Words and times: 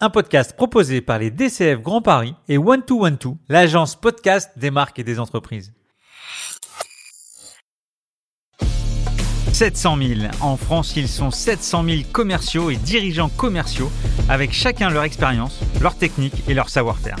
un 0.00 0.10
podcast 0.10 0.54
proposé 0.54 1.00
par 1.00 1.18
les 1.18 1.30
DCF 1.30 1.80
Grand 1.80 2.02
Paris 2.02 2.34
et 2.48 2.58
One 2.58 2.82
to 2.82 3.04
One 3.04 3.16
to, 3.16 3.38
l'agence 3.48 3.96
podcast 3.96 4.50
des 4.56 4.70
marques 4.70 4.98
et 4.98 5.04
des 5.04 5.18
entreprises. 5.18 5.72
700 9.52 9.96
000. 9.96 10.20
En 10.42 10.58
France, 10.58 10.96
ils 10.96 11.08
sont 11.08 11.30
700 11.30 11.84
000 11.84 11.96
commerciaux 12.12 12.68
et 12.68 12.76
dirigeants 12.76 13.30
commerciaux 13.30 13.90
avec 14.28 14.52
chacun 14.52 14.90
leur 14.90 15.04
expérience, 15.04 15.60
leur 15.80 15.96
technique 15.96 16.46
et 16.46 16.52
leur 16.52 16.68
savoir-faire. 16.68 17.16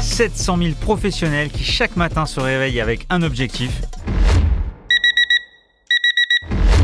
700 0.00 0.58
000 0.58 0.70
professionnels 0.80 1.50
qui 1.50 1.62
chaque 1.62 1.94
matin 1.94 2.26
se 2.26 2.40
réveillent 2.40 2.80
avec 2.80 3.06
un 3.08 3.22
objectif, 3.22 3.70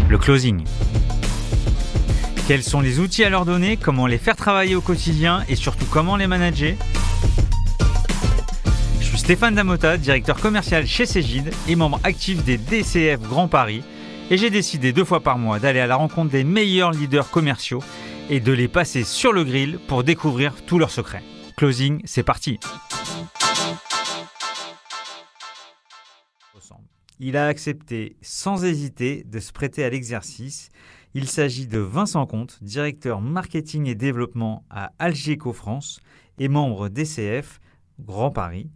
le 0.08 0.18
closing. 0.18 0.64
Quels 2.46 2.62
sont 2.62 2.82
les 2.82 3.00
outils 3.00 3.24
à 3.24 3.30
leur 3.30 3.46
donner, 3.46 3.78
comment 3.78 4.06
les 4.06 4.18
faire 4.18 4.36
travailler 4.36 4.74
au 4.74 4.82
quotidien 4.82 5.42
et 5.48 5.56
surtout 5.56 5.86
comment 5.86 6.16
les 6.16 6.26
manager 6.26 6.74
Je 9.00 9.04
suis 9.06 9.16
Stéphane 9.16 9.54
Damota, 9.54 9.96
directeur 9.96 10.38
commercial 10.38 10.86
chez 10.86 11.06
Cégide 11.06 11.54
et 11.68 11.74
membre 11.74 12.00
actif 12.04 12.44
des 12.44 12.58
DCF 12.58 13.22
Grand 13.22 13.48
Paris. 13.48 13.82
Et 14.30 14.36
j'ai 14.36 14.50
décidé 14.50 14.92
deux 14.92 15.04
fois 15.04 15.20
par 15.20 15.38
mois 15.38 15.58
d'aller 15.58 15.80
à 15.80 15.86
la 15.86 15.96
rencontre 15.96 16.32
des 16.32 16.44
meilleurs 16.44 16.90
leaders 16.90 17.30
commerciaux 17.30 17.82
et 18.28 18.40
de 18.40 18.52
les 18.52 18.68
passer 18.68 19.04
sur 19.04 19.32
le 19.32 19.44
grill 19.44 19.78
pour 19.88 20.04
découvrir 20.04 20.52
tous 20.66 20.78
leurs 20.78 20.90
secrets. 20.90 21.22
Closing, 21.56 22.02
c'est 22.04 22.24
parti. 22.24 22.60
Il 27.20 27.38
a 27.38 27.46
accepté 27.46 28.16
sans 28.20 28.64
hésiter 28.64 29.24
de 29.24 29.38
se 29.38 29.50
prêter 29.52 29.82
à 29.82 29.88
l'exercice 29.88 30.68
il 31.14 31.28
s'agit 31.28 31.68
de 31.68 31.78
Vincent 31.78 32.26
Comte, 32.26 32.58
directeur 32.60 33.20
marketing 33.20 33.86
et 33.86 33.94
développement 33.94 34.64
à 34.68 34.90
Algeco 34.98 35.52
France 35.52 36.00
et 36.38 36.48
membre 36.48 36.88
d'ECF 36.88 37.60
Grand 38.00 38.32
Paris, 38.32 38.68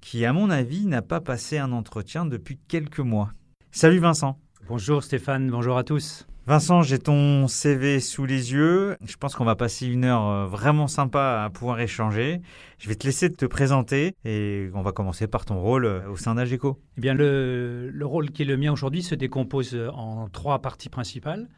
qui 0.00 0.24
à 0.24 0.32
mon 0.32 0.50
avis 0.50 0.86
n'a 0.86 1.00
pas 1.00 1.20
passé 1.20 1.58
un 1.58 1.70
entretien 1.70 2.26
depuis 2.26 2.58
quelques 2.66 2.98
mois. 2.98 3.30
Salut 3.70 4.00
Vincent. 4.00 4.36
Bonjour 4.68 5.04
Stéphane, 5.04 5.48
bonjour 5.48 5.78
à 5.78 5.84
tous. 5.84 6.26
Vincent, 6.48 6.82
j'ai 6.82 6.98
ton 6.98 7.46
CV 7.46 8.00
sous 8.00 8.24
les 8.24 8.52
yeux. 8.52 8.96
Je 9.04 9.16
pense 9.16 9.36
qu'on 9.36 9.44
va 9.44 9.56
passer 9.56 9.86
une 9.86 10.04
heure 10.04 10.28
euh, 10.28 10.46
vraiment 10.46 10.86
sympa 10.88 11.42
à 11.44 11.50
pouvoir 11.50 11.80
échanger. 11.80 12.40
Je 12.78 12.88
vais 12.88 12.94
te 12.94 13.06
laisser 13.06 13.32
te 13.32 13.46
présenter 13.46 14.14
et 14.24 14.70
on 14.74 14.82
va 14.82 14.92
commencer 14.92 15.26
par 15.26 15.44
ton 15.44 15.60
rôle 15.60 15.84
euh, 15.84 16.08
au 16.08 16.16
sein 16.16 16.36
d'Algeco. 16.36 16.80
Eh 16.98 17.00
bien, 17.00 17.14
le, 17.14 17.90
le 17.90 18.06
rôle 18.06 18.30
qui 18.30 18.42
est 18.42 18.44
le 18.44 18.56
mien 18.56 18.72
aujourd'hui 18.72 19.02
se 19.02 19.16
décompose 19.16 19.76
en 19.92 20.28
trois 20.28 20.60
parties 20.60 20.88
principales. 20.88 21.48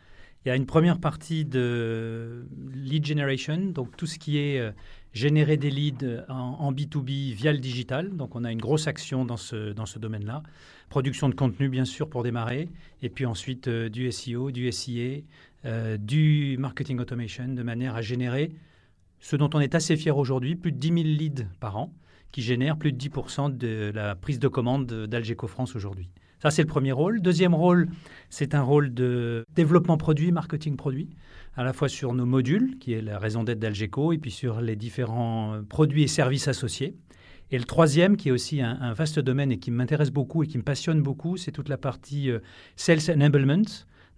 Il 0.48 0.52
y 0.52 0.54
a 0.54 0.56
une 0.56 0.64
première 0.64 0.98
partie 0.98 1.44
de 1.44 2.46
lead 2.72 3.04
generation, 3.04 3.58
donc 3.58 3.94
tout 3.98 4.06
ce 4.06 4.18
qui 4.18 4.38
est 4.38 4.58
euh, 4.58 4.72
générer 5.12 5.58
des 5.58 5.68
leads 5.68 6.24
en, 6.30 6.72
B2B 6.72 7.34
via 7.34 7.52
le 7.52 7.58
digital. 7.58 8.16
Donc 8.16 8.34
on 8.34 8.44
a 8.44 8.50
une 8.50 8.58
grosse 8.58 8.86
action 8.86 9.26
dans 9.26 9.36
ce, 9.36 9.74
dans 9.74 9.84
ce 9.84 9.98
domaine-là. 9.98 10.42
Production 10.88 11.28
de 11.28 11.34
contenu, 11.34 11.68
bien 11.68 11.84
sûr, 11.84 12.08
pour 12.08 12.22
démarrer. 12.22 12.70
Et 13.02 13.10
puis 13.10 13.26
ensuite 13.26 13.68
euh, 13.68 13.90
du 13.90 14.10
SEO, 14.10 14.50
du 14.50 14.72
SIA, 14.72 15.18
euh, 15.66 15.98
du 15.98 16.56
marketing 16.58 16.98
automation, 16.98 17.48
de 17.48 17.62
manière 17.62 17.94
à 17.94 18.00
générer 18.00 18.50
ce 19.20 19.36
dont 19.36 19.50
on 19.52 19.60
est 19.60 19.74
assez 19.74 19.98
fier 19.98 20.16
aujourd'hui, 20.16 20.56
plus 20.56 20.72
de 20.72 20.78
10 20.78 20.88
000 20.88 20.98
leads 21.02 21.46
par 21.60 21.76
an, 21.76 21.92
qui 22.32 22.40
génèrent 22.40 22.78
plus 22.78 22.92
de 22.92 22.96
10% 22.96 23.54
de 23.54 23.92
la 23.94 24.14
prise 24.14 24.38
de 24.38 24.48
commande 24.48 24.86
d'Algeco 24.86 25.46
France 25.46 25.76
aujourd'hui. 25.76 26.08
Ça, 26.40 26.50
c'est 26.50 26.62
le 26.62 26.68
premier 26.68 26.92
rôle. 26.92 27.20
Deuxième 27.20 27.54
rôle, 27.54 27.88
c'est 28.30 28.54
un 28.54 28.62
rôle 28.62 28.94
de 28.94 29.44
développement 29.54 29.96
produit, 29.96 30.30
marketing 30.30 30.76
produit, 30.76 31.08
à 31.56 31.64
la 31.64 31.72
fois 31.72 31.88
sur 31.88 32.14
nos 32.14 32.26
modules, 32.26 32.78
qui 32.78 32.92
est 32.92 33.02
la 33.02 33.18
raison 33.18 33.42
d'être 33.42 33.58
d'Algeco, 33.58 34.12
et 34.12 34.18
puis 34.18 34.30
sur 34.30 34.60
les 34.60 34.76
différents 34.76 35.54
euh, 35.54 35.62
produits 35.62 36.04
et 36.04 36.06
services 36.06 36.46
associés. 36.46 36.94
Et 37.50 37.58
le 37.58 37.64
troisième, 37.64 38.16
qui 38.16 38.28
est 38.28 38.32
aussi 38.32 38.60
un, 38.60 38.92
vaste 38.92 39.18
domaine 39.18 39.50
et 39.50 39.58
qui 39.58 39.70
m'intéresse 39.70 40.10
beaucoup 40.10 40.42
et 40.42 40.46
qui 40.46 40.58
me 40.58 40.62
passionne 40.62 41.02
beaucoup, 41.02 41.36
c'est 41.36 41.50
toute 41.50 41.68
la 41.68 41.78
partie 41.78 42.30
euh, 42.30 42.38
Sales 42.76 43.10
Enablement, 43.10 43.62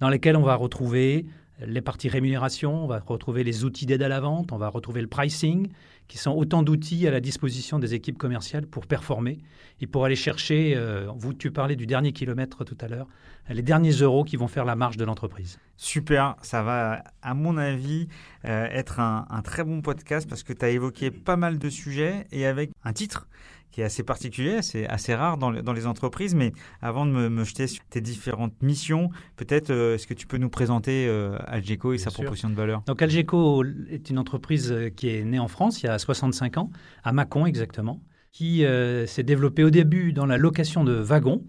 dans 0.00 0.10
laquelle 0.10 0.36
on 0.36 0.42
va 0.42 0.56
retrouver 0.56 1.26
les 1.66 1.80
parties 1.80 2.08
rémunération, 2.08 2.84
on 2.84 2.86
va 2.86 3.00
retrouver 3.04 3.44
les 3.44 3.64
outils 3.64 3.86
d'aide 3.86 4.02
à 4.02 4.08
la 4.08 4.20
vente, 4.20 4.52
on 4.52 4.58
va 4.58 4.68
retrouver 4.68 5.00
le 5.00 5.06
pricing, 5.06 5.68
qui 6.08 6.18
sont 6.18 6.32
autant 6.32 6.62
d'outils 6.62 7.06
à 7.06 7.10
la 7.10 7.20
disposition 7.20 7.78
des 7.78 7.94
équipes 7.94 8.18
commerciales 8.18 8.66
pour 8.66 8.86
performer 8.86 9.38
et 9.80 9.86
pour 9.86 10.04
aller 10.04 10.16
chercher, 10.16 10.74
euh, 10.76 11.08
vous 11.16 11.32
tu 11.32 11.50
parlais 11.50 11.76
du 11.76 11.86
dernier 11.86 12.12
kilomètre 12.12 12.64
tout 12.64 12.76
à 12.80 12.88
l'heure, 12.88 13.06
les 13.48 13.62
derniers 13.62 13.92
euros 13.92 14.24
qui 14.24 14.36
vont 14.36 14.48
faire 14.48 14.64
la 14.64 14.76
marge 14.76 14.96
de 14.96 15.04
l'entreprise. 15.04 15.58
Super, 15.76 16.36
ça 16.42 16.62
va 16.62 17.04
à 17.22 17.34
mon 17.34 17.56
avis 17.56 18.08
euh, 18.44 18.66
être 18.70 19.00
un, 19.00 19.26
un, 19.30 19.42
très 19.42 19.64
bon 19.64 19.82
podcast 19.82 20.28
parce 20.28 20.42
que 20.42 20.52
tu 20.52 20.64
as 20.64 20.70
évoqué 20.70 21.10
pas 21.10 21.36
mal 21.36 21.58
de 21.58 21.68
sujets 21.70 22.26
et 22.32 22.46
avec 22.46 22.70
un 22.84 22.92
titre 22.92 23.28
qui 23.70 23.80
est 23.80 23.84
assez 23.84 24.02
particulier, 24.02 24.62
c'est 24.62 24.86
assez 24.88 25.14
rare 25.14 25.38
dans, 25.38 25.52
dans, 25.52 25.72
les 25.72 25.86
entreprises. 25.86 26.34
Mais 26.34 26.52
avant 26.80 27.06
de 27.06 27.10
me, 27.10 27.44
jeter 27.44 27.66
sur 27.66 27.84
tes 27.86 28.00
différentes 28.00 28.60
missions, 28.62 29.10
peut-être 29.36 29.70
euh, 29.70 29.94
est-ce 29.94 30.06
que 30.06 30.14
tu 30.14 30.26
peux 30.26 30.38
nous 30.38 30.50
présenter 30.50 31.06
euh, 31.08 31.38
Algeco 31.46 31.92
et 31.92 31.98
sa 31.98 32.10
proposition 32.10 32.50
de 32.50 32.54
valeur? 32.54 32.82
Donc 32.86 33.00
Algeco 33.02 33.64
est 33.90 34.10
une 34.10 34.18
entreprise 34.18 34.72
euh, 34.72 34.90
qui 34.90 35.08
est 35.08 35.24
née 35.24 35.38
en 35.38 35.48
France 35.48 35.82
il 35.82 35.86
y 35.86 35.88
a 35.88 35.98
65 35.98 36.58
ans, 36.58 36.70
à 37.04 37.12
Mâcon 37.12 37.46
exactement, 37.46 38.02
qui 38.32 38.64
s'est 39.06 39.24
développée 39.24 39.64
au 39.64 39.70
début 39.70 40.12
dans 40.12 40.26
la 40.26 40.38
location 40.38 40.84
de 40.84 40.92
wagons 40.92 41.42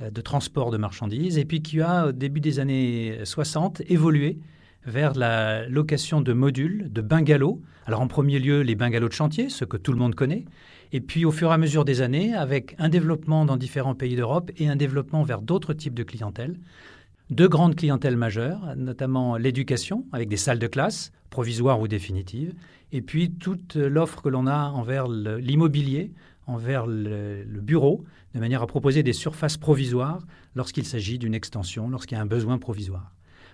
de 0.00 0.20
transport 0.20 0.70
de 0.70 0.76
marchandises 0.76 1.36
et 1.36 1.44
puis 1.44 1.62
qui 1.62 1.80
a 1.80 2.06
au 2.06 2.12
début 2.12 2.38
des 2.38 2.60
années 2.60 3.18
60 3.24 3.82
évolué 3.88 4.38
vers 4.86 5.14
la 5.14 5.68
location 5.68 6.20
de 6.20 6.32
modules, 6.32 6.92
de 6.92 7.00
bungalows. 7.00 7.60
Alors 7.86 8.00
en 8.00 8.06
premier 8.06 8.38
lieu 8.38 8.60
les 8.62 8.76
bungalows 8.76 9.08
de 9.08 9.12
chantier, 9.12 9.48
ce 9.48 9.64
que 9.64 9.76
tout 9.76 9.92
le 9.92 9.98
monde 9.98 10.14
connaît, 10.14 10.44
et 10.92 11.00
puis 11.00 11.24
au 11.24 11.30
fur 11.30 11.50
et 11.50 11.54
à 11.54 11.58
mesure 11.58 11.84
des 11.84 12.00
années, 12.00 12.34
avec 12.34 12.74
un 12.78 12.88
développement 12.88 13.44
dans 13.44 13.56
différents 13.56 13.94
pays 13.94 14.16
d'Europe 14.16 14.50
et 14.56 14.68
un 14.68 14.76
développement 14.76 15.22
vers 15.22 15.42
d'autres 15.42 15.74
types 15.74 15.94
de 15.94 16.02
clientèle, 16.02 16.56
deux 17.30 17.48
grandes 17.48 17.76
clientèles 17.76 18.16
majeures, 18.16 18.74
notamment 18.76 19.36
l'éducation, 19.36 20.06
avec 20.12 20.28
des 20.28 20.36
salles 20.36 20.58
de 20.58 20.66
classe, 20.66 21.12
provisoires 21.30 21.80
ou 21.80 21.88
définitives, 21.88 22.54
et 22.92 23.02
puis 23.02 23.30
toute 23.30 23.76
l'offre 23.76 24.22
que 24.22 24.30
l'on 24.30 24.46
a 24.46 24.70
envers 24.70 25.08
l'immobilier, 25.08 26.12
envers 26.46 26.86
le, 26.86 27.44
le, 27.44 27.60
bureau, 27.60 28.04
de 28.34 28.40
manière 28.40 28.62
à 28.62 28.66
proposer 28.66 29.02
des 29.02 29.12
surfaces 29.12 29.58
provisoires 29.58 30.20
lorsqu'il 30.54 30.86
s'agit 30.86 31.18
d'une 31.18 31.34
extension, 31.34 31.90
lorsqu'il 31.90 32.16
y 32.16 32.18
a 32.18 32.22
un 32.22 32.26
besoin 32.26 32.56
provisoire. 32.56 33.12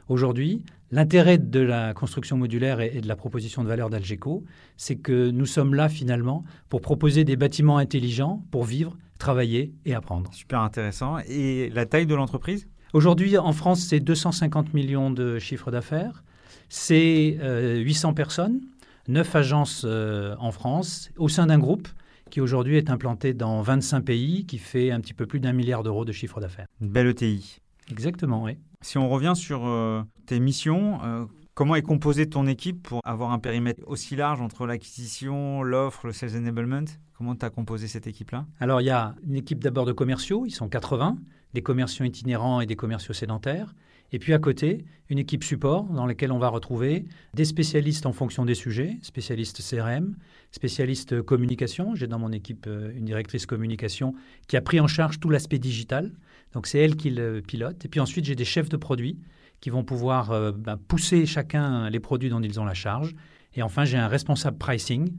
Aujourd'hui, 0.08 0.62
l'intérêt 0.90 1.38
de 1.38 1.60
la 1.60 1.94
construction 1.94 2.36
modulaire 2.36 2.80
et, 2.80 3.00
de 3.00 3.08
la 3.08 3.16
proposition 3.16 3.62
de 3.64 3.68
valeur 3.68 3.90
d'Algeco, 3.90 4.44
c'est 4.76 4.96
que 4.96 5.30
nous 5.30 5.46
sommes 5.46 5.74
là 5.74 5.88
finalement 5.88 6.44
pour 6.68 6.80
proposer 6.80 7.24
des 7.24 7.36
bâtiments 7.36 7.78
intelligents 7.78 8.44
pour 8.50 8.64
vivre, 8.64 8.96
travailler 9.18 9.72
et 9.86 9.94
apprendre. 9.94 10.32
Super 10.34 10.60
intéressant. 10.60 11.18
Et 11.28 11.70
la 11.70 11.86
taille 11.86 12.06
de 12.06 12.14
l'entreprise? 12.14 12.68
Aujourd'hui, 12.92 13.38
en 13.38 13.52
France, 13.52 13.80
c'est 13.80 14.00
250 14.00 14.74
millions 14.74 15.10
de 15.10 15.38
chiffres 15.38 15.70
d'affaires. 15.70 16.22
C'est 16.68 17.38
800 17.40 18.10
euh, 18.10 18.12
personnes, 18.12 18.60
9 19.08 19.36
agences 19.36 19.82
euh, 19.84 20.36
en 20.38 20.52
France, 20.52 21.10
au 21.16 21.28
sein 21.28 21.46
d'un 21.46 21.58
groupe 21.58 21.88
qui 22.30 22.40
aujourd'hui 22.40 22.76
est 22.76 22.90
implanté 22.90 23.32
dans 23.32 23.62
25 23.62 24.00
pays, 24.00 24.44
qui 24.46 24.58
fait 24.58 24.90
un 24.90 25.00
petit 25.00 25.14
peu 25.14 25.26
plus 25.26 25.40
d'un 25.40 25.52
milliard 25.52 25.82
d'euros 25.82 26.04
de 26.04 26.12
chiffre 26.12 26.40
d'affaires. 26.40 26.66
Une 26.80 26.88
belle 26.88 27.08
ETI. 27.08 27.60
Exactement, 27.90 28.42
oui. 28.42 28.56
Si 28.84 28.98
on 28.98 29.08
revient 29.08 29.32
sur 29.34 29.66
euh, 29.66 30.02
tes 30.26 30.38
missions, 30.38 31.02
euh, 31.02 31.24
comment 31.54 31.74
est 31.74 31.80
composée 31.80 32.28
ton 32.28 32.46
équipe 32.46 32.82
pour 32.82 33.00
avoir 33.02 33.32
un 33.32 33.38
périmètre 33.38 33.80
aussi 33.86 34.14
large 34.14 34.42
entre 34.42 34.66
l'acquisition, 34.66 35.62
l'offre, 35.62 36.06
le 36.06 36.12
sales 36.12 36.36
enablement? 36.36 36.84
Comment 37.16 37.34
tu 37.34 37.46
as 37.46 37.50
composé 37.50 37.88
cette 37.88 38.06
équipe-là? 38.06 38.44
Alors, 38.60 38.82
il 38.82 38.84
y 38.84 38.90
a 38.90 39.14
une 39.26 39.36
équipe 39.36 39.64
d'abord 39.64 39.86
de 39.86 39.92
commerciaux, 39.92 40.44
ils 40.44 40.50
sont 40.50 40.68
80, 40.68 41.16
des 41.54 41.62
commerciaux 41.62 42.04
itinérants 42.04 42.60
et 42.60 42.66
des 42.66 42.76
commerciaux 42.76 43.14
sédentaires. 43.14 43.74
Et 44.12 44.18
puis 44.18 44.34
à 44.34 44.38
côté, 44.38 44.84
une 45.08 45.18
équipe 45.18 45.44
support 45.44 45.84
dans 45.84 46.04
laquelle 46.04 46.30
on 46.30 46.38
va 46.38 46.48
retrouver 46.48 47.06
des 47.32 47.46
spécialistes 47.46 48.04
en 48.04 48.12
fonction 48.12 48.44
des 48.44 48.54
sujets, 48.54 48.98
spécialistes 49.00 49.62
CRM, 49.62 50.14
spécialistes 50.50 51.22
communication. 51.22 51.94
J'ai 51.94 52.06
dans 52.06 52.18
mon 52.18 52.32
équipe 52.32 52.66
euh, 52.66 52.92
une 52.94 53.06
directrice 53.06 53.46
communication 53.46 54.14
qui 54.46 54.58
a 54.58 54.60
pris 54.60 54.78
en 54.78 54.86
charge 54.86 55.20
tout 55.20 55.30
l'aspect 55.30 55.58
digital. 55.58 56.12
Donc 56.54 56.68
c'est 56.68 56.78
elle 56.78 56.96
qui 56.96 57.10
le 57.10 57.42
pilote. 57.42 57.84
Et 57.84 57.88
puis 57.88 58.00
ensuite, 58.00 58.24
j'ai 58.24 58.36
des 58.36 58.44
chefs 58.44 58.68
de 58.68 58.76
produits 58.76 59.18
qui 59.60 59.70
vont 59.70 59.84
pouvoir 59.84 60.30
euh, 60.30 60.52
ben, 60.52 60.76
pousser 60.76 61.26
chacun 61.26 61.90
les 61.90 62.00
produits 62.00 62.30
dont 62.30 62.40
ils 62.40 62.60
ont 62.60 62.64
la 62.64 62.74
charge. 62.74 63.14
Et 63.54 63.62
enfin, 63.62 63.84
j'ai 63.84 63.98
un 63.98 64.08
responsable 64.08 64.56
pricing 64.56 65.12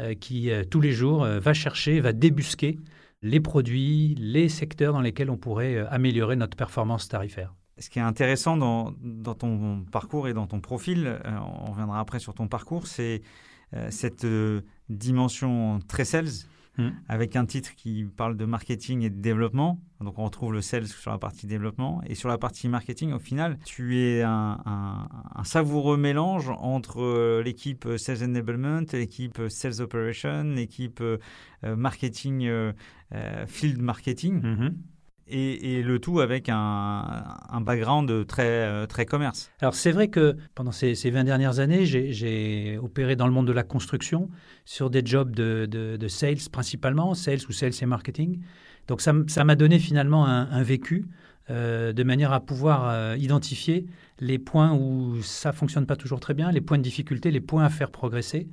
euh, 0.00 0.14
qui, 0.14 0.50
euh, 0.50 0.64
tous 0.64 0.80
les 0.80 0.92
jours, 0.92 1.24
va 1.24 1.54
chercher, 1.54 2.00
va 2.00 2.12
débusquer 2.12 2.78
les 3.22 3.40
produits, 3.40 4.14
les 4.18 4.48
secteurs 4.48 4.92
dans 4.92 5.00
lesquels 5.00 5.30
on 5.30 5.36
pourrait 5.36 5.78
améliorer 5.90 6.36
notre 6.36 6.56
performance 6.56 7.08
tarifaire. 7.08 7.54
Ce 7.78 7.88
qui 7.88 7.98
est 7.98 8.02
intéressant 8.02 8.56
dans, 8.56 8.94
dans 9.02 9.34
ton 9.34 9.84
parcours 9.90 10.28
et 10.28 10.34
dans 10.34 10.46
ton 10.46 10.60
profil, 10.60 11.18
on 11.24 11.70
reviendra 11.70 12.00
après 12.00 12.18
sur 12.18 12.34
ton 12.34 12.48
parcours, 12.48 12.86
c'est 12.86 13.22
cette 13.90 14.26
dimension 14.88 15.80
très 15.86 16.04
sales 16.04 16.28
hmm. 16.80 16.92
avec 17.08 17.36
un 17.36 17.46
titre 17.46 17.74
qui 17.74 18.04
parle 18.04 18.36
de 18.36 18.44
marketing 18.44 19.02
et 19.02 19.10
de 19.10 19.20
développement. 19.20 19.80
Donc 20.00 20.18
on 20.18 20.24
retrouve 20.24 20.52
le 20.52 20.60
sales 20.60 20.86
sur 20.86 21.10
la 21.10 21.18
partie 21.18 21.46
développement. 21.46 22.00
Et 22.06 22.14
sur 22.14 22.28
la 22.28 22.38
partie 22.38 22.68
marketing, 22.68 23.12
au 23.12 23.18
final, 23.18 23.58
tu 23.64 23.98
es 23.98 24.22
un, 24.22 25.06
savoureux 25.44 25.96
mélange 25.96 26.50
entre 26.58 27.02
euh, 27.02 27.42
l'équipe 27.42 27.86
Sales 27.96 28.22
Enablement, 28.22 28.84
l'équipe 28.92 29.40
Sales 29.48 29.80
Operation, 29.80 30.44
l'équipe 30.44 31.00
euh, 31.00 31.18
marketing, 31.76 32.50
field 33.46 33.80
marketing. 33.80 34.42
Mm-hmm 34.42 34.72
et, 35.30 35.82
le 35.82 35.98
tout 35.98 36.20
avec 36.20 36.48
un, 36.48 37.60
background 37.60 38.26
très, 38.26 38.86
très 38.86 39.06
commerce. 39.06 39.50
Alors 39.60 39.74
c'est 39.74 39.92
vrai 39.92 40.08
que 40.08 40.36
pendant 40.54 40.72
ces, 40.72 40.94
ces 40.94 41.10
20 41.10 41.24
dernières 41.24 41.58
années, 41.58 41.86
j'ai 41.86 42.78
opéré 42.82 43.16
dans 43.16 43.26
le 43.26 43.32
monde 43.32 43.46
de 43.46 43.52
la 43.52 43.62
construction 43.62 44.28
sur 44.64 44.90
des 44.90 45.02
jobs 45.04 45.34
de, 45.34 45.66
de, 45.66 46.08
sales 46.08 46.48
principalement, 46.50 47.14
sales 47.14 47.40
ou 47.48 47.52
sales 47.52 47.72
et 47.80 47.86
marketing. 47.86 48.40
Donc 48.88 49.00
ça 49.00 49.44
m'a 49.44 49.54
donné 49.54 49.78
finalement 49.78 50.26
un, 50.26 50.62
vécu 50.62 51.06
euh, 51.48 51.92
de 51.92 52.02
manière 52.02 52.32
à 52.32 52.40
pouvoir 52.40 52.88
euh, 52.88 53.16
identifier 53.18 53.86
les 54.20 54.38
points 54.38 54.72
où 54.72 55.22
ça 55.22 55.52
fonctionne 55.52 55.86
pas 55.86 55.96
toujours 55.96 56.20
très 56.20 56.34
bien, 56.34 56.50
les 56.50 56.60
points 56.60 56.78
de 56.78 56.82
difficulté, 56.82 57.30
les 57.30 57.40
points 57.40 57.64
à 57.64 57.70
faire 57.70 57.90
progresser. 57.90 58.48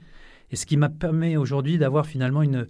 Et 0.49 0.55
ce 0.55 0.65
qui 0.65 0.77
m'a 0.77 0.89
permis 0.89 1.37
aujourd'hui 1.37 1.77
d'avoir 1.77 2.05
finalement 2.05 2.41
une, 2.41 2.67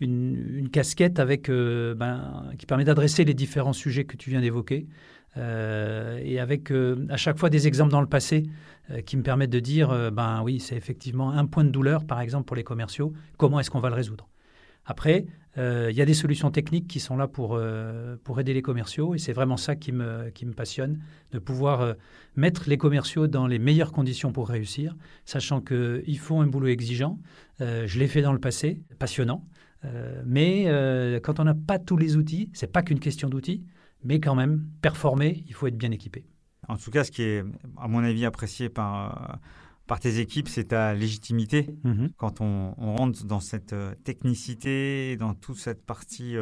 une, 0.00 0.68
casquette 0.70 1.18
avec, 1.20 1.48
euh, 1.48 1.94
ben, 1.94 2.50
qui 2.58 2.66
permet 2.66 2.84
d'adresser 2.84 3.24
les 3.24 3.34
différents 3.34 3.72
sujets 3.72 4.04
que 4.04 4.16
tu 4.16 4.30
viens 4.30 4.40
d'évoquer. 4.40 4.86
Euh, 5.36 6.20
et 6.22 6.38
avec 6.38 6.70
euh, 6.70 7.06
à 7.10 7.16
chaque 7.16 7.38
fois 7.38 7.50
des 7.50 7.66
exemples 7.66 7.90
dans 7.90 8.00
le 8.00 8.06
passé 8.06 8.44
qui 9.06 9.16
me 9.16 9.22
permettent 9.22 9.50
de 9.50 9.60
dire, 9.60 10.12
ben 10.12 10.42
oui, 10.42 10.60
c'est 10.60 10.76
effectivement 10.76 11.30
un 11.30 11.46
point 11.46 11.64
de 11.64 11.70
douleur, 11.70 12.04
par 12.04 12.20
exemple, 12.20 12.44
pour 12.44 12.54
les 12.54 12.64
commerciaux. 12.64 13.14
Comment 13.38 13.58
est-ce 13.58 13.70
qu'on 13.70 13.80
va 13.80 13.88
le 13.88 13.94
résoudre? 13.94 14.28
Après, 14.84 15.24
il 15.56 15.94
y 15.94 16.02
a 16.02 16.04
des 16.04 16.12
solutions 16.12 16.50
techniques 16.50 16.86
qui 16.86 17.00
sont 17.00 17.16
là 17.16 17.26
pour, 17.26 17.58
pour 18.24 18.40
aider 18.40 18.52
les 18.52 18.60
commerciaux, 18.60 19.14
et 19.14 19.18
c'est 19.18 19.32
vraiment 19.32 19.56
ça 19.56 19.74
qui 19.74 19.90
me, 19.90 20.28
qui 20.34 20.44
me 20.44 20.52
passionne, 20.52 21.00
de 21.32 21.38
pouvoir 21.38 21.94
mettre 22.36 22.68
les 22.68 22.76
commerciaux 22.76 23.26
dans 23.26 23.46
les 23.46 23.58
meilleures 23.58 23.90
conditions 23.90 24.32
pour 24.32 24.50
réussir, 24.50 24.94
sachant 25.24 25.62
qu'ils 25.62 26.18
font 26.18 26.42
un 26.42 26.46
boulot 26.46 26.66
exigeant. 26.66 27.18
je 27.60 27.98
l'ai 27.98 28.06
fait 28.06 28.20
dans 28.20 28.34
le 28.34 28.38
passé, 28.38 28.82
passionnant. 28.98 29.46
Euh, 29.84 30.22
mais 30.24 30.64
euh, 30.66 31.20
quand 31.20 31.40
on 31.40 31.44
n'a 31.44 31.54
pas 31.54 31.78
tous 31.78 31.96
les 31.96 32.16
outils, 32.16 32.50
c'est 32.52 32.72
pas 32.72 32.82
qu'une 32.82 33.00
question 33.00 33.28
d'outils, 33.28 33.64
mais 34.02 34.20
quand 34.20 34.34
même, 34.34 34.66
performer, 34.80 35.44
il 35.46 35.54
faut 35.54 35.66
être 35.66 35.76
bien 35.76 35.90
équipé. 35.90 36.24
En 36.68 36.76
tout 36.76 36.90
cas, 36.90 37.04
ce 37.04 37.10
qui 37.10 37.22
est, 37.22 37.44
à 37.76 37.88
mon 37.88 38.02
avis, 38.02 38.24
apprécié 38.24 38.68
par, 38.68 39.30
euh, 39.30 39.36
par 39.86 40.00
tes 40.00 40.18
équipes, 40.18 40.48
c'est 40.48 40.68
ta 40.68 40.94
légitimité. 40.94 41.74
Mhm. 41.84 42.10
Quand 42.16 42.40
on, 42.40 42.74
rentre 42.78 43.24
dans 43.24 43.40
cette 43.40 43.74
technicité, 44.04 45.16
dans 45.16 45.34
toute 45.34 45.58
cette 45.58 45.84
partie 45.84 46.36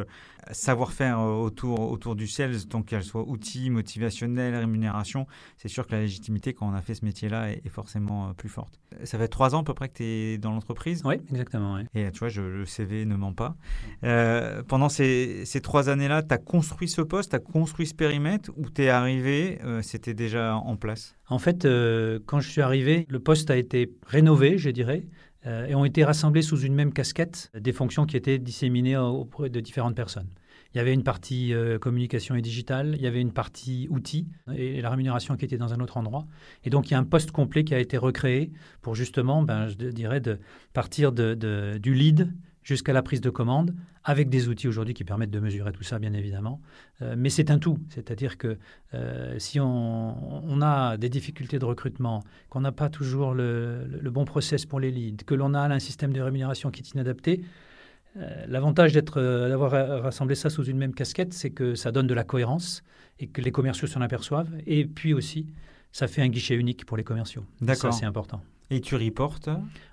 savoir-faire 0.51 1.19
autour, 1.19 1.91
autour 1.91 2.15
du 2.15 2.27
sales, 2.27 2.65
donc 2.67 2.87
qu'elle 2.87 3.03
soit 3.03 3.27
outils, 3.27 3.69
motivationnel, 3.69 4.55
rémunération, 4.55 5.25
c'est 5.57 5.67
sûr 5.67 5.87
que 5.87 5.93
la 5.93 6.01
légitimité, 6.01 6.53
quand 6.53 6.67
on 6.69 6.73
a 6.73 6.81
fait 6.81 6.95
ce 6.95 7.05
métier-là, 7.05 7.51
est, 7.51 7.69
forcément 7.69 8.33
plus 8.33 8.49
forte. 8.49 8.79
Ça 9.03 9.17
fait 9.17 9.27
trois 9.27 9.55
ans 9.55 9.61
à 9.61 9.63
peu 9.63 9.73
près 9.73 9.89
que 9.89 9.95
tu 9.95 10.03
es 10.03 10.37
dans 10.37 10.51
l'entreprise? 10.51 11.01
Oui, 11.05 11.15
exactement. 11.29 11.79
Et 11.93 12.11
tu 12.11 12.19
vois, 12.19 12.29
je, 12.29 12.41
le 12.41 12.65
CV 12.65 13.05
ne 13.05 13.15
ment 13.15 13.33
pas. 13.33 13.55
Euh, 14.03 14.63
pendant 14.63 14.89
ces, 14.89 15.45
ces 15.45 15.61
trois 15.61 15.89
années-là, 15.89 16.23
tu 16.23 16.33
as 16.33 16.37
construit 16.37 16.87
ce 16.87 17.01
poste, 17.01 17.31
tu 17.31 17.35
as 17.35 17.39
construit 17.39 17.87
ce 17.87 17.93
périmètre, 17.93 18.51
ou 18.57 18.69
tu 18.69 18.83
es 18.83 18.89
arrivé, 18.89 19.59
euh, 19.63 19.81
c'était 19.81 20.13
déjà 20.13 20.55
en 20.55 20.75
place? 20.75 21.15
En 21.27 21.39
fait, 21.39 21.65
euh, 21.65 22.19
quand 22.25 22.41
je 22.41 22.49
suis 22.49 22.61
arrivé, 22.61 23.07
le 23.09 23.19
poste 23.19 23.32
a 23.49 23.55
été 23.55 23.93
rénové, 24.05 24.57
je 24.57 24.69
dirais. 24.69 25.07
et 25.45 25.75
ont 25.75 25.85
été 25.85 26.03
rassemblés 26.05 26.41
sous 26.41 26.61
une 26.61 26.73
même 26.73 26.93
casquette 26.93 27.51
des 27.53 27.73
fonctions 27.73 28.05
qui 28.05 28.15
étaient 28.15 28.39
disséminées 28.39 28.97
auprès 28.97 29.49
de 29.49 29.59
différentes 29.59 29.95
personnes. 29.95 30.29
Il 30.73 30.79
y 30.79 30.81
avait 30.81 30.93
une 30.93 31.03
partie 31.03 31.53
euh, 31.53 31.77
communication 31.77 32.35
et 32.35 32.41
digitale, 32.41 32.95
il 32.95 33.01
y 33.01 33.07
avait 33.07 33.21
une 33.21 33.31
partie 33.31 33.87
outils 33.91 34.27
et 34.55 34.81
la 34.81 34.89
rémunération 34.89 35.37
qui 35.37 35.45
était 35.45 35.57
dans 35.57 35.71
un 35.71 35.79
autre 35.79 35.97
endroit. 35.97 36.25
Et 36.63 36.71
donc, 36.71 36.89
il 36.89 36.93
y 36.93 36.95
a 36.95 36.99
un 36.99 37.03
poste 37.03 37.31
complet 37.31 37.63
qui 37.63 37.75
a 37.75 37.79
été 37.79 37.95
recréé 37.95 38.51
pour 38.81 38.95
justement, 38.95 39.43
ben, 39.43 39.67
je 39.67 39.75
dirais, 39.75 40.19
de 40.19 40.39
partir 40.73 41.11
de, 41.11 41.77
du 41.77 41.93
lead 41.93 42.33
jusqu'à 42.63 42.93
la 42.93 43.01
prise 43.01 43.21
de 43.21 43.29
commande, 43.29 43.75
avec 44.03 44.29
des 44.29 44.47
outils 44.47 44.67
aujourd'hui 44.67 44.93
qui 44.93 45.03
permettent 45.03 45.31
de 45.31 45.39
mesurer 45.39 45.71
tout 45.71 45.83
ça, 45.83 45.99
bien 45.99 46.13
évidemment. 46.13 46.61
Euh, 47.01 47.15
mais 47.17 47.29
c'est 47.29 47.51
un 47.51 47.59
tout, 47.59 47.77
c'est-à-dire 47.89 48.37
que 48.37 48.57
euh, 48.93 49.37
si 49.39 49.59
on, 49.59 50.61
a 50.61 50.97
des 50.97 51.09
difficultés 51.09 51.59
de 51.59 51.65
recrutement, 51.65 52.23
qu'on 52.49 52.61
n'a 52.61 52.71
pas 52.71 52.89
toujours 52.89 53.33
le, 53.33 53.85
le, 53.85 54.11
bon 54.11 54.25
process 54.25 54.65
pour 54.65 54.79
les 54.79 54.91
leads, 54.91 55.25
que 55.25 55.35
l'on 55.35 55.53
a 55.53 55.61
un 55.61 55.79
système 55.79 56.13
de 56.13 56.21
rémunération 56.21 56.71
qui 56.71 56.81
est 56.81 56.91
inadapté, 56.91 57.43
euh, 58.17 58.45
l'avantage 58.47 58.93
euh, 59.17 59.49
d'avoir 59.49 60.03
rassemblé 60.03 60.35
ça 60.35 60.49
sous 60.49 60.63
une 60.65 60.77
même 60.77 60.93
casquette, 60.93 61.33
c'est 61.33 61.49
que 61.49 61.75
ça 61.75 61.91
donne 61.91 62.07
de 62.07 62.13
la 62.13 62.23
cohérence 62.23 62.83
et 63.19 63.27
que 63.27 63.41
les 63.41 63.51
commerciaux 63.51 63.87
s'en 63.87 64.01
aperçoivent. 64.01 64.51
Et 64.67 64.85
puis 64.85 65.13
aussi, 65.13 65.47
ça 65.91 66.07
fait 66.07 66.21
un 66.21 66.29
guichet 66.29 66.55
unique 66.55 66.85
pour 66.85 66.97
les 66.97 67.03
commerciaux. 67.03 67.43
D'accord. 67.61 67.93
Ça, 67.93 67.99
c'est 67.99 68.05
important. 68.05 68.41
Et 68.69 68.81
tu 68.81 68.95
reportes? 68.95 69.49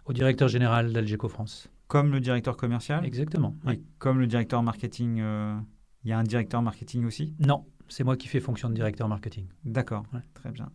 Au 0.07 0.13
directeur 0.13 0.49
général 0.49 0.93
d'Algeco 0.93 1.29
France. 1.29 1.69
Comme 1.91 2.13
le 2.13 2.21
directeur 2.21 2.57
commercial 2.57 3.05
Exactement. 3.05 3.57
comme 3.99 4.19
le 4.21 4.27
directeur 4.27 4.63
marketing, 4.63 5.21
euh, 5.21 5.59
il 6.05 6.11
y 6.11 6.13
a 6.13 6.19
un 6.19 6.25
directeur 6.25 6.63
marketing 6.63 7.05
aussi? 7.05 7.35
Non, 7.41 7.67
c'est 7.89 8.05
moi 8.05 8.17
qui 8.17 8.29
fais 8.29 8.41
fonction 8.41 8.71
de 8.71 8.75
directeur 8.75 9.09
marketing. 9.09 9.47
D'accord, 9.65 10.05
très 10.35 10.51
bien. 10.51 10.71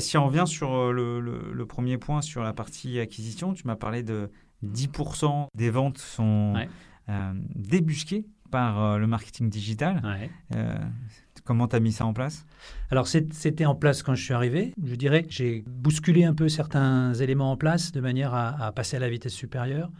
si 0.00 0.18
on 0.18 0.26
revient 0.26 0.44
sur 0.46 0.92
le, 0.92 1.64
premier 1.66 1.96
point, 1.96 2.20
sur 2.20 2.42
la 2.42 2.52
partie 2.52 2.98
acquisition, 2.98 3.54
tu 3.54 3.66
m'as 3.66 3.76
parlé 3.76 4.02
de 4.02 4.30
10% 4.64 5.46
des 5.54 5.70
ventes 5.70 5.98
sont 5.98 6.54
euh, 7.08 7.32
débusquées 7.56 8.26
par 8.50 8.82
euh, 8.82 8.98
le 8.98 9.06
marketing 9.06 9.48
digital. 9.48 10.02
Euh, 10.54 10.76
comment 11.44 11.66
tu 11.66 11.76
as 11.76 11.80
mis 11.80 11.92
ça 11.92 12.04
en 12.04 12.12
place? 12.12 12.46
Alors, 12.90 13.08
c'était 13.08 13.64
en 13.64 13.74
place 13.74 14.02
quand 14.02 14.14
je 14.14 14.22
suis 14.22 14.34
arrivé. 14.34 14.74
Je 14.84 14.94
dirais 14.94 15.22
que 15.22 15.32
j'ai 15.32 15.64
bousculé 15.66 16.24
un 16.24 16.34
peu 16.34 16.48
certains 16.48 17.14
éléments 17.14 17.52
en 17.52 17.56
place 17.56 17.92
de 17.92 18.00
manière 18.00 18.34
à, 18.34 18.70
passer 18.72 18.96
à 18.96 19.00
la 19.00 19.08
vitesse 19.08 19.32
supérieure. 19.32 19.90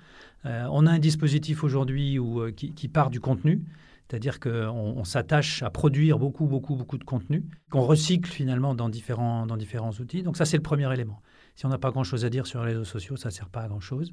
On 0.44 0.86
a 0.86 0.90
un 0.90 0.98
dispositif 0.98 1.64
aujourd'hui 1.64 2.18
qui, 2.56 2.72
qui, 2.72 2.88
part 2.88 3.10
du 3.10 3.20
contenu. 3.20 3.62
C'est-à-dire 4.10 4.40
qu'on 4.40 4.50
on, 4.50 5.04
s'attache 5.04 5.62
à 5.62 5.70
produire 5.70 6.18
beaucoup, 6.18 6.46
beaucoup, 6.46 6.74
beaucoup 6.74 6.98
de 6.98 7.04
contenu, 7.04 7.44
qu'on 7.70 7.82
recycle 7.82 8.28
finalement 8.28 8.74
dans 8.74 8.88
différents, 8.88 9.46
dans 9.46 9.56
différents 9.56 9.92
outils. 9.92 10.24
Donc 10.24 10.36
ça, 10.36 10.44
c'est 10.44 10.56
le 10.56 10.64
premier 10.64 10.92
élément. 10.92 11.22
Si 11.54 11.64
on 11.64 11.68
n'a 11.68 11.78
pas 11.78 11.92
grand-chose 11.92 12.24
à 12.24 12.30
dire 12.30 12.44
sur 12.46 12.64
les 12.64 12.72
réseaux 12.72 12.84
sociaux, 12.84 13.16
ça 13.16 13.28
ne 13.28 13.34
sert 13.34 13.48
pas 13.48 13.60
à 13.60 13.68
grand-chose. 13.68 14.12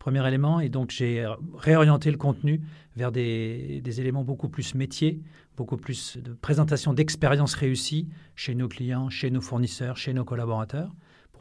Premier 0.00 0.26
élément, 0.26 0.58
et 0.58 0.68
donc 0.68 0.90
j'ai 0.90 1.26
réorienté 1.56 2.10
le 2.10 2.16
contenu 2.16 2.60
vers 2.96 3.12
des, 3.12 3.82
éléments 4.00 4.24
beaucoup 4.24 4.48
plus 4.48 4.74
métiers, 4.74 5.20
beaucoup 5.56 5.76
plus 5.76 6.16
de 6.16 6.32
présentation 6.32 6.92
d'expériences 6.92 7.54
réussies 7.54 8.08
chez 8.34 8.54
nos 8.54 8.66
clients, 8.66 9.10
chez 9.10 9.30
nos 9.30 9.40
fournisseurs, 9.40 9.96
chez 9.96 10.12
nos 10.12 10.24
collaborateurs, 10.24 10.92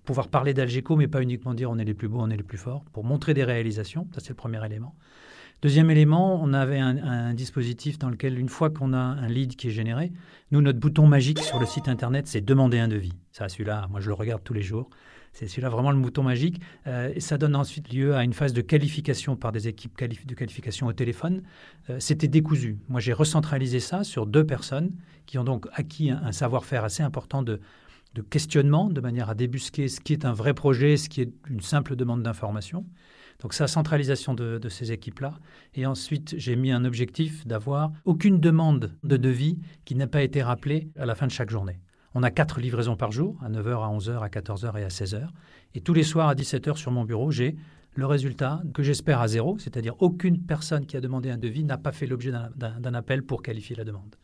pouvoir 0.06 0.30
parler 0.30 0.54
d'Algeco, 0.54 0.96
mais 0.96 1.08
pas 1.08 1.22
uniquement 1.22 1.54
dire 1.54 1.70
on 1.70 1.78
est 1.78 1.86
les 1.86 1.94
plus 1.94 2.08
beaux, 2.08 2.20
on 2.22 2.30
est 2.30 2.38
les 2.38 2.44
plus 2.44 2.58
forts, 2.58 2.86
pour 2.94 3.04
montrer 3.04 3.34
des 3.34 3.44
réalisations. 3.44 4.08
Ça, 4.14 4.22
c'est 4.22 4.30
le 4.30 4.36
premier 4.36 4.64
élément. 4.66 4.96
Deuxième 5.62 5.90
élément, 5.90 6.40
on 6.44 6.54
avait 6.54 6.80
un, 6.80 7.34
dispositif 7.34 7.98
dans 7.98 8.10
lequel, 8.10 8.38
une 8.38 8.50
fois 8.50 8.70
qu'on 8.70 8.94
a 8.94 8.98
un 8.98 9.28
lead 9.28 9.56
qui 9.56 9.70
est 9.70 9.72
généré, 9.72 10.12
nous, 10.52 10.62
notre 10.62 10.80
bouton 10.80 11.08
magique 11.08 11.40
sur 11.40 11.60
le 11.60 11.66
site 11.66 11.88
internet, 11.88 12.28
c'est 12.28 12.42
demander 12.42 12.78
un 12.78 12.88
devis. 12.88 13.14
Ça, 13.32 13.50
celui-là, 13.50 13.88
moi, 13.90 14.00
je 14.00 14.10
le 14.10 14.14
regarde 14.14 14.44
tous 14.44 14.54
les 14.54 14.62
jours. 14.62 14.90
C'est 15.34 15.48
celui-là 15.48 15.70
vraiment 15.70 15.92
le 15.92 15.98
mouton 15.98 16.24
magique. 16.24 16.62
Euh, 16.88 17.12
et 17.14 17.20
ça 17.20 17.38
donne 17.38 17.56
ensuite 17.56 17.92
lieu 17.92 18.16
à 18.16 18.24
une 18.24 18.34
phase 18.34 18.54
de 18.54 18.62
qualification 18.62 19.36
par 19.36 19.52
des 19.52 19.68
équipes 19.68 19.98
de 19.98 20.34
qualification 20.34 20.88
au 20.88 20.94
téléphone. 20.94 21.42
Euh, 21.90 22.00
c'était 22.00 22.28
décousu. 22.28 22.78
Moi, 22.88 23.02
j'ai 23.02 23.12
recentralisé 23.12 23.80
ça 23.80 24.04
sur 24.04 24.28
deux 24.28 24.46
personnes 24.46 24.92
qui 25.26 25.38
ont 25.38 25.44
donc 25.44 25.68
acquis 25.74 26.12
un, 26.12 26.32
savoir-faire 26.32 26.84
assez 26.84 27.04
important 27.04 27.42
de, 27.44 27.60
questionnement, 28.22 28.90
de 28.90 29.02
manière 29.02 29.30
à 29.30 29.36
débusquer 29.36 29.88
ce 29.88 30.00
qui 30.00 30.14
est 30.14 30.26
un 30.26 30.34
vrai 30.34 30.54
projet, 30.54 30.98
ce 30.98 31.10
qui 31.10 31.22
est 31.22 31.34
une 31.50 31.62
simple 31.62 31.96
demande 31.96 32.24
d'information. 32.24 32.86
Donc, 33.42 33.58
la 33.60 33.68
centralisation 33.68 34.34
de, 34.34 34.58
de 34.58 34.70
ces 34.70 34.92
équipes-là. 34.92 35.34
Et 35.74 35.86
ensuite, 35.86 36.36
j'ai 36.38 36.56
mis 36.56 36.72
un 36.72 36.86
objectif 36.86 37.46
d'avoir 37.46 37.92
aucune 38.06 38.40
demande 38.40 38.94
de 39.04 39.18
devis 39.18 39.60
qui 39.84 39.96
n'a 39.96 40.08
pas 40.08 40.22
été 40.22 40.42
rappelée 40.42 40.90
à 40.98 41.06
la 41.06 41.16
fin 41.16 41.28
de 41.28 41.32
chaque 41.32 41.50
journée. 41.50 41.80
On 42.18 42.24
a 42.24 42.32
quatre 42.32 42.62
livraisons 42.62 42.96
par 42.96 43.12
jour, 43.12 43.38
à 43.44 43.50
9h, 43.50 43.84
à 43.84 43.90
11h, 43.94 44.20
à 44.20 44.30
14h 44.30 44.80
et 44.80 44.84
à 44.86 44.88
16h. 44.88 45.28
Et 45.74 45.82
tous 45.82 45.94
les 45.94 46.04
soirs 46.04 46.30
à 46.30 46.34
17h 46.34 46.78
sur 46.78 46.92
mon 46.92 47.04
bureau, 47.04 47.30
j'ai 47.30 47.58
le 47.94 48.06
résultat 48.06 48.62
que 48.74 48.84
j'espère 48.84 49.20
à 49.20 49.28
zéro, 49.28 49.58
c'est-à-dire 49.60 49.96
aucune 50.00 50.42
personne 50.42 50.86
qui 50.86 50.96
a 50.96 51.02
demandé 51.02 51.30
un 51.30 51.38
devis 51.38 51.66
n'a 51.66 51.78
pas 51.78 51.92
fait 51.92 52.06
l'objet 52.06 52.32
d'un 52.56 52.94
appel 52.94 53.24
pour 53.24 53.42
qualifier 53.42 53.76
la 53.76 53.84
demande. 53.84 54.16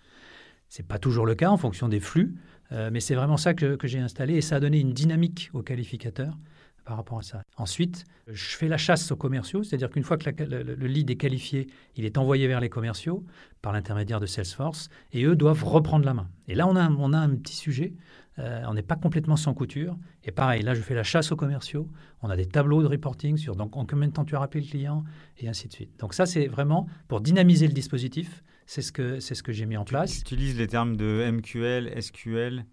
Ce 0.70 0.82
n'est 0.82 0.88
pas 0.88 1.00
toujours 1.00 1.26
le 1.26 1.36
cas 1.36 1.50
en 1.50 1.58
fonction 1.58 1.90
des 1.90 2.00
flux, 2.00 2.36
euh, 2.72 2.90
mais 2.92 3.00
c'est 3.00 3.16
vraiment 3.16 3.38
ça 3.38 3.54
que, 3.54 3.78
j'ai 3.84 4.00
installé 4.00 4.36
et 4.36 4.42
ça 4.42 4.58
a 4.58 4.60
donné 4.60 4.80
une 4.80 4.94
dynamique 4.94 5.50
aux 5.54 5.62
qualificateurs 5.62 6.38
par 6.86 6.98
rapport 6.98 7.20
à 7.20 7.22
ça. 7.22 7.44
Ensuite, 7.58 8.06
je 8.28 8.56
fais 8.56 8.68
la 8.68 8.78
chasse 8.78 9.12
aux 9.12 9.16
commerciaux, 9.16 9.64
c'est-à-dire 9.64 9.90
qu'une 9.90 10.04
fois 10.04 10.18
que 10.18 10.44
le, 10.44 10.88
lead 10.88 11.10
est 11.12 11.16
qualifié, 11.16 11.68
il 11.96 12.06
est 12.06 12.18
envoyé 12.18 12.48
vers 12.48 12.60
les 12.60 12.70
commerciaux 12.70 13.24
par 13.62 13.72
l'intermédiaire 13.72 14.20
de 14.20 14.26
Salesforce 14.26 14.90
et 15.12 15.24
eux 15.24 15.36
doivent 15.36 15.64
reprendre 15.64 16.06
la 16.06 16.14
main. 16.14 16.30
Et 16.48 16.56
là, 16.56 16.68
on 16.68 16.76
a, 16.76 16.90
on 16.90 17.14
a 17.14 17.20
un 17.20 17.36
petit 17.36 17.56
sujet. 17.56 17.94
Euh, 18.40 18.64
on 18.68 18.74
n'est 18.74 18.82
pas 18.82 18.96
complètement 18.96 19.36
sans 19.36 19.54
couture. 19.54 19.98
Et 20.24 20.32
pareil, 20.32 20.64
là, 20.64 20.74
je 20.74 20.82
fais 20.82 20.96
la 20.96 21.04
chasse 21.04 21.32
aux 21.32 21.36
commerciaux. 21.36 21.88
On 22.22 22.30
a 22.30 22.36
des 22.36 22.48
tableaux 22.48 22.82
de 22.82 22.88
reporting 22.88 23.38
sur 23.38 23.56
donc, 23.56 23.76
en 23.76 23.86
combien 23.86 24.08
de 24.08 24.14
temps 24.14 24.26
tu 24.26 24.36
as 24.36 24.40
rappelé 24.40 24.64
le 24.64 24.70
client 24.70 25.04
et 25.38 25.48
ainsi 25.48 25.68
de 25.68 25.74
suite. 25.74 26.00
Donc 26.00 26.14
ça, 26.14 26.26
c'est 26.26 26.48
vraiment 26.48 26.88
pour 27.08 27.22
dynamiser 27.22 27.68
le 27.68 27.74
dispositif. 27.74 28.42
C'est 28.72 28.82
ce 28.82 28.94
que, 28.94 29.20
c'est 29.20 29.36
ce 29.36 29.44
que 29.44 29.52
j'ai 29.52 29.66
mis 29.66 29.76
en 29.76 29.84
place. 29.84 30.14
Tu 30.14 30.20
utilises 30.22 30.58
les 30.58 30.66
termes 30.66 30.96
de 30.96 31.30
MQL, 31.30 32.02
SQL, 32.02 32.64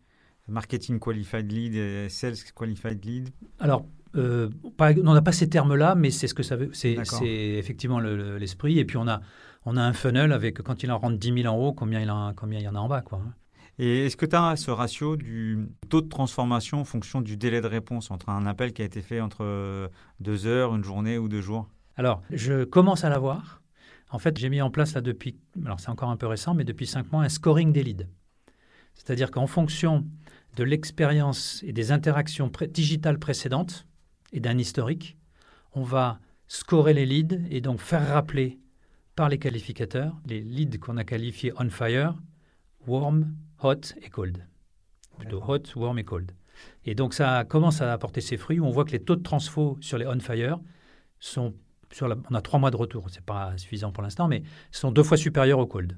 Marketing 0.47 1.01
Qualified 1.01 1.51
Lead 1.51 1.75
et 1.75 2.09
Sales 2.09 2.37
Qualified 2.55 3.05
Lead 3.05 3.31
Alors, 3.59 3.85
euh, 4.15 4.49
on 4.79 5.13
n'a 5.13 5.23
pas 5.23 5.33
ces 5.33 5.49
termes-là, 5.49 5.97
mais 5.97 6.13
c'est 6.13 6.29
ce 6.29 6.35
que 6.35 6.45
ça 6.45 6.55
veut. 6.55 6.71
C'est, 6.73 6.97
effectivement 7.59 7.99
l'esprit. 7.99 8.79
et 8.79 8.85
puis 8.85 8.97
on 8.97 9.09
a, 9.09 9.23
on 9.67 9.77
a 9.77 9.83
un 9.83 9.93
funnel 9.93 10.31
avec 10.31 10.63
quand 10.63 10.85
il 10.85 10.93
en 10.93 10.99
rentre 10.99 11.19
10 11.19 11.43
000 11.43 11.53
en 11.53 11.59
haut, 11.59 11.73
combien 11.73 12.01
il, 12.01 12.13
en, 12.13 12.33
combien 12.33 12.61
il 12.61 12.65
y 12.65 12.69
en 12.69 12.77
a 12.77 12.79
en 12.79 12.87
bas. 12.87 13.03
Quoi. 13.03 13.21
Et 13.81 14.07
est-ce 14.07 14.17
que 14.17 14.27
tu 14.27 14.37
as 14.37 14.55
ce 14.55 14.71
ratio 14.71 15.17
du 15.17 15.67
taux 15.89 16.01
de 16.01 16.09
transformation 16.09 16.79
en 16.81 16.85
fonction 16.85 17.23
du 17.23 17.37
délai 17.37 17.61
de 17.61 17.67
réponse 17.67 18.13
entre 18.13 18.29
un 18.29 18.47
appel 18.47 18.73
qui 18.73 18.83
a 18.83 18.85
été 18.85 19.03
fait 19.03 19.21
entre 19.21 19.91
deux 20.21 20.47
heures, 20.47 20.77
une 20.77 20.85
journée 20.85 21.19
ou 21.19 21.29
deux 21.29 21.43
jours? 21.43 21.69
Alors, 21.97 22.23
je 22.31 22.63
commence 22.63 23.03
à 23.03 23.09
l'avoir. 23.09 23.63
En 24.11 24.19
fait, 24.19 24.39
j'ai 24.39 24.49
mis 24.49 24.61
en 24.63 24.71
place 24.71 24.95
là 24.95 25.01
depuis, 25.01 25.37
alors 25.65 25.81
c'est 25.81 25.91
encore 25.91 26.11
un 26.11 26.17
peu 26.17 26.27
récent, 26.27 26.55
mais 26.55 26.65
depuis 26.65 26.87
cinq 26.87 27.13
mois, 27.13 27.23
un 27.23 27.29
scoring 27.29 27.73
des 27.73 27.83
leads. 27.83 28.07
C'est-à-dire 28.95 29.31
qu'en 29.31 29.47
fonction 29.47 30.07
de 30.57 30.65
l'expérience 30.65 31.63
et 31.63 31.73
des 31.73 31.93
interactions 31.93 32.51
digitales 32.71 33.19
précédentes, 33.19 33.87
et 34.33 34.41
d'un 34.41 34.59
historique, 34.59 35.17
on 35.73 35.83
va 35.83 36.21
scorer 36.49 36.95
les 36.95 37.07
leads 37.07 37.39
et 37.51 37.61
donc 37.61 37.81
faire 37.81 38.07
rappeler 38.09 38.59
par 39.15 39.29
les 39.29 39.39
qualificateurs 39.39 40.17
les 40.27 40.41
leads 40.41 40.79
qu'on 40.79 40.97
a 40.97 41.05
qualifiés 41.05 41.53
on 41.59 41.69
fire, 41.71 42.15
warm, 42.87 43.35
hot 43.63 43.95
et 44.03 44.11
cold. 44.11 44.47
Plutôt 45.19 45.43
hot, 45.47 45.63
warm 45.77 45.99
et 45.99 46.05
cold. 46.05 46.33
Et 46.85 46.95
donc 46.95 47.15
ça 47.15 47.45
commence 47.45 47.81
à 47.81 47.93
apporter 47.93 48.21
ses 48.21 48.37
fruits 48.37 48.61
où 48.61 48.67
on 48.67 48.71
voit 48.71 48.85
que 48.85 48.93
les 48.93 49.03
taux 49.03 49.17
de 49.17 49.23
transfo 49.23 49.79
sur 49.81 49.99
les 49.99 50.07
on 50.07 50.21
fire 50.21 50.59
sont 51.21 51.55
on 52.03 52.35
a 52.35 52.43
trois 52.43 52.59
mois 52.59 52.71
de 52.71 52.77
retour, 52.77 53.07
c'est 53.11 53.25
pas 53.25 53.57
suffisant 53.57 53.93
pour 53.93 54.03
l'instant, 54.03 54.29
mais 54.29 54.43
sont 54.71 54.93
deux 54.93 55.03
fois 55.03 55.17
supérieurs 55.17 55.59
au 55.59 55.67
cold. 55.67 55.97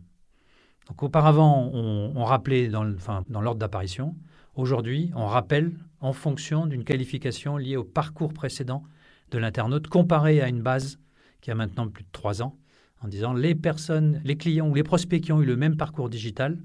Donc 0.88 1.02
auparavant, 1.02 1.70
on, 1.72 2.24
rappelait 2.24 2.68
dans, 2.68 2.84
dans 3.28 3.40
l'ordre 3.40 3.60
d'apparition. 3.60 4.16
Aujourd'hui, 4.54 5.12
on 5.14 5.26
rappelle 5.26 5.72
en 6.00 6.12
fonction 6.12 6.66
d'une 6.66 6.84
qualification 6.84 7.56
liée 7.56 7.76
au 7.76 7.84
parcours 7.84 8.32
précédent 8.32 8.82
de 9.30 9.38
l'internaute, 9.38 9.86
comparé 9.86 10.40
à 10.40 10.48
une 10.48 10.62
base 10.62 10.98
qui 11.40 11.50
a 11.50 11.54
maintenant 11.54 11.88
plus 11.88 12.04
de 12.04 12.08
trois 12.12 12.42
ans, 12.42 12.56
en 13.00 13.08
disant 13.08 13.32
les 13.32 13.54
personnes, 13.54 14.20
les 14.24 14.36
clients 14.36 14.68
ou 14.68 14.74
les 14.74 14.82
prospects 14.82 15.20
qui 15.20 15.32
ont 15.32 15.40
eu 15.40 15.46
le 15.46 15.56
même 15.56 15.76
parcours 15.76 16.10
digital, 16.10 16.58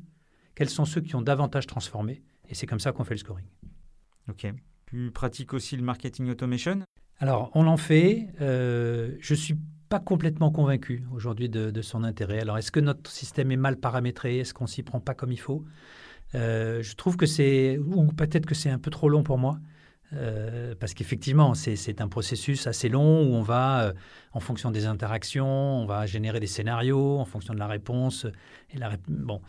quels 0.56 0.70
sont 0.70 0.86
ceux 0.86 1.02
qui 1.02 1.16
ont 1.16 1.22
davantage 1.22 1.68
transformé? 1.68 2.24
Et 2.50 2.56
c'est 2.56 2.66
comme 2.66 2.80
ça 2.80 2.92
qu'on 2.92 3.04
fait 3.04 3.14
le 3.14 3.20
scoring. 3.20 3.46
Ok. 4.30 4.48
Tu 4.88 5.12
pratiques 5.12 5.54
aussi 5.54 5.76
le 5.76 5.84
marketing 5.84 6.30
automation? 6.30 6.82
Alors, 7.20 7.52
on 7.54 7.68
en 7.68 7.78
fait. 7.78 8.28
Euh, 8.42 9.16
je 9.20 9.34
ne 9.34 9.40
suis 9.40 9.58
pas 9.90 10.00
complètement 10.00 10.52
convaincu 10.52 11.04
aujourd'hui 11.14 11.50
de, 11.50 11.82
son 11.82 12.04
intérêt. 12.04 12.40
Alors, 12.42 12.58
est-ce 12.58 12.72
que 12.72 12.80
notre 12.80 13.10
système 13.10 13.52
est 13.52 13.58
mal 13.58 13.78
paramétré? 13.78 14.40
Est-ce 14.40 14.54
qu'on 14.54 14.68
s'y 14.68 14.84
prend 14.84 15.00
pas 15.00 15.14
comme 15.14 15.32
il 15.32 15.40
faut? 15.40 15.64
Euh, 16.34 16.82
je 16.82 16.96
trouve 16.96 17.16
que 17.16 17.26
c'est, 17.26 17.78
ou 17.78 18.08
peut-être 18.08 18.46
que 18.46 18.56
c'est 18.56 18.70
un 18.70 18.80
peu 18.80 18.92
trop 18.92 19.08
long 19.08 19.24
pour 19.24 19.38
moi, 19.38 19.60
euh, 20.14 20.76
parce 20.78 20.94
qu'effectivement, 20.94 21.54
c'est 21.54 22.02
un 22.02 22.08
processus 22.10 22.68
assez 22.68 22.90
long 22.90 23.22
où 23.22 23.36
on 23.36 23.42
va, 23.42 23.94
en 24.34 24.40
fonction 24.40 24.72
des 24.72 24.86
interactions, 24.86 25.48
on 25.48 25.86
va 25.86 26.06
générer 26.08 26.40
des 26.40 26.48
scénarios 26.48 27.20
en 27.20 27.26
fonction 27.26 27.54
de 27.54 27.60
la 27.60 27.68
réponse. 27.68 28.26
Bon, 29.08 29.40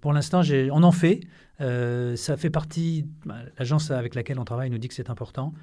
pour 0.00 0.12
l'instant, 0.12 0.42
on 0.72 0.82
en 0.82 0.92
fait. 0.92 1.20
ça 1.58 2.36
fait 2.36 2.50
partie. 2.50 3.06
Bah, 3.24 3.36
l'agence 3.58 3.90
avec 3.90 4.14
laquelle 4.14 4.38
on 4.38 4.44
travaille 4.44 4.70
nous 4.70 4.78
dit 4.78 4.88
que 4.88 4.94
c'est 4.94 5.08
important. 5.08 5.54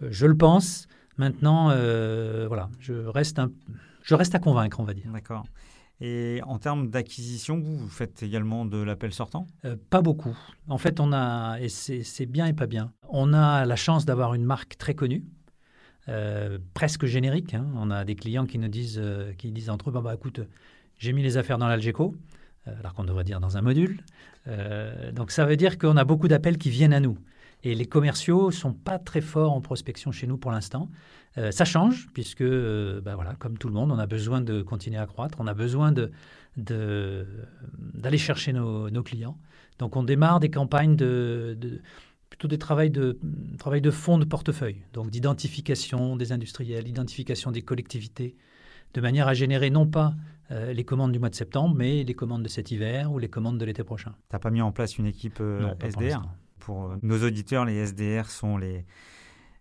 Je 0.00 0.26
le 0.26 0.36
pense. 0.36 0.86
Maintenant, 1.16 1.68
voilà, 2.48 2.68
je 2.80 2.94
reste, 2.94 3.38
un, 3.38 3.50
je 4.02 4.14
reste 4.14 4.34
à 4.34 4.38
convaincre, 4.38 4.80
on 4.80 4.84
va 4.84 4.94
dire. 4.94 5.10
D'accord. 5.12 5.44
Et 6.00 6.40
en 6.44 6.58
termes 6.58 6.90
d'acquisition, 6.90 7.58
vous, 7.58 7.76
vous 7.76 7.88
faites 7.88 8.22
également 8.22 8.64
de 8.64 8.78
l'appel 8.78 9.12
sortant? 9.12 9.46
Euh, 9.64 9.76
Pas 9.90 10.02
beaucoup. 10.02 10.36
En 10.68 10.78
fait, 10.78 10.98
on 10.98 11.12
a, 11.12 11.58
et 11.60 11.68
c'est 11.68 12.26
bien 12.26 12.46
et 12.46 12.52
pas 12.52 12.66
bien, 12.66 12.92
on 13.08 13.32
a 13.32 13.64
la 13.64 13.76
chance 13.76 14.04
d'avoir 14.04 14.34
une 14.34 14.44
marque 14.44 14.76
très 14.76 14.94
connue, 14.94 15.24
euh, 16.08 16.58
presque 16.74 17.06
générique. 17.06 17.54
Hein. 17.54 17.66
On 17.76 17.90
a 17.90 18.04
des 18.04 18.16
clients 18.16 18.44
qui 18.44 18.58
nous 18.58 18.68
disent, 18.68 19.00
euh, 19.02 19.32
qui 19.34 19.52
disent 19.52 19.70
entre 19.70 19.90
eux, 19.90 19.92
bah, 19.92 20.00
bah, 20.02 20.14
écoute, 20.14 20.40
j'ai 20.98 21.12
mis 21.12 21.22
les 21.22 21.36
affaires 21.36 21.58
dans 21.58 21.68
l'Algeco, 21.68 22.14
alors 22.66 22.94
qu'on 22.94 23.04
devrait 23.04 23.24
dire 23.24 23.40
dans 23.40 23.56
un 23.58 23.62
module. 23.62 24.02
donc 25.12 25.30
ça 25.30 25.44
veut 25.44 25.56
dire 25.56 25.76
qu'on 25.76 25.98
a 25.98 26.04
beaucoup 26.04 26.28
d'appels 26.28 26.56
qui 26.56 26.70
viennent 26.70 26.94
à 26.94 27.00
nous. 27.00 27.18
Et 27.64 27.74
les 27.74 27.86
commerciaux 27.86 28.50
sont 28.50 28.74
pas 28.74 28.98
très 28.98 29.22
forts 29.22 29.52
en 29.52 29.62
prospection 29.62 30.12
chez 30.12 30.26
nous 30.26 30.36
pour 30.36 30.52
l'instant. 30.52 30.90
Euh, 31.38 31.50
ça 31.50 31.64
change, 31.64 32.08
puisque, 32.12 32.42
euh, 32.42 33.00
ben 33.00 33.14
voilà, 33.14 33.34
comme 33.36 33.56
tout 33.56 33.68
le 33.68 33.74
monde, 33.74 33.90
on 33.90 33.98
a 33.98 34.06
besoin 34.06 34.42
de 34.42 34.62
continuer 34.62 34.98
à 34.98 35.06
croître, 35.06 35.38
on 35.40 35.46
a 35.46 35.54
besoin 35.54 35.90
d'aller 35.90 36.12
de, 36.58 37.26
d'aller 37.94 38.18
chercher 38.18 38.52
nos, 38.52 39.02
clients. 39.02 39.38
Donc 39.78 39.96
on 39.96 40.02
démarre 40.02 40.40
des 40.40 40.50
campagnes 40.50 40.94
de, 40.94 41.58
plutôt 42.28 42.48
des 42.48 42.58
travaux 42.58 42.86
de, 42.88 43.18
travail 43.58 43.80
de 43.80 43.90
fonds 43.90 44.18
de 44.18 44.26
portefeuille, 44.26 44.82
donc 44.92 45.10
d'identification 45.10 46.16
des 46.16 46.32
industriels, 46.32 46.84
d'identification 46.84 47.50
des 47.50 47.62
collectivités, 47.62 48.36
de 48.92 49.00
manière 49.00 49.26
à 49.26 49.34
générer 49.34 49.70
non 49.70 49.86
pas 49.86 50.14
euh, 50.50 50.74
les 50.74 50.84
commandes 50.84 51.12
du 51.12 51.18
mois 51.18 51.30
de 51.30 51.34
septembre, 51.34 51.74
mais 51.74 52.04
les 52.04 52.14
commandes 52.14 52.42
de 52.42 52.48
cet 52.48 52.70
hiver 52.70 53.10
ou 53.10 53.18
les 53.18 53.28
commandes 53.28 53.58
de 53.58 53.64
l'été 53.64 53.82
prochain. 53.82 54.12
Tu 54.28 54.34
n'as 54.34 54.38
pas 54.38 54.50
mis 54.50 54.60
en 54.60 54.70
place 54.70 54.98
une 54.98 55.06
équipe 55.06 55.42
SDR 55.80 56.22
pour, 56.64 56.88
pour 56.88 56.96
nos 57.02 57.22
auditeurs, 57.22 57.64
les 57.64 57.86
SDR 57.86 58.30
sont 58.30 58.56
les, 58.56 58.84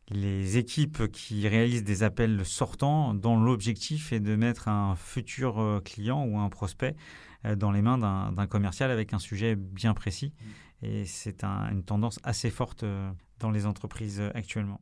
les 0.10 0.58
équipes 0.58 1.12
qui 1.12 1.48
réalisent 1.48 1.84
des 1.84 2.04
appels 2.04 2.46
sortants 2.46 3.14
dont 3.14 3.40
l'objectif 3.40 4.14
est 4.14 4.20
de 4.20 4.36
mettre 4.36 4.68
un 4.68 4.96
futur 4.96 5.60
euh, 5.60 5.80
client 5.80 6.26
ou 6.26 6.38
un 6.40 6.50
prospect 6.50 6.96
euh, 7.46 7.56
dans 7.56 7.72
les 7.72 7.82
mains 7.82 7.98
d'un 7.98 8.48
commercial 8.48 8.92
avec 8.92 9.14
un 9.14 9.20
sujet 9.20 9.56
bien 9.56 9.94
précis. 9.94 10.34
Mm. 10.40 10.86
Et 10.86 11.06
c'est 11.06 11.44
une 11.44 11.84
tendance 11.84 12.20
assez 12.24 12.50
forte 12.50 12.84
euh, 12.84 13.10
dans 13.40 13.52
les 13.52 13.66
entreprises 13.66 14.22
actuellement. 14.34 14.82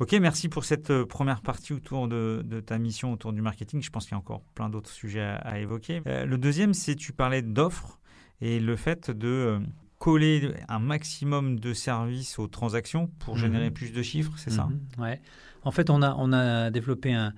Ok, 0.00 0.12
merci 0.12 0.48
pour 0.48 0.64
cette 0.64 1.02
première 1.04 1.40
partie 1.40 1.72
autour 1.72 2.06
de, 2.06 2.62
ta 2.64 2.78
mission 2.78 3.12
autour 3.12 3.32
du 3.32 3.42
marketing. 3.42 3.82
Je 3.82 3.90
pense 3.90 4.04
qu'il 4.04 4.12
y 4.12 4.14
a 4.14 4.18
encore 4.18 4.42
plein 4.54 4.68
d'autres 4.68 4.90
sujets 4.90 5.20
à, 5.20 5.58
évoquer. 5.58 6.02
le 6.04 6.36
deuxième, 6.36 6.72
c'est 6.72 6.94
tu 6.94 7.12
parlais 7.12 7.42
d'offres 7.42 7.98
et 8.40 8.60
le 8.60 8.76
fait 8.76 9.10
de 9.10 9.60
coller 9.98 10.54
un 10.68 10.78
maximum 10.78 11.58
de 11.58 11.72
services 11.72 12.38
aux 12.38 12.46
transactions 12.46 13.08
pour 13.18 13.34
mhm. 13.34 13.40
générer 13.40 13.70
plus 13.70 13.92
de 13.92 14.02
chiffres, 14.02 14.32
c'est 14.36 14.50
ça? 14.50 14.64
Mhm. 14.66 15.04
Ouais. 15.04 15.20
En 15.64 15.70
fait, 15.70 15.90
on 15.90 16.02
a, 16.02 16.14
on 16.16 16.32
a 16.32 16.70
développé 16.70 17.12
un, 17.12 17.32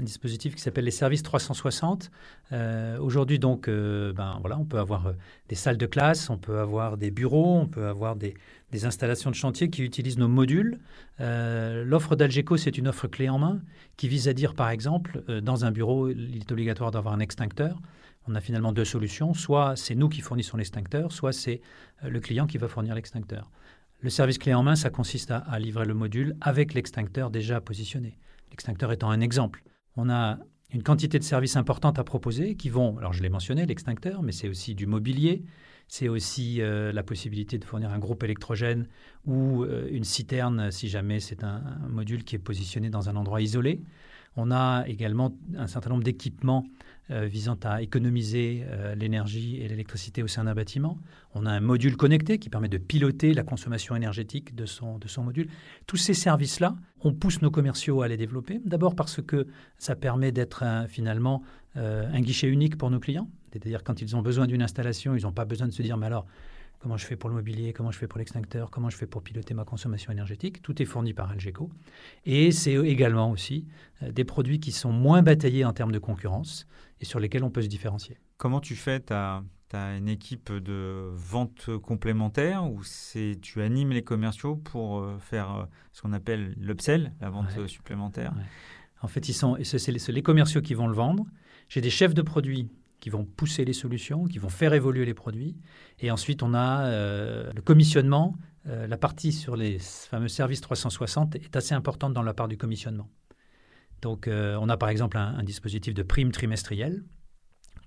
dispositif 0.00 0.56
qui 0.56 0.62
s'appelle 0.62 0.84
les 0.84 0.90
services 0.90 1.22
360. 1.22 2.10
Euh, 2.50 2.98
aujourd'hui, 2.98 3.38
donc, 3.38 3.68
euh, 3.68 4.12
ben, 4.12 4.36
voilà, 4.40 4.58
on 4.58 4.64
peut 4.64 4.80
avoir 4.80 5.06
euh, 5.06 5.12
des 5.48 5.54
salles 5.54 5.76
de 5.76 5.86
classe, 5.86 6.28
on 6.28 6.38
peut 6.38 6.58
avoir 6.58 6.96
des 6.96 7.12
bureaux, 7.12 7.56
on 7.56 7.68
peut 7.68 7.86
avoir 7.86 8.16
des, 8.16 8.34
des 8.72 8.84
installations 8.84 9.30
de 9.30 9.34
chantier 9.34 9.70
qui 9.70 9.82
utilisent 9.82 10.18
nos 10.18 10.28
modules. 10.28 10.78
L'offre 11.18 12.16
d'Algeco, 12.16 12.56
c'est 12.56 12.78
une 12.78 12.88
offre 12.88 13.08
clé 13.08 13.28
en 13.28 13.38
main 13.38 13.60
qui 13.96 14.08
vise 14.08 14.28
à 14.28 14.32
dire, 14.32 14.54
par 14.54 14.70
exemple, 14.70 15.22
dans 15.42 15.64
un 15.64 15.70
bureau, 15.70 16.08
il 16.08 16.38
est 16.38 16.52
obligatoire 16.52 16.90
d'avoir 16.90 17.14
un 17.14 17.20
extincteur 17.20 17.80
on 18.30 18.34
a 18.34 18.40
finalement 18.40 18.72
deux 18.72 18.84
solutions. 18.84 19.34
Soit 19.34 19.76
c'est 19.76 19.94
nous 19.94 20.08
qui 20.08 20.20
fournissons 20.20 20.56
l'extincteur, 20.56 21.12
soit 21.12 21.32
c'est 21.32 21.60
euh, 22.04 22.10
le 22.10 22.20
client 22.20 22.46
qui 22.46 22.58
va 22.58 22.68
fournir 22.68 22.94
l'extincteur. 22.94 23.50
Le 24.00 24.10
service 24.10 24.38
clé 24.38 24.54
en 24.54 24.62
main, 24.62 24.76
ça 24.76 24.88
consiste 24.88 25.30
à, 25.30 25.58
livrer 25.58 25.84
le 25.84 25.92
module 25.92 26.34
avec 26.40 26.72
l'extincteur 26.72 27.30
déjà 27.30 27.60
positionné. 27.60 28.16
L'extincteur 28.50 28.92
étant 28.92 29.10
un 29.10 29.20
exemple. 29.20 29.62
On 29.96 30.08
a 30.08 30.38
une 30.72 30.82
quantité 30.82 31.18
de 31.18 31.24
services 31.24 31.56
importantes 31.56 31.98
à 31.98 32.04
proposer 32.04 32.54
qui 32.54 32.68
vont, 32.68 32.96
alors 32.98 33.12
je 33.12 33.22
l'ai 33.22 33.28
mentionné, 33.28 33.66
l'extincteur, 33.66 34.22
mais 34.22 34.32
c'est 34.32 34.48
aussi 34.48 34.74
du 34.74 34.86
mobilier, 34.86 35.42
c'est 35.88 36.08
aussi 36.08 36.60
euh, 36.60 36.92
la 36.92 37.02
possibilité 37.02 37.58
de 37.58 37.64
fournir 37.64 37.90
un 37.90 37.98
groupe 37.98 38.22
électrogène 38.22 38.86
ou 39.26 39.64
euh, 39.64 39.88
une 39.90 40.04
citerne 40.04 40.70
si 40.70 40.88
jamais 40.88 41.18
c'est 41.18 41.42
un, 41.42 41.62
module 41.88 42.22
qui 42.22 42.36
est 42.36 42.40
positionné 42.40 42.90
dans 42.90 43.08
un 43.08 43.16
endroit 43.16 43.40
isolé. 43.40 43.82
On 44.36 44.50
a 44.50 44.84
également 44.86 45.36
un 45.56 45.66
certain 45.66 45.90
nombre 45.90 46.04
d'équipements 46.04 46.64
euh, 47.10 47.26
visant 47.26 47.58
à 47.64 47.82
économiser 47.82 48.64
euh, 48.68 48.94
l'énergie 48.94 49.56
et 49.60 49.66
l'électricité 49.66 50.22
au 50.22 50.28
sein 50.28 50.44
d'un 50.44 50.54
bâtiment. 50.54 50.96
On 51.34 51.44
a 51.44 51.50
un 51.50 51.60
module 51.60 51.96
connecté 51.96 52.38
qui 52.38 52.48
permet 52.48 52.68
de 52.68 52.78
piloter 52.78 53.34
la 53.34 53.42
consommation 53.42 53.96
énergétique 53.96 54.54
de 54.54 54.64
son, 54.66 54.98
de 54.98 55.08
son 55.08 55.24
module. 55.24 55.48
Tous 55.86 55.96
ces 55.96 56.14
services-là, 56.14 56.76
on 57.00 57.12
pousse 57.12 57.42
nos 57.42 57.50
commerciaux 57.50 58.02
à 58.02 58.08
les 58.08 58.16
développer. 58.16 58.60
D'abord 58.64 58.94
parce 58.94 59.20
que 59.20 59.48
ça 59.78 59.96
permet 59.96 60.30
d'être 60.30 60.64
finalement 60.88 61.42
euh, 61.76 62.08
un 62.12 62.20
guichet 62.20 62.48
unique 62.48 62.76
pour 62.76 62.90
nos 62.90 62.98
clients. 63.00 63.28
C'est-à-dire 63.52 63.82
quand 63.82 64.00
ils 64.00 64.14
ont 64.16 64.22
besoin 64.22 64.46
d'une 64.46 64.62
installation, 64.62 65.16
ils 65.16 65.22
n'ont 65.22 65.32
pas 65.32 65.44
besoin 65.44 65.66
de 65.66 65.72
se 65.72 65.82
dire, 65.82 65.96
mais 65.96 66.06
alors, 66.06 66.26
comment 66.80 66.96
je 66.96 67.06
fais 67.06 67.16
pour 67.16 67.28
le 67.28 67.36
mobilier, 67.36 67.72
comment 67.72 67.90
je 67.90 67.98
fais 67.98 68.08
pour 68.08 68.18
l'extincteur, 68.18 68.70
comment 68.70 68.90
je 68.90 68.96
fais 68.96 69.06
pour 69.06 69.22
piloter 69.22 69.54
ma 69.54 69.64
consommation 69.64 70.10
énergétique. 70.10 70.62
Tout 70.62 70.82
est 70.82 70.86
fourni 70.86 71.12
par 71.12 71.30
Algeco. 71.30 71.70
Et 72.24 72.50
c'est 72.50 72.74
également 72.74 73.30
aussi 73.30 73.66
euh, 74.02 74.10
des 74.10 74.24
produits 74.24 74.58
qui 74.58 74.72
sont 74.72 74.90
moins 74.90 75.22
bataillés 75.22 75.64
en 75.64 75.72
termes 75.72 75.92
de 75.92 75.98
concurrence 75.98 76.66
et 77.00 77.04
sur 77.04 77.20
lesquels 77.20 77.44
on 77.44 77.50
peut 77.50 77.62
se 77.62 77.68
différencier. 77.68 78.18
Comment 78.38 78.60
tu 78.60 78.74
fais? 78.74 79.00
Tu 79.00 79.12
as, 79.12 79.42
une 79.72 80.08
équipe 80.08 80.52
de 80.52 81.12
vente 81.12 81.76
complémentaire 81.78 82.68
ou 82.68 82.82
tu 83.40 83.62
animes 83.62 83.92
les 83.92 84.02
commerciaux 84.02 84.56
pour 84.56 84.98
euh, 84.98 85.16
faire 85.20 85.54
euh, 85.54 85.64
ce 85.92 86.02
qu'on 86.02 86.12
appelle 86.12 86.54
l'upsell, 86.58 87.12
la 87.20 87.30
vente 87.30 87.68
supplémentaire? 87.68 88.34
En 89.02 89.06
fait, 89.06 89.28
ils 89.28 89.32
sont, 89.32 89.56
c'est 89.62 90.12
les 90.12 90.22
commerciaux 90.22 90.60
qui 90.60 90.74
vont 90.74 90.88
le 90.88 90.94
vendre. 90.94 91.24
J'ai 91.68 91.80
des 91.80 91.90
chefs 91.90 92.14
de 92.14 92.22
produits 92.22 92.68
qui 93.00 93.10
vont 93.10 93.24
pousser 93.24 93.64
les 93.64 93.72
solutions, 93.72 94.26
qui 94.26 94.38
vont 94.38 94.50
faire 94.50 94.74
évoluer 94.74 95.04
les 95.04 95.14
produits. 95.14 95.56
Et 95.98 96.10
ensuite, 96.10 96.42
on 96.42 96.54
a 96.54 96.84
euh, 96.84 97.50
le 97.54 97.62
commissionnement. 97.62 98.36
Euh, 98.68 98.86
la 98.86 98.98
partie 98.98 99.32
sur 99.32 99.56
les 99.56 99.78
fameux 99.78 100.28
services 100.28 100.60
360 100.60 101.36
est 101.36 101.56
assez 101.56 101.74
importante 101.74 102.12
dans 102.12 102.22
la 102.22 102.34
part 102.34 102.46
du 102.46 102.58
commissionnement. 102.58 103.08
Donc, 104.02 104.28
euh, 104.28 104.56
on 104.60 104.68
a 104.68 104.76
par 104.76 104.90
exemple 104.90 105.16
un, 105.16 105.42
dispositif 105.42 105.94
de 105.94 106.02
prime 106.02 106.30
trimestrielle 106.30 107.02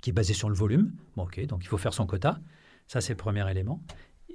qui 0.01 0.09
est 0.09 0.13
basé 0.13 0.33
sur 0.33 0.49
le 0.49 0.55
volume. 0.55 0.93
Bon, 1.15 1.23
ok, 1.23 1.45
donc 1.45 1.63
il 1.63 1.67
faut 1.67 1.77
faire 1.77 1.93
son 1.93 2.05
quota. 2.05 2.39
Ça, 2.87 2.99
c'est 2.99 3.13
le 3.13 3.17
premier 3.17 3.49
élément. 3.49 3.81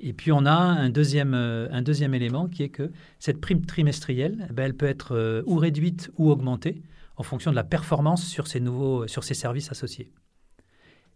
Et 0.01 0.13
puis, 0.13 0.31
on 0.31 0.47
a 0.47 0.53
un 0.53 0.91
deuxième, 0.91 1.35
un 1.35 1.83
deuxième 1.83 2.15
élément 2.15 2.49
qui 2.49 2.63
est 2.63 2.69
que 2.69 2.93
cette 3.19 3.41
prime 3.41 3.67
trimestrielle, 3.67 4.47
eh 4.49 4.53
ben, 4.53 4.65
elle 4.65 4.77
peut 4.77 4.87
être 4.87 5.43
ou 5.45 5.57
réduite 5.57 6.11
ou 6.17 6.31
augmentée 6.31 6.83
en 7.17 7.25
fonction 7.25 7.51
de 7.51 7.57
la 7.57 7.65
performance 7.65 8.25
sur 8.25 8.47
ces, 8.47 8.61
nouveaux, 8.61 9.09
sur 9.09 9.25
ces 9.25 9.35
services 9.35 9.73
associés 9.73 10.13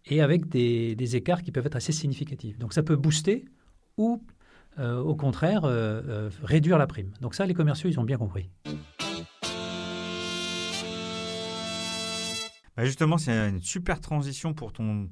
et 0.07 0.21
avec 0.21 0.49
des, 0.49 1.15
écarts 1.15 1.43
qui 1.43 1.51
peuvent 1.51 1.65
être 1.65 1.75
assez 1.75 1.91
significatifs. 1.91 2.57
Donc 2.57 2.73
ça 2.73 2.83
peut 2.83 2.95
booster 2.95 3.45
ou 3.97 4.21
euh, 4.79 4.97
au 4.99 5.15
contraire 5.15 5.65
euh, 5.65 6.01
euh, 6.07 6.29
réduire 6.43 6.77
la 6.77 6.87
prime. 6.87 7.11
Donc 7.21 7.35
ça, 7.35 7.45
les 7.45 7.53
commerciaux, 7.53 7.89
ils 7.89 7.99
ont 7.99 8.03
bien 8.03 8.17
compris. 8.17 8.49
Bah, 12.75 12.85
justement, 12.85 13.17
c'est 13.17 13.31
une 13.31 13.61
super 13.61 14.01
transition 14.01 14.53
pour 14.53 14.73
ton 14.73 15.09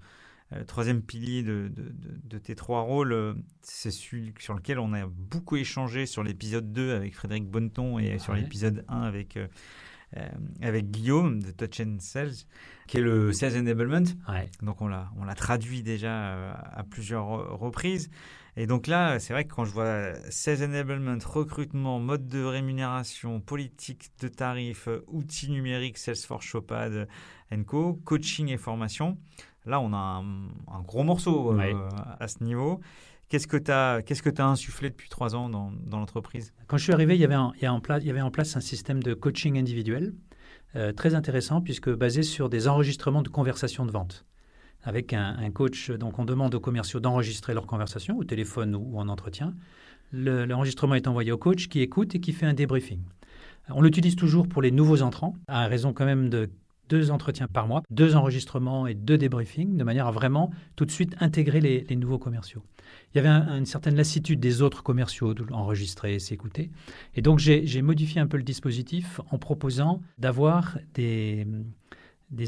troisième 0.68 1.02
pilier 1.02 1.44
de, 1.44 2.38
tes 2.40 2.56
trois 2.56 2.82
rôles. 2.82 3.36
C'est 3.62 3.92
celui 3.92 4.34
sur 4.40 4.54
lequel 4.56 4.80
on 4.80 4.94
a 4.94 5.06
beaucoup 5.06 5.56
échangé 5.56 6.06
sur 6.06 6.24
l'épisode 6.24 6.74
2 6.74 6.94
avec 6.94 7.16
Frédéric 7.16 7.46
Bonneton 7.46 8.00
et 8.00 8.20
sur 8.20 8.34
l'épisode 8.34 8.84
1 8.90 9.02
avec 9.04 9.38
euh, 10.18 10.28
avec 10.62 10.92
Guillaume 10.92 11.42
de 11.42 11.52
Touch 11.52 11.80
and 11.80 11.98
Sales, 12.00 12.34
qui 12.88 12.98
est 12.98 13.02
le 13.02 13.32
Sales 13.32 13.58
Enablement. 13.58 14.04
Donc 14.62 14.82
on 14.82 14.88
l'a, 14.88 15.10
on 15.18 15.24
l'a 15.24 15.36
traduit 15.36 15.84
déjà 15.84 16.34
euh, 16.34 16.54
à 16.74 16.84
plusieurs 16.84 17.28
reprises. 17.60 18.10
Et 18.58 18.68
donc 18.68 18.88
là, 18.88 19.18
c'est 19.20 19.32
vrai 19.32 19.46
que 19.46 19.54
quand 19.54 19.64
je 19.64 19.72
vois 19.72 20.14
Sales 20.30 20.64
Enablement, 20.64 21.18
recrutement, 21.26 22.00
mode 22.00 22.28
de 22.28 22.44
rémunération, 22.44 23.40
politique 23.40 24.12
de 24.20 24.28
tarifs, 24.28 24.90
outils 25.08 25.50
numériques, 25.50 25.98
Salesforce, 25.98 26.46
Shopad, 26.46 27.08
Co, 27.66 27.94
coaching 28.06 28.50
et 28.50 28.58
formation, 28.58 29.18
là 29.66 29.80
on 29.80 29.94
a 29.94 30.24
un, 30.68 30.82
gros 30.82 31.04
morceau 31.04 31.54
euh, 31.54 31.90
à 32.20 32.28
ce 32.28 32.44
niveau. 32.44 32.82
Qu'est-ce 33.32 33.48
que 33.48 33.56
tu 33.56 33.72
as, 33.72 34.02
qu'est-ce 34.02 34.22
que 34.22 34.42
as 34.42 34.46
insufflé 34.46 34.90
depuis 34.90 35.08
trois 35.08 35.36
ans 35.38 35.48
dans, 35.48 35.72
l'entreprise? 35.90 36.52
Quand 36.68 36.76
je 36.76 36.84
suis 36.84 36.92
arrivé, 36.92 37.16
il 37.16 37.22
y, 37.22 37.24
avait 37.24 37.38
en 37.38 38.30
place, 38.30 38.58
un 38.58 38.60
système 38.60 39.02
de 39.02 39.14
coaching 39.14 39.58
individuel 39.58 40.14
euh, 40.76 40.92
très 40.92 41.16
intéressant 41.16 41.62
puisque 41.62 41.90
basé 41.90 42.24
sur 42.24 42.50
des 42.50 42.68
enregistrements 42.68 43.22
de 43.22 43.30
conversations 43.30 43.86
de 43.86 43.92
vente. 43.92 44.26
Avec 44.84 45.14
un, 45.14 45.50
coach, 45.52 45.92
donc 45.92 46.20
on 46.20 46.26
demande 46.26 46.54
aux 46.56 46.60
commerciaux 46.60 47.00
d'enregistrer 47.00 47.54
leur 47.54 47.68
conversation 47.68 48.18
au 48.18 48.26
téléphone 48.26 48.76
ou, 48.76 49.00
en 49.00 49.08
entretien. 49.08 49.54
l'enregistrement 50.12 50.96
est 50.96 51.08
envoyé 51.08 51.32
au 51.32 51.38
coach 51.38 51.70
qui 51.70 51.80
écoute 51.80 52.14
et 52.16 52.20
qui 52.20 52.34
fait 52.34 52.48
un 52.48 52.54
débriefing. 52.54 53.00
On 53.70 53.82
l'utilise 53.82 54.18
toujours 54.18 54.50
pour 54.50 54.62
les 54.62 54.72
nouveaux 54.72 55.04
entrants, 55.04 55.36
à 55.48 55.68
raison 55.68 55.94
quand 55.94 56.04
même 56.04 56.28
de 56.28 56.50
deux 56.90 57.12
entretiens 57.12 57.48
par 57.48 57.70
mois, 57.70 57.82
deux 57.90 58.18
enregistrements 58.18 58.88
et 58.88 58.94
deux 58.94 59.18
débriefings, 59.18 59.78
de 59.78 59.86
manière 59.86 60.08
à 60.08 60.12
vraiment 60.12 60.52
tout 60.76 60.84
de 60.84 60.92
suite 60.92 61.16
intégrer 61.22 61.62
les 61.62 61.96
nouveaux 61.96 62.20
commerciaux 62.20 62.62
il 63.14 63.18
y 63.18 63.20
avait 63.20 63.30
une 63.30 63.66
certaine 63.66 63.96
lassitude 63.96 64.40
des 64.40 64.62
autres 64.62 64.84
commerciaux 64.84 65.34
d'enregistrer, 65.34 66.20
s'écouter. 66.20 66.72
Et 67.16 67.22
donc, 67.22 67.40
j'ai 67.40 67.82
modifié 67.82 68.22
un 68.22 68.28
peu 68.28 68.38
le 68.38 68.44
dispositif 68.44 69.20
en 69.32 69.38
proposant 69.38 70.02
d'avoir 70.18 70.78
des, 70.94 71.46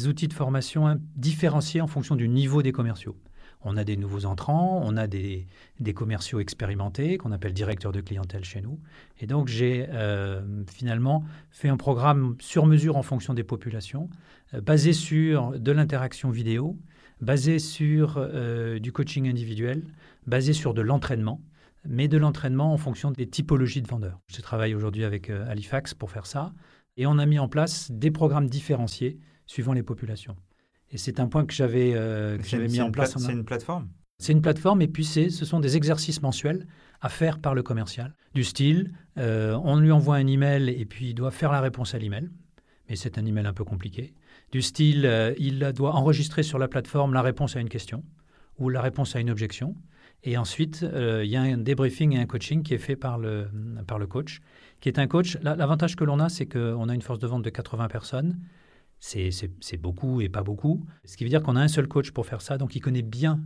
outils 0.07 0.27
de 0.27 0.33
formation 0.33 0.99
différenciés 1.15 1.81
en 1.81 1.87
fonction 1.87 2.15
du 2.15 2.29
niveau 2.29 2.61
des 2.61 2.71
commerciaux. 2.71 3.17
On 3.65 3.77
a 3.77 3.83
des 3.85 3.95
nouveaux 3.95 4.25
entrants, 4.25 4.81
on 4.83 4.97
a 4.97 5.07
des, 5.07 5.47
des 5.79 5.93
commerciaux 5.93 6.39
expérimentés 6.39 7.17
qu'on 7.17 7.31
appelle 7.31 7.53
directeurs 7.53 7.93
de 7.93 8.01
clientèle 8.01 8.43
chez 8.43 8.61
nous. 8.61 8.77
Et 9.19 9.27
donc, 9.27 9.47
j'ai 9.47 9.87
euh, 9.89 10.41
finalement 10.67 11.23
fait 11.49 11.69
un 11.69 11.77
programme 11.77 12.35
sur 12.39 12.65
mesure 12.65 12.97
en 12.97 13.03
fonction 13.03 13.33
des 13.33 13.43
populations, 13.43 14.09
euh, 14.53 14.59
basé 14.59 14.91
sur 14.91 15.57
de 15.57 15.71
l'interaction 15.71 16.29
vidéo, 16.29 16.77
basé 17.23 17.57
sur 17.57 18.15
euh, 18.17 18.79
du 18.79 18.91
coaching 18.91 19.27
individuel, 19.27 19.83
basé 20.27 20.53
sur 20.53 20.73
de 20.73 20.81
l'entraînement, 20.81 21.41
mais 21.85 22.07
de 22.07 22.17
l'entraînement 22.17 22.73
en 22.73 22.77
fonction 22.77 23.11
des 23.11 23.27
typologies 23.27 23.81
de 23.81 23.87
vendeurs. 23.87 24.19
Je 24.27 24.41
travaille 24.41 24.75
aujourd'hui 24.75 25.03
avec 25.03 25.29
euh, 25.29 25.49
Halifax 25.49 25.93
pour 25.93 26.11
faire 26.11 26.25
ça, 26.25 26.53
et 26.97 27.07
on 27.07 27.17
a 27.17 27.25
mis 27.25 27.39
en 27.39 27.47
place 27.47 27.89
des 27.91 28.11
programmes 28.11 28.47
différenciés 28.47 29.19
suivant 29.47 29.73
les 29.73 29.83
populations. 29.83 30.35
Et 30.91 30.97
c'est 30.97 31.19
un 31.19 31.27
point 31.27 31.45
que 31.45 31.53
j'avais 31.53 31.93
euh, 31.95 32.37
mis 32.69 32.81
en 32.81 32.91
place. 32.91 33.17
C'est 33.17 33.31
une 33.31 33.45
plateforme? 33.45 33.89
C'est 34.19 34.33
une 34.33 34.41
plateforme, 34.41 34.81
et 34.81 34.87
puis 34.87 35.05
ce 35.05 35.29
sont 35.29 35.59
des 35.59 35.75
exercices 35.75 36.21
mensuels 36.21 36.67
à 37.01 37.09
faire 37.09 37.39
par 37.39 37.55
le 37.55 37.63
commercial. 37.63 38.15
Du 38.33 38.43
style, 38.43 38.93
on 39.17 39.79
lui 39.79 39.91
envoie 39.91 40.15
un 40.15 40.27
email 40.27 40.69
et 40.69 40.85
puis 40.85 41.09
il 41.09 41.13
doit 41.13 41.31
faire 41.31 41.51
la 41.51 41.59
réponse 41.59 41.93
à 41.95 41.97
l'email, 41.97 42.29
mais 42.87 42.95
c'est 42.95 43.17
un 43.17 43.25
email 43.25 43.47
un 43.47 43.53
peu 43.53 43.65
compliqué. 43.65 44.13
Du 44.53 44.61
style, 44.61 45.33
il 45.39 45.71
doit 45.75 45.95
enregistrer 45.95 46.43
sur 46.43 46.59
la 46.59 46.67
plateforme 46.67 47.15
la 47.15 47.23
réponse 47.23 47.55
à 47.55 47.59
une 47.59 47.69
question 47.69 48.03
ou 48.59 48.69
la 48.69 48.83
réponse 48.83 49.15
à 49.15 49.19
une 49.19 49.31
objection. 49.31 49.75
Et 50.21 50.37
ensuite, 50.37 50.83
euh, 50.83 51.23
il 51.25 51.31
y 51.31 51.35
a 51.35 51.41
un 51.41 51.57
débriefing 51.57 52.13
et 52.13 52.19
un 52.19 52.27
coaching 52.27 52.61
qui 52.61 52.75
est 52.75 52.77
fait 52.77 52.95
par 52.95 53.17
le, 53.17 53.47
par 53.87 53.97
le 53.97 54.05
coach, 54.05 54.41
qui 54.79 54.89
est 54.89 54.99
un 54.99 55.07
coach. 55.07 55.39
L'avantage 55.41 55.95
que 55.95 56.03
l'on 56.03 56.19
a, 56.19 56.29
c'est 56.29 56.45
qu'on 56.45 56.87
a 56.87 56.93
une 56.93 57.01
force 57.01 57.17
de 57.17 57.25
vente 57.25 57.41
de 57.41 57.49
80 57.49 57.87
personnes. 57.87 58.37
C'est 58.99 59.81
beaucoup 59.81 60.21
et 60.21 60.29
pas 60.29 60.43
beaucoup. 60.43 60.85
Ce 61.03 61.17
qui 61.17 61.23
veut 61.23 61.31
dire 61.31 61.41
qu'on 61.41 61.55
a 61.55 61.61
un 61.61 61.67
seul 61.67 61.87
coach 61.87 62.11
pour 62.11 62.27
faire 62.27 62.41
ça, 62.41 62.59
donc 62.59 62.75
il 62.75 62.79
connaît 62.79 63.01
bien 63.01 63.39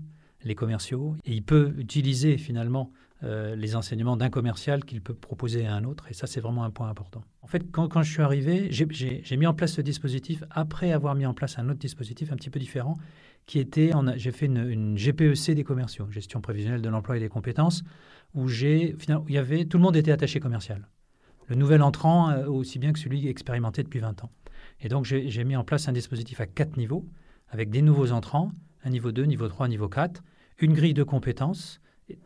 les 0.44 0.56
commerciaux 0.56 1.16
et 1.24 1.32
il 1.32 1.42
peut 1.42 1.74
utiliser 1.78 2.38
finalement 2.38 2.92
euh, 3.24 3.56
les 3.56 3.76
enseignements 3.76 4.16
d'un 4.16 4.30
commercial 4.30 4.86
qu'il 4.86 5.02
peut 5.02 5.14
proposer 5.14 5.66
à 5.66 5.74
un 5.74 5.84
autre. 5.86 6.06
Et 6.10 6.14
ça, 6.14 6.28
c'est 6.28 6.40
vraiment 6.40 6.64
un 6.64 6.70
point 6.70 6.90
important. 6.90 7.24
En 7.42 7.48
fait, 7.48 7.72
quand, 7.72 8.04
je 8.04 8.12
suis 8.12 8.22
arrivé, 8.22 8.68
j'ai 8.72 9.38
mis 9.38 9.48
en 9.48 9.54
place 9.54 9.74
ce 9.74 9.82
dispositif 9.82 10.44
après 10.52 10.92
avoir 10.92 11.16
mis 11.16 11.26
en 11.26 11.34
place 11.34 11.58
un 11.58 11.68
autre 11.70 11.80
dispositif 11.80 12.32
un 12.32 12.36
petit 12.36 12.50
peu 12.50 12.60
différent 12.60 12.98
qui 13.48 13.60
était, 13.60 13.92
j'ai 14.18 14.32
fait 14.32 14.46
une, 14.46 14.98
GPEC 14.98 15.56
des 15.56 15.64
commerciaux, 15.64 16.08
gestion 16.12 16.42
prévisionnelle 16.42 16.82
de 16.82 16.90
l'emploi 16.90 17.18
et 17.18 17.20
des 17.20 17.30
compétences, 17.30 17.84
où 18.36 18.50
j'ai, 18.50 18.96
il 19.28 19.34
y 19.34 19.38
avait, 19.38 19.66
tout 19.66 19.78
le 19.78 19.84
monde 19.84 19.96
était 19.96 20.12
attaché 20.12 20.40
commercial. 20.40 20.88
Le 21.48 21.56
nouvel 21.56 21.82
entrant, 21.82 22.30
euh, 22.30 22.46
aussi 22.48 22.78
bien 22.78 22.92
que 22.92 23.00
celui 23.00 23.28
expérimenté 23.28 23.84
depuis 23.84 24.00
20 24.00 24.26
ans. 24.26 24.32
Et 24.82 24.90
donc, 24.90 25.06
j'ai 25.06 25.44
mis 25.44 25.56
en 25.56 25.64
place 25.64 25.88
un 25.88 25.94
dispositif 25.94 26.42
à 26.42 26.46
quatre 26.46 26.78
niveaux, 26.78 27.08
avec 27.50 27.70
des 27.70 27.82
nouveaux 27.82 28.12
entrants, 28.12 28.52
un 28.84 28.90
niveau 28.90 29.12
2, 29.12 29.24
niveau 29.24 29.48
3, 29.48 29.70
niveau 29.70 29.88
4, 29.88 30.22
une 30.60 30.74
grille 30.74 30.94
de 30.94 31.04
compétences. 31.04 31.80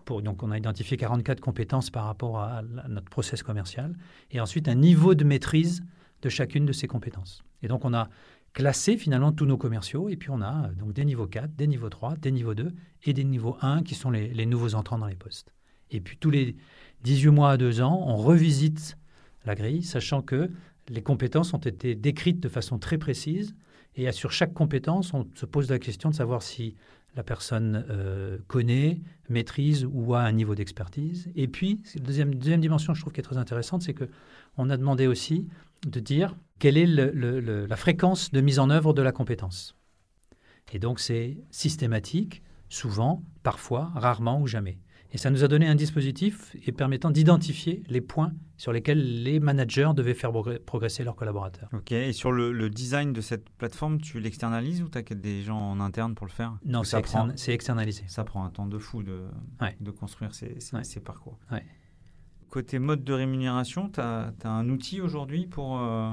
Donc, 0.08 0.44
on 0.44 0.52
a 0.52 0.58
identifié 0.58 0.98
44 0.98 1.40
compétences 1.40 1.90
par 1.90 2.06
rapport 2.06 2.40
à, 2.40 2.62
notre 2.88 3.10
process 3.10 3.44
commercial. 3.44 3.96
Et 4.30 4.40
ensuite, 4.40 4.68
un 4.68 4.76
niveau 4.76 5.16
de 5.16 5.24
maîtrise 5.24 5.84
de 6.22 6.30
chacune 6.30 6.66
de 6.66 6.74
ces 6.74 6.88
compétences. 6.88 7.44
Et 7.64 7.68
donc, 7.68 7.86
on 7.86 7.94
a 7.94 8.10
classer 8.54 8.98
finalement 8.98 9.32
tous 9.32 9.46
nos 9.46 9.58
commerciaux. 9.58 10.10
Et 10.10 10.16
puis 10.16 10.30
on 10.30 10.42
a 10.42 10.68
euh, 10.68 10.74
donc 10.74 10.94
des 10.94 11.06
niveaux 11.06 11.28
4, 11.28 11.56
des 11.56 11.68
niveaux 11.68 11.90
3, 11.90 12.16
des 12.18 12.32
niveaux 12.32 12.54
2 12.54 12.72
et 13.04 13.14
des 13.14 13.24
niveaux 13.24 13.58
1 13.62 13.84
qui 13.84 13.96
sont 13.96 14.12
les, 14.12 14.46
nouveaux 14.46 14.76
entrants 14.76 14.98
dans 14.98 15.08
les 15.08 15.16
postes. 15.16 15.54
Et 15.90 16.02
puis 16.02 16.18
tous 16.18 16.30
les 16.30 16.56
18 17.04 17.30
mois 17.30 17.52
à 17.52 17.58
2 17.58 17.82
ans, 17.82 18.04
on 18.08 18.18
revisite 18.18 18.98
la 19.46 19.56
grille, 19.56 19.84
sachant 19.84 20.22
que 20.22 20.50
les 20.90 21.02
compétences 21.02 21.54
ont 21.54 21.60
été 21.60 21.96
décrites 21.96 22.40
de 22.40 22.50
façon 22.50 22.78
très 22.78 22.98
précise. 22.98 23.56
Et 23.96 24.10
sur 24.12 24.32
chaque 24.32 24.54
compétence, 24.54 25.14
on 25.14 25.28
se 25.36 25.46
pose 25.46 25.70
la 25.70 25.80
question 25.80 26.10
de 26.10 26.16
savoir 26.16 26.42
si 26.42 26.76
la 27.16 27.24
personne 27.24 27.86
euh, 27.90 28.38
connaît, 28.48 29.02
maîtrise 29.30 29.86
ou 29.92 30.14
a 30.14 30.22
un 30.22 30.32
niveau 30.32 30.56
d'expertise. 30.56 31.30
Et 31.36 31.48
puis, 31.48 31.84
la 31.96 32.02
deuxième, 32.02 32.62
dimension, 32.62 32.94
je 32.94 33.02
trouve, 33.02 33.14
qui 33.14 33.20
est 33.20 33.24
très 33.24 33.38
intéressante, 33.38 33.82
c'est 33.82 33.94
qu'on 33.94 34.70
a 34.70 34.78
demandé 34.78 35.08
aussi 35.08 35.48
de 35.86 36.00
dire 36.00 36.36
quelle 36.60 36.78
est 36.78 36.86
la 36.86 37.76
fréquence 37.76 38.32
de 38.32 38.40
mise 38.40 38.60
en 38.60 38.70
œuvre 38.70 38.94
de 38.94 39.02
la 39.02 39.12
compétence. 39.12 39.76
Et 40.74 40.80
donc 40.80 41.00
c'est 41.00 41.38
systématique, 41.50 42.44
souvent, 42.70 43.24
parfois, 43.44 43.92
rarement 43.96 44.40
ou 44.40 44.48
jamais. 44.48 44.80
Et 45.14 45.18
ça 45.18 45.30
nous 45.30 45.44
a 45.44 45.48
donné 45.48 45.68
un 45.68 45.76
dispositif 45.76 46.56
et 46.66 46.72
permettant 46.72 47.12
d'identifier 47.12 47.84
les 47.90 48.00
points 48.00 48.32
sur 48.56 48.72
lesquels 48.72 49.24
les 49.24 49.40
managers 49.40 49.92
devaient 49.94 50.14
faire 50.14 50.32
progresser 50.66 51.04
leurs 51.04 51.16
collaborateurs. 51.16 51.70
Ok, 51.74 51.92
et 51.92 52.14
sur 52.14 52.32
le, 52.32 52.70
design 52.70 53.12
de 53.12 53.20
cette 53.20 53.50
plateforme, 53.50 54.00
tu 54.00 54.20
l'externalises 54.20 54.82
ou 54.82 54.88
tu 54.88 54.98
as 54.98 55.02
des 55.02 55.42
gens 55.42 55.60
en 55.60 55.80
interne 55.82 56.16
pour 56.16 56.26
le 56.26 56.32
faire? 56.32 56.58
Non, 56.66 56.84
c'est 56.84 57.54
externalisé. 57.54 58.04
Ça 58.08 58.24
prend 58.24 58.46
un 58.46 58.50
temps 58.50 58.68
de 58.68 58.78
fou 58.78 59.04
de, 59.04 59.26
de 59.80 59.92
construire 59.92 60.34
ces, 60.34 60.58
ces, 60.60 61.00
parcours. 61.02 61.38
Ouais. 61.52 61.66
Côté 62.50 62.80
mode 62.80 63.04
de 63.04 63.14
rémunération, 63.14 63.90
tu 63.90 64.00
as, 64.00 64.34
un 64.44 64.70
outil 64.70 65.02
aujourd'hui 65.02 65.46
pour... 65.48 65.80
Euh, 65.80 66.12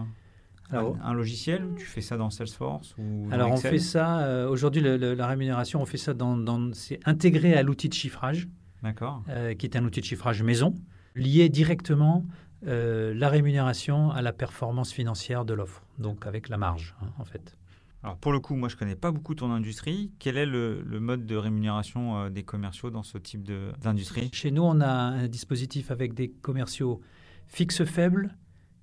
un, 0.70 1.14
logiciel 1.14 1.66
Tu 1.78 1.87
fais 1.87 2.02
ça 2.02 2.18
dans 2.18 2.28
Salesforce 2.28 2.94
ou 2.98 3.26
Alors 3.30 3.52
on 3.52 3.56
fait 3.56 3.78
ça, 3.78 4.20
euh, 4.20 4.46
aujourd'hui 4.48 4.82
la 4.82 5.26
rémunération, 5.26 5.80
on 5.80 5.87
fait 5.87 5.96
ça 5.96 6.12
dans, 6.12 6.37
dans 6.37 6.74
c'est 6.74 7.00
intégré 7.06 7.54
à 7.54 7.62
l'outil 7.62 7.88
de 7.88 7.94
chiffrage. 7.94 8.48
Euh, 8.85 9.55
qui 9.55 9.67
est 9.67 9.77
un 9.77 9.85
outil 9.85 10.01
de 10.01 10.05
chiffrage 10.05 10.43
maison, 10.43 10.75
lié 11.17 11.49
directement 11.49 12.25
euh, 12.67 13.12
la 13.14 13.29
rémunération 13.29 14.11
à 14.11 14.23
la 14.23 14.33
performance 14.33 14.93
financière 14.93 15.45
de 15.45 15.55
l'offre, 15.55 15.83
donc 15.99 16.27
avec 16.27 16.49
la 16.49 16.59
marge, 16.59 16.95
hein, 17.03 17.09
en 17.19 17.25
fait. 17.25 17.57
Alors 18.05 18.17
pour 18.17 18.33
le 18.33 18.38
coup, 18.38 18.55
moi 18.55 18.69
je 18.69 18.77
connais 18.77 18.95
pas 18.95 19.11
beaucoup 19.11 19.35
ton 19.35 19.51
industrie. 19.51 20.12
Quel 20.21 20.37
est 20.37 20.47
le, 20.47 20.83
mode 21.01 21.27
de 21.27 21.35
rémunération 21.35 22.19
euh, 22.19 22.31
des 22.31 22.45
commerciaux 22.45 22.91
dans 22.91 23.03
ce 23.03 23.19
type 23.19 23.43
d'industrie? 23.83 24.31
Chez 24.33 24.53
nous, 24.53 24.62
on 24.62 24.81
a 24.81 24.88
un 24.88 25.27
dispositif 25.27 25.91
avec 25.91 26.14
des 26.14 26.31
commerciaux 26.31 27.01
fixes 27.49 27.85
faibles, 27.85 28.37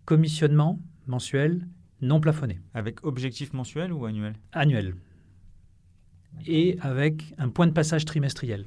commissionnement 0.03 0.79
mensuel, 1.07 1.67
non 2.01 2.19
plafonné. 2.19 2.59
Avec 2.73 3.05
objectif 3.05 3.53
mensuel 3.53 3.93
ou 3.93 4.05
annuel? 4.05 4.33
Annuel. 4.51 4.95
Et 6.45 6.77
avec 6.81 7.33
un 7.37 7.47
point 7.47 7.67
de 7.67 7.71
passage 7.71 8.03
trimestriel. 8.03 8.65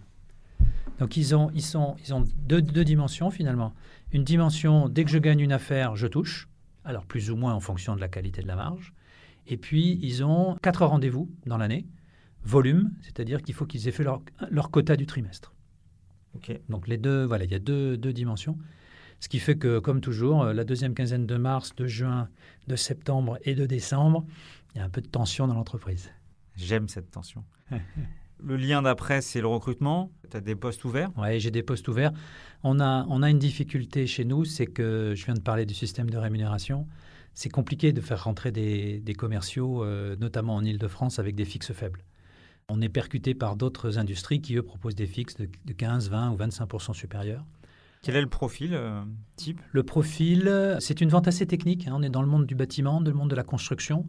Donc 0.98 1.16
ils 1.16 1.34
ont, 1.34 1.50
ils 1.54 1.62
sont, 1.62 1.96
ils 2.04 2.12
ont 2.14 2.24
deux, 2.38 2.60
dimensions 2.60 3.30
finalement. 3.30 3.74
Une 4.12 4.24
dimension, 4.24 4.88
dès 4.88 5.04
que 5.04 5.10
je 5.10 5.18
gagne 5.18 5.40
une 5.40 5.52
affaire, 5.52 5.96
je 5.96 6.06
touche, 6.06 6.48
alors 6.84 7.06
plus 7.06 7.30
ou 7.30 7.36
moins 7.36 7.54
en 7.54 7.60
fonction 7.60 7.94
de 7.94 8.00
la 8.00 8.08
qualité 8.08 8.42
de 8.42 8.48
la 8.48 8.56
marge. 8.56 8.92
Et 9.46 9.56
puis 9.56 9.98
ils 10.02 10.24
ont 10.24 10.56
quatre 10.62 10.84
rendez-vous 10.84 11.30
dans 11.46 11.56
l'année, 11.56 11.86
volume, 12.44 12.92
c'est-à-dire 13.02 13.42
qu'il 13.42 13.54
faut 13.54 13.66
qu'ils 13.66 13.88
aient 13.88 13.92
fait 13.92 14.04
leur, 14.04 14.22
leur, 14.50 14.70
quota 14.70 14.96
du 14.96 15.06
trimestre. 15.06 15.54
Donc 16.68 16.86
les 16.86 16.98
deux, 16.98 17.24
voilà, 17.24 17.44
il 17.44 17.50
y 17.50 17.54
a 17.54 17.58
deux, 17.58 17.96
deux 17.96 18.12
dimensions. 18.12 18.58
Ce 19.20 19.28
qui 19.28 19.40
fait 19.40 19.56
que, 19.56 19.80
comme 19.80 20.00
toujours, 20.00 20.44
la 20.44 20.62
deuxième 20.62 20.94
quinzaine 20.94 21.26
de 21.26 21.36
mars, 21.36 21.74
de 21.74 21.86
juin, 21.86 22.28
de 22.68 22.76
septembre 22.76 23.38
et 23.42 23.56
de 23.56 23.66
décembre, 23.66 24.24
il 24.74 24.78
y 24.78 24.80
a 24.80 24.84
un 24.84 24.88
peu 24.88 25.00
de 25.00 25.08
tension 25.08 25.48
dans 25.48 25.54
l'entreprise. 25.54 26.10
J'aime 26.54 26.88
cette 26.88 27.10
tension. 27.10 27.44
Le 28.42 28.56
lien 28.56 28.82
d'après, 28.82 29.20
c'est 29.20 29.40
le 29.40 29.48
recrutement. 29.48 30.12
Tu 30.30 30.36
as 30.36 30.40
des 30.40 30.54
postes 30.54 30.84
ouverts? 30.84 31.10
Oui, 31.16 31.40
j'ai 31.40 31.50
des 31.50 31.62
postes 31.62 31.88
ouverts. 31.88 32.12
On 32.62 32.80
a, 32.80 33.04
on 33.08 33.22
a 33.22 33.30
une 33.30 33.38
difficulté 33.38 34.06
chez 34.06 34.24
nous, 34.24 34.44
c'est 34.44 34.66
que 34.66 35.14
je 35.16 35.24
viens 35.24 35.34
de 35.34 35.40
parler 35.40 35.66
du 35.66 35.74
système 35.74 36.10
de 36.10 36.16
rémunération. 36.16 36.86
C'est 37.34 37.48
compliqué 37.48 37.92
de 37.92 38.00
faire 38.00 38.24
rentrer 38.24 38.50
des, 38.50 39.14
commerciaux, 39.16 39.84
euh, 39.84 40.16
notamment 40.16 40.56
en 40.56 40.64
Ile-de-France, 40.64 41.18
avec 41.18 41.34
des 41.34 41.44
fixes 41.44 41.72
faibles. 41.72 42.04
On 42.68 42.80
est 42.80 42.88
percuté 42.88 43.34
par 43.34 43.56
d'autres 43.56 43.98
industries 43.98 44.40
qui, 44.40 44.56
eux, 44.56 44.62
proposent 44.62 44.94
des 44.94 45.06
fixes 45.06 45.36
de, 45.36 45.72
15, 45.72 46.10
20 46.10 46.32
ou 46.32 46.36
25% 46.36 46.94
supérieurs. 46.94 47.44
Quel 48.02 48.14
est 48.14 48.20
le 48.20 48.28
profil 48.28 48.74
euh, 48.74 49.02
type? 49.36 49.60
Le 49.72 49.82
profil, 49.82 50.76
c'est 50.78 51.00
une 51.00 51.08
vente 51.08 51.26
assez 51.26 51.46
technique. 51.46 51.88
Hein. 51.88 51.94
On 51.96 52.02
est 52.02 52.10
dans 52.10 52.22
le 52.22 52.28
monde 52.28 52.46
du 52.46 52.54
bâtiment, 52.54 53.00
dans 53.00 53.10
le 53.10 53.16
monde 53.16 53.30
de 53.30 53.36
la 53.36 53.42
construction. 53.42 54.06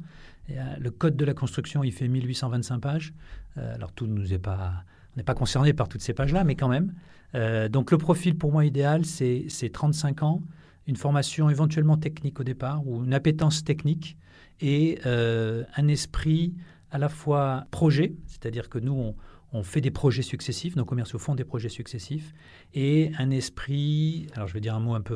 Euh, 0.52 0.76
le 0.80 0.92
code 0.92 1.16
de 1.16 1.26
la 1.26 1.34
construction, 1.34 1.84
il 1.84 1.92
fait 1.92 2.08
1825 2.08 2.80
pages. 2.80 3.14
Euh, 3.58 3.76
alors 3.76 3.92
tout 3.92 4.08
nous 4.08 4.34
est 4.34 4.40
pas, 4.40 4.84
on 5.14 5.18
n'est 5.18 5.24
pas 5.24 5.36
concerné 5.36 5.74
par 5.74 5.88
toutes 5.88 6.02
ces 6.02 6.14
pages-là, 6.14 6.44
mais 6.44 6.56
quand 6.56 6.68
même. 6.68 6.94
Euh, 7.36 7.70
donc 7.70 7.92
le 7.92 7.98
profil 7.98 8.38
pour 8.38 8.52
moi 8.52 8.66
idéal, 8.66 9.06
c'est 9.06 9.48
35 9.72 10.24
ans, 10.24 10.42
une 10.88 10.96
formation 10.96 11.50
éventuellement 11.50 11.98
technique 11.98 12.40
au 12.40 12.44
départ 12.44 12.86
ou 12.88 13.04
une 13.04 13.14
appétence 13.14 13.64
technique 13.64 14.18
et 14.62 15.00
un 15.06 15.88
esprit 15.88 16.54
à 16.92 16.98
la 16.98 17.08
fois 17.08 17.66
projet, 17.72 18.16
c'est-à-dire 18.26 18.68
que 18.68 18.78
nous, 18.78 18.92
on, 18.92 19.16
on, 19.54 19.64
fait 19.64 19.80
des 19.80 19.92
projets 19.92 20.24
successifs, 20.24 20.76
nos 20.76 20.84
commerciaux 20.84 21.20
font 21.20 21.34
des 21.34 21.46
projets 21.46 21.70
successifs, 21.70 22.34
et 22.74 23.12
un 23.20 23.30
esprit, 23.30 24.28
alors 24.36 24.48
je 24.48 24.54
vais 24.54 24.60
dire 24.60 24.76
un 24.76 24.82
mot 24.82 24.96
un 24.96 25.02
peu 25.02 25.16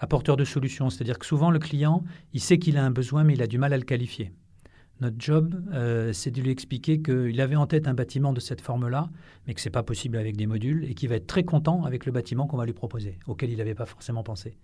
apporteur 0.00 0.36
de 0.36 0.44
solutions, 0.44 0.90
c'est-à-dire 0.90 1.20
que 1.20 1.26
souvent 1.26 1.50
le 1.50 1.60
client, 1.60 2.02
il 2.32 2.40
sait 2.40 2.58
qu'il 2.58 2.78
a 2.78 2.84
un 2.84 2.90
besoin, 2.90 3.22
mais 3.22 3.34
il 3.34 3.42
a 3.42 3.46
du 3.46 3.58
mal 3.58 3.72
à 3.72 3.76
le 3.76 3.84
qualifier. 3.84 4.32
Notre 5.00 5.16
job, 5.18 5.62
euh, 5.72 6.12
c'est 6.12 6.30
de 6.30 6.42
lui 6.42 6.50
expliquer 6.50 7.00
qu'il 7.00 7.40
avait 7.40 7.56
en 7.56 7.66
tête 7.66 7.88
un 7.88 7.94
bâtiment 7.94 8.34
de 8.34 8.40
cette 8.40 8.60
forme-là, 8.60 9.08
mais 9.46 9.54
que 9.54 9.60
ce 9.60 9.68
n'est 9.68 9.72
pas 9.72 9.82
possible 9.82 10.18
avec 10.18 10.36
des 10.36 10.46
modules, 10.46 10.84
et 10.84 10.94
qu'il 10.94 11.08
va 11.08 11.16
être 11.16 11.26
très 11.26 11.42
content 11.42 11.84
avec 11.84 12.04
le 12.04 12.12
bâtiment 12.12 12.46
qu'on 12.46 12.58
va 12.58 12.66
lui 12.66 12.74
proposer, 12.74 13.18
auquel 13.26 13.50
il 13.50 13.56
n'avait 13.56 13.74
pas 13.74 13.86
forcément 13.86 14.22
pensé. 14.22 14.58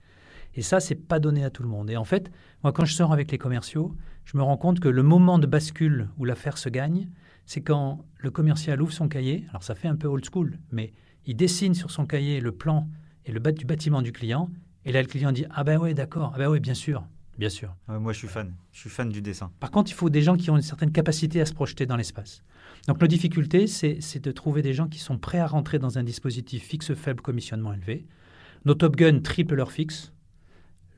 Et 0.55 0.63
ça, 0.63 0.79
c'est 0.79 0.95
pas 0.95 1.21
donné 1.21 1.43
à 1.43 1.51
tout 1.51 1.63
le 1.63 1.69
monde. 1.69 1.91
Et 1.91 1.97
en 1.97 2.05
fait, 2.05 2.31
moi, 2.63 2.73
quand 2.73 2.85
je 2.85 2.95
sors 2.95 3.13
avec 3.13 3.31
les 3.31 3.39
commerciaux, 3.39 3.95
je 4.25 4.37
me 4.37 4.43
rends 4.43 4.57
compte 4.59 4.81
que 4.81 4.89
le 4.89 5.03
moment 5.03 5.39
de 5.39 5.47
bascule 5.47 6.09
où 6.19 6.25
l'affaire 6.25 6.59
se 6.59 6.69
gagne, 6.69 7.09
c'est 7.47 7.63
quand 7.63 8.05
le 8.19 8.31
commercial 8.31 8.81
ouvre 8.83 8.93
son 8.93 9.09
cahier. 9.09 9.47
Alors, 9.51 9.63
ça 9.63 9.75
fait 9.75 9.89
un 9.89 9.97
peu 9.97 10.09
old 10.09 10.25
school, 10.25 10.59
mais 10.71 10.93
il 11.25 11.37
dessine 11.37 11.75
sur 11.75 11.91
son 11.91 12.07
cahier 12.07 12.41
le 12.41 12.53
plan 12.53 12.89
et 13.25 13.33
le 13.33 13.41
du 13.53 13.65
bâtiment 13.65 14.03
du 14.03 14.13
client. 14.13 14.51
Et 14.85 14.93
là, 14.93 15.01
le 15.01 15.09
client 15.09 15.33
dit 15.33 15.47
Ah 15.51 15.65
ben 15.65 15.79
oui, 15.79 15.95
d'accord, 15.95 16.33
ah 16.35 16.39
ben 16.39 16.49
oui, 16.49 16.61
bien 16.61 16.75
sûr. 16.75 17.07
Bien 17.39 17.49
sûr. 17.49 17.75
moi, 17.89 18.13
je 18.13 18.19
suis 18.19 18.29
fan. 18.29 18.55
Je 18.73 18.81
suis 18.81 18.91
fan 18.91 19.09
du 19.11 19.21
dessin. 19.21 19.53
Par 19.61 19.71
contre, 19.71 19.91
il 19.91 19.95
faut 19.95 20.09
des 20.09 20.23
gens 20.23 20.37
qui 20.37 20.51
ont 20.51 20.57
une 20.57 20.63
certaine 20.63 20.93
capacité 20.93 21.41
à 21.41 21.47
se 21.47 21.53
projeter 21.53 21.85
dans 21.87 21.97
l'espace. 21.97 22.43
Donc, 22.89 23.01
la 23.03 23.09
difficulté, 23.09 23.67
c'est 23.67 24.21
de 24.21 24.33
trouver 24.33 24.63
des 24.63 24.73
gens 24.73 24.89
qui 24.89 24.99
sont 24.99 25.19
prêts 25.19 25.39
à 25.39 25.47
rentrer 25.47 25.79
dans 25.79 25.99
un 25.99 26.03
dispositif 26.03 26.63
fixe 26.63 26.95
faible, 26.95 27.21
commissionnement 27.21 27.73
élevé. 27.73 28.07
Nos 28.65 28.75
Top 28.75 28.97
Gun 28.97 29.21
triple 29.21 29.55
leur 29.55 29.71
fixe. 29.71 30.13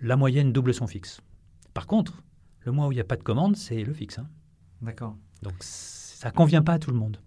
La 0.01 0.17
moyenne 0.17 0.53
double 0.53 0.75
son 0.75 0.87
fixe. 0.87 1.21
Par 1.75 1.87
contre, 1.87 2.23
le 2.61 2.73
mois 2.73 2.87
où 2.87 2.93
il 2.93 2.97
n'y 2.97 3.01
a 3.01 3.05
pas 3.05 3.17
de 3.17 3.23
commande, 3.23 3.57
c'est 3.57 3.83
le 3.83 3.93
fixe. 3.93 4.19
Hein. 4.19 4.29
D'accord. 4.81 5.17
Donc, 5.43 5.55
ça 5.61 6.29
ne 6.29 6.35
convient 6.35 6.63
pas 6.63 6.75
à 6.75 6.79
tout 6.79 6.91
le 6.91 6.97
monde. 6.97 7.21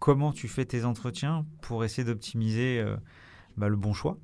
Comment 0.00 0.32
tu 0.32 0.48
fais 0.48 0.64
tes 0.64 0.84
entretiens 0.84 1.46
pour 1.62 1.84
essayer 1.84 2.04
d'optimiser 2.04 2.80
euh, 2.80 2.96
bah, 3.56 3.68
le 3.68 3.76
bon 3.76 3.92
choix 3.92 4.18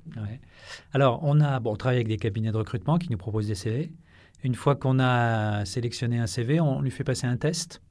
Alors, 0.93 1.19
on, 1.23 1.39
a, 1.39 1.59
bon, 1.59 1.73
on 1.73 1.75
travaille 1.75 1.97
avec 1.97 2.07
des 2.07 2.17
cabinets 2.17 2.51
de 2.51 2.57
recrutement 2.57 2.97
qui 2.97 3.09
nous 3.09 3.17
proposent 3.17 3.47
des 3.47 3.55
CV. 3.55 3.91
Une 4.43 4.55
fois 4.55 4.75
qu'on 4.75 4.99
a 4.99 5.65
sélectionné 5.65 6.17
un 6.17 6.27
CV, 6.27 6.59
on 6.59 6.81
lui 6.81 6.91
fait 6.91 7.03
passer 7.03 7.27
un 7.27 7.37
test. 7.37 7.81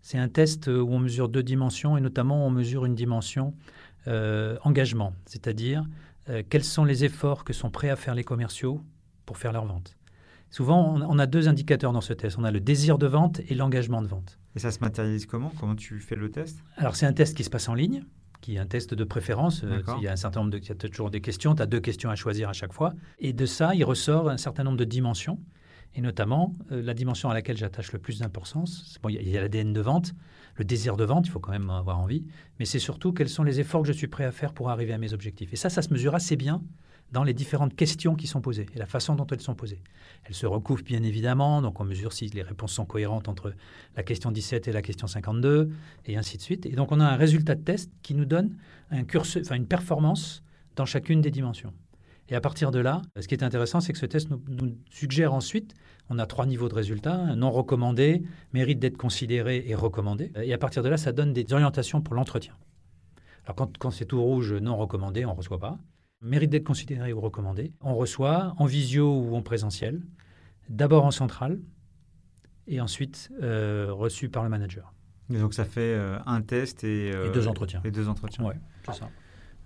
C'est 0.00 0.18
un 0.18 0.28
test 0.28 0.68
où 0.68 0.88
on 0.90 1.00
mesure 1.00 1.28
deux 1.28 1.42
dimensions 1.42 1.96
et 1.96 2.00
notamment 2.00 2.46
on 2.46 2.50
mesure 2.50 2.84
une 2.84 2.94
dimension 2.94 3.54
euh, 4.06 4.56
engagement, 4.62 5.12
c'est-à-dire 5.26 5.84
euh, 6.28 6.42
quels 6.48 6.64
sont 6.64 6.84
les 6.84 7.04
efforts 7.04 7.44
que 7.44 7.52
sont 7.52 7.70
prêts 7.70 7.90
à 7.90 7.96
faire 7.96 8.14
les 8.14 8.24
commerciaux 8.24 8.80
pour 9.26 9.38
faire 9.38 9.52
leur 9.52 9.66
vente. 9.66 9.96
Souvent, 10.50 10.98
on 11.06 11.18
a 11.18 11.26
deux 11.26 11.48
indicateurs 11.48 11.92
dans 11.92 12.00
ce 12.00 12.14
test. 12.14 12.38
On 12.38 12.44
a 12.44 12.50
le 12.50 12.60
désir 12.60 12.96
de 12.96 13.06
vente 13.06 13.40
et 13.48 13.54
l'engagement 13.54 14.00
de 14.00 14.06
vente. 14.06 14.38
Et 14.56 14.60
ça 14.60 14.70
se 14.70 14.80
matérialise 14.80 15.26
comment? 15.26 15.52
Comment 15.60 15.74
tu 15.74 16.00
fais 16.00 16.16
le 16.16 16.30
test? 16.30 16.64
Alors, 16.76 16.96
c'est 16.96 17.04
un 17.04 17.12
test 17.12 17.36
qui 17.36 17.44
se 17.44 17.50
passe 17.50 17.68
en 17.68 17.74
ligne 17.74 18.02
qui 18.40 18.56
est 18.56 18.58
un 18.58 18.66
test 18.66 18.94
de 18.94 19.04
préférence. 19.04 19.62
Euh, 19.64 19.82
il 19.98 20.04
y 20.04 20.08
a 20.08 20.12
un 20.12 20.16
certain 20.16 20.40
nombre 20.40 20.52
de, 20.52 20.58
il 20.58 20.68
y 20.68 20.72
a 20.72 20.74
toujours 20.74 21.10
des 21.10 21.20
questions, 21.20 21.54
tu 21.54 21.62
as 21.62 21.66
deux 21.66 21.80
questions 21.80 22.10
à 22.10 22.16
choisir 22.16 22.48
à 22.48 22.52
chaque 22.52 22.72
fois. 22.72 22.92
Et 23.18 23.32
de 23.32 23.46
ça, 23.46 23.74
il 23.74 23.84
ressort 23.84 24.28
un 24.28 24.36
certain 24.36 24.64
nombre 24.64 24.76
de 24.76 24.84
dimensions, 24.84 25.38
et 25.94 26.00
notamment 26.00 26.54
euh, 26.72 26.82
la 26.82 26.94
dimension 26.94 27.30
à 27.30 27.34
laquelle 27.34 27.56
j'attache 27.56 27.92
le 27.92 27.98
plus 27.98 28.20
d'importance. 28.20 28.98
Il 29.08 29.28
y 29.28 29.36
a 29.36 29.40
l'ADN 29.40 29.72
de 29.72 29.80
vente, 29.80 30.14
le 30.56 30.64
désir 30.64 30.96
de 30.96 31.04
vente, 31.04 31.26
il 31.26 31.30
faut 31.30 31.40
quand 31.40 31.52
même 31.52 31.70
avoir 31.70 31.98
envie, 31.98 32.24
mais 32.58 32.64
c'est 32.64 32.78
surtout 32.78 33.12
quels 33.12 33.28
sont 33.28 33.44
les 33.44 33.60
efforts 33.60 33.82
que 33.82 33.88
je 33.88 33.92
suis 33.92 34.08
prêt 34.08 34.24
à 34.24 34.32
faire 34.32 34.52
pour 34.52 34.70
arriver 34.70 34.92
à 34.92 34.98
mes 34.98 35.12
objectifs. 35.12 35.52
Et 35.52 35.56
ça, 35.56 35.70
ça 35.70 35.82
se 35.82 35.92
mesure 35.92 36.14
assez 36.14 36.36
bien 36.36 36.62
dans 37.12 37.24
les 37.24 37.32
différentes 37.32 37.74
questions 37.74 38.14
qui 38.14 38.26
sont 38.26 38.40
posées 38.40 38.66
et 38.74 38.78
la 38.78 38.86
façon 38.86 39.14
dont 39.14 39.26
elles 39.26 39.40
sont 39.40 39.54
posées. 39.54 39.82
Elles 40.24 40.34
se 40.34 40.46
recouvrent 40.46 40.84
bien 40.84 41.02
évidemment, 41.02 41.62
donc 41.62 41.80
on 41.80 41.84
mesure 41.84 42.12
si 42.12 42.26
les 42.26 42.42
réponses 42.42 42.72
sont 42.72 42.84
cohérentes 42.84 43.28
entre 43.28 43.54
la 43.96 44.02
question 44.02 44.30
17 44.30 44.68
et 44.68 44.72
la 44.72 44.82
question 44.82 45.06
52, 45.06 45.70
et 46.06 46.16
ainsi 46.16 46.36
de 46.36 46.42
suite. 46.42 46.66
Et 46.66 46.72
donc 46.72 46.92
on 46.92 47.00
a 47.00 47.06
un 47.06 47.16
résultat 47.16 47.54
de 47.54 47.62
test 47.62 47.90
qui 48.02 48.14
nous 48.14 48.26
donne 48.26 48.56
une 48.90 49.66
performance 49.66 50.42
dans 50.76 50.84
chacune 50.84 51.20
des 51.20 51.30
dimensions. 51.30 51.72
Et 52.28 52.34
à 52.34 52.40
partir 52.40 52.70
de 52.70 52.78
là, 52.78 53.02
ce 53.18 53.26
qui 53.26 53.34
est 53.34 53.42
intéressant, 53.42 53.80
c'est 53.80 53.92
que 53.92 53.98
ce 53.98 54.06
test 54.06 54.28
nous, 54.30 54.42
nous, 54.48 54.76
suggère 54.90 55.32
ensuite, 55.32 55.74
on 56.10 56.18
a 56.18 56.26
trois 56.26 56.46
niveaux 56.46 56.68
de 56.68 56.74
résultats, 56.74 57.34
non 57.36 57.50
recommandé, 57.50 58.22
mérite 58.52 58.78
d'être 58.78 58.96
considéré 58.96 59.64
et 59.66 59.74
recommandé. 59.74 60.32
Et 60.42 60.52
à 60.52 60.58
partir 60.58 60.82
de 60.82 60.88
là, 60.88 60.96
ça 60.96 61.12
donne 61.12 61.32
des 61.32 61.50
orientations 61.52 62.02
pour 62.02 62.14
l'entretien. 62.14 62.54
Alors 63.44 63.56
quand, 63.56 63.78
quand 63.78 63.90
c'est 63.90 64.04
tout 64.04 64.22
rouge, 64.22 64.52
non 64.52 64.76
recommandé, 64.76 65.24
on 65.24 65.32
ne 65.32 65.36
reçoit 65.36 65.58
pas 65.58 65.78
mérite 66.20 66.50
d'être 66.50 66.64
considéré 66.64 67.12
ou 67.12 67.20
recommandé. 67.20 67.72
On 67.80 67.94
reçoit 67.94 68.54
en 68.58 68.66
visio 68.66 69.20
ou 69.20 69.36
en 69.36 69.42
présentiel, 69.42 70.02
d'abord 70.68 71.04
en 71.04 71.10
centrale 71.10 71.60
et 72.66 72.80
ensuite 72.80 73.30
euh, 73.42 73.88
reçu 73.90 74.28
par 74.28 74.42
le 74.42 74.48
manager. 74.48 74.92
donc 75.30 75.54
ça 75.54 75.64
fait 75.64 75.80
euh, 75.80 76.18
un 76.26 76.42
test 76.42 76.84
et, 76.84 77.12
euh, 77.14 77.28
et, 77.28 77.30
deux 77.30 77.48
entretiens. 77.48 77.80
Et 77.84 77.90
deux 77.90 78.08
entretiens. 78.08 78.44
Oui, 78.44 78.54
c'est 78.84 78.94
ça. 78.94 79.10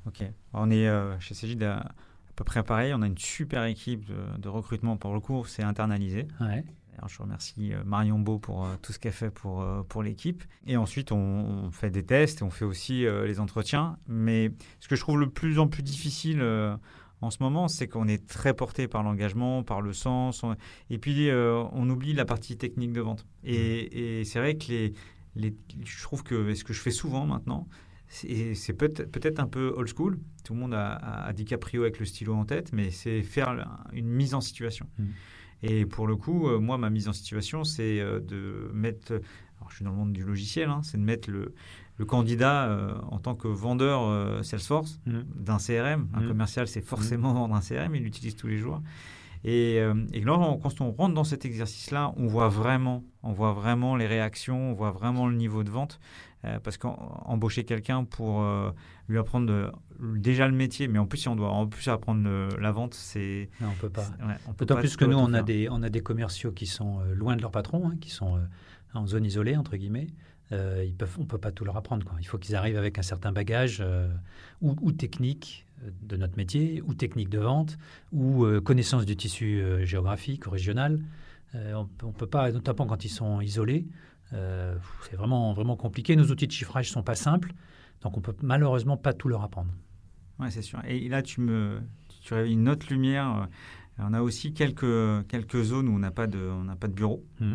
Ok. 0.06 0.24
On 0.52 0.70
est 0.70 0.88
chez 1.20 1.34
Cégide 1.34 1.62
à, 1.62 1.92
peu 2.36 2.44
près 2.44 2.62
pareil. 2.62 2.92
On 2.94 3.02
a 3.02 3.06
une 3.06 3.18
super 3.18 3.64
équipe 3.64 4.10
de, 4.38 4.48
recrutement 4.48 4.96
pour 4.96 5.14
le 5.14 5.20
cours, 5.20 5.48
c'est 5.48 5.62
internalisé. 5.62 6.28
Ouais. 6.40 6.64
Alors, 6.98 7.08
je 7.08 7.22
remercie 7.22 7.72
euh, 7.72 7.82
Marion 7.84 8.18
Beau 8.18 8.38
pour 8.38 8.64
euh, 8.64 8.74
tout 8.82 8.92
ce 8.92 8.98
qu'elle 8.98 9.12
fait 9.12 9.30
pour, 9.30 9.62
euh, 9.62 9.82
pour 9.82 10.02
l'équipe. 10.02 10.44
Et 10.66 10.76
ensuite, 10.76 11.10
on, 11.10 11.16
on, 11.16 11.70
fait 11.70 11.90
des 11.90 12.04
tests 12.04 12.42
et 12.42 12.44
on 12.44 12.50
fait 12.50 12.64
aussi 12.64 13.04
les 13.24 13.40
entretiens. 13.40 13.96
Mais 14.06 14.52
ce 14.80 14.88
que 14.88 14.96
je 14.96 15.00
trouve 15.00 15.18
le 15.18 15.30
plus 15.30 15.58
en 15.58 15.68
plus 15.68 15.82
difficile 15.82 16.42
en 17.20 17.30
ce 17.30 17.38
moment, 17.40 17.68
c'est 17.68 17.88
qu'on 17.88 18.08
est 18.08 18.26
très 18.26 18.54
porté 18.54 18.88
par 18.88 19.02
l'engagement, 19.02 19.62
par 19.62 19.80
le 19.80 19.92
sens. 19.92 20.44
et 20.90 20.98
puis, 20.98 21.30
on 21.32 21.88
oublie 21.88 22.12
la 22.12 22.24
partie 22.24 22.56
technique 22.56 22.92
de 22.92 23.00
vente. 23.00 23.26
Et, 23.42 24.20
et 24.20 24.24
c'est 24.24 24.38
vrai 24.38 24.56
que 24.56 24.66
les, 24.68 24.92
les, 25.34 25.56
je 25.84 26.02
trouve 26.02 26.22
que 26.22 26.54
ce 26.54 26.64
que 26.64 26.72
je 26.72 26.80
fais 26.80 26.90
souvent 26.90 27.26
maintenant, 27.26 27.66
c'est 28.12 28.74
peut-être 28.74 29.10
peut 29.10 29.32
un 29.38 29.46
peu 29.46 29.72
old 29.76 29.88
school. 29.88 30.18
Tout 30.44 30.52
le 30.52 30.60
monde 30.60 30.74
a, 30.74 30.94
a, 30.94 31.32
DiCaprio 31.32 31.82
avec 31.82 31.98
le 31.98 32.04
stylo 32.04 32.34
en 32.34 32.44
tête, 32.44 32.72
mais 32.72 32.90
c'est 32.90 33.22
faire 33.22 33.56
une 33.92 34.08
mise 34.08 34.34
en 34.34 34.40
situation. 34.40 34.86
Mmh. 34.98 35.04
Et 35.62 35.86
pour 35.86 36.06
le 36.06 36.16
coup, 36.16 36.48
euh, 36.48 36.58
moi, 36.58 36.76
ma 36.76 36.90
mise 36.90 37.08
en 37.08 37.12
situation, 37.12 37.64
c'est 37.64 38.00
euh, 38.00 38.20
de 38.20 38.70
mettre, 38.74 39.12
alors 39.12 39.70
je 39.70 39.76
suis 39.76 39.84
dans 39.84 39.92
le 39.92 39.96
monde 39.96 40.12
du 40.12 40.24
logiciel, 40.24 40.68
hein, 40.68 40.80
c'est 40.82 40.98
de 40.98 41.02
mettre 41.02 41.30
le, 41.30 41.54
le 41.96 42.04
candidat 42.04 42.66
euh, 42.66 42.94
en 43.10 43.18
tant 43.18 43.34
que 43.34 43.48
vendeur 43.48 44.44
Salesforce 44.44 45.00
mmh. 45.06 45.20
d'un 45.36 45.58
CRM. 45.58 46.08
Un 46.12 46.20
mmh. 46.20 46.28
commercial, 46.28 46.68
c'est 46.68 46.82
forcément 46.82 47.32
vendre 47.32 47.54
un 47.54 47.60
CRM, 47.60 47.94
il 47.94 48.02
l'utilise 48.02 48.36
tous 48.36 48.48
les 48.48 48.58
jours. 48.58 48.82
Et, 49.44 49.74
et 50.12 50.20
là, 50.20 50.58
quand 50.62 50.80
on 50.80 50.92
rentre 50.92 51.14
dans 51.14 51.24
cet 51.24 51.44
exercice-là, 51.44 52.12
on 52.16 52.28
voit 52.28 52.48
vraiment, 52.48 53.02
on 53.24 53.32
voit 53.32 53.52
vraiment 53.52 53.96
les 53.96 54.06
réactions, 54.06 54.70
on 54.70 54.72
voit 54.72 54.92
vraiment 54.92 55.26
le 55.26 55.34
niveau 55.34 55.64
de 55.64 55.70
vente. 55.70 55.98
Euh, 56.44 56.58
parce 56.58 56.76
qu'embaucher 56.76 57.62
quelqu'un 57.62 58.02
pour 58.02 58.42
euh, 58.42 58.72
lui 59.06 59.16
apprendre 59.16 59.72
déjà 60.00 60.48
le 60.48 60.54
métier, 60.54 60.88
mais 60.88 60.98
en 60.98 61.06
plus 61.06 61.18
si 61.18 61.28
on 61.28 61.36
doit 61.36 61.50
en 61.50 61.68
plus 61.68 61.86
apprendre 61.86 62.28
la 62.58 62.72
vente, 62.72 62.94
c'est 62.94 63.48
non, 63.60 63.68
on 63.70 63.80
peut 63.80 63.90
pas. 63.90 64.06
D'autant 64.58 64.76
plus 64.76 64.96
que 64.96 65.04
nous 65.04 65.16
on 65.16 65.32
a 65.34 65.42
des 65.42 65.68
on 65.70 65.84
a 65.84 65.88
des 65.88 66.00
commerciaux 66.00 66.50
qui 66.50 66.66
sont 66.66 66.98
euh, 67.00 67.14
loin 67.14 67.36
de 67.36 67.42
leur 67.42 67.52
patron, 67.52 67.88
hein, 67.88 67.96
qui 68.00 68.10
sont 68.10 68.40
en 68.92 69.06
zone 69.06 69.24
isolée 69.24 69.56
entre 69.56 69.76
guillemets. 69.76 70.08
ils 70.50 70.96
peuvent, 70.98 71.16
on 71.20 71.26
peut 71.26 71.38
pas 71.38 71.52
tout 71.52 71.64
leur 71.64 71.76
apprendre. 71.76 72.04
Quoi. 72.04 72.16
Il 72.20 72.26
faut 72.26 72.38
qu'ils 72.38 72.56
arrivent 72.56 72.76
avec 72.76 72.98
un 72.98 73.02
certain 73.02 73.30
bagage 73.30 73.82
ou, 74.60 74.74
ou, 74.82 74.90
technique 74.90 75.64
de 76.02 76.16
notre 76.16 76.36
métier, 76.36 76.82
ou 76.82 76.94
technique 76.94 77.28
de 77.28 77.38
vente, 77.38 77.78
ou 78.12 78.46
connaissance 78.60 79.04
du 79.06 79.16
tissu 79.16 79.62
géographique 79.84 80.46
ou 80.46 80.50
régional. 80.50 81.00
on, 81.54 81.88
ne 82.06 82.12
peut 82.12 82.26
pas, 82.26 82.52
notamment 82.52 82.86
quand 82.86 83.04
ils 83.04 83.10
sont 83.10 83.40
isolés, 83.40 83.86
euh, 84.32 84.74
c'est 85.08 85.16
vraiment, 85.16 85.52
vraiment 85.52 85.76
compliqué. 85.76 86.16
Nos 86.16 86.30
outils 86.30 86.46
de 86.46 86.52
chiffrage 86.52 86.88
ne 86.88 86.92
sont 86.92 87.02
pas 87.02 87.14
simples, 87.14 87.52
donc 88.00 88.16
on 88.16 88.20
peut 88.20 88.34
malheureusement 88.42 88.96
pas 88.96 89.12
tout 89.12 89.28
leur 89.28 89.42
apprendre. 89.42 89.72
Oui, 90.38 90.50
c'est 90.50 90.62
sûr. 90.62 90.80
Et 90.86 91.08
là, 91.08 91.22
tu 91.22 91.40
me 91.40 91.80
tu 92.22 92.34
avais 92.34 92.52
une 92.52 92.68
autre 92.68 92.86
lumière. 92.90 93.48
On 93.98 94.14
a 94.14 94.22
aussi 94.22 94.54
quelques, 94.54 95.26
quelques 95.26 95.62
zones 95.62 95.88
où 95.88 95.94
on 95.94 95.98
n'a 95.98 96.12
pas, 96.12 96.26
de, 96.26 96.38
on 96.38 96.74
pas 96.76 96.88
de 96.88 96.92
bureau. 96.92 97.24
Mmh. 97.40 97.54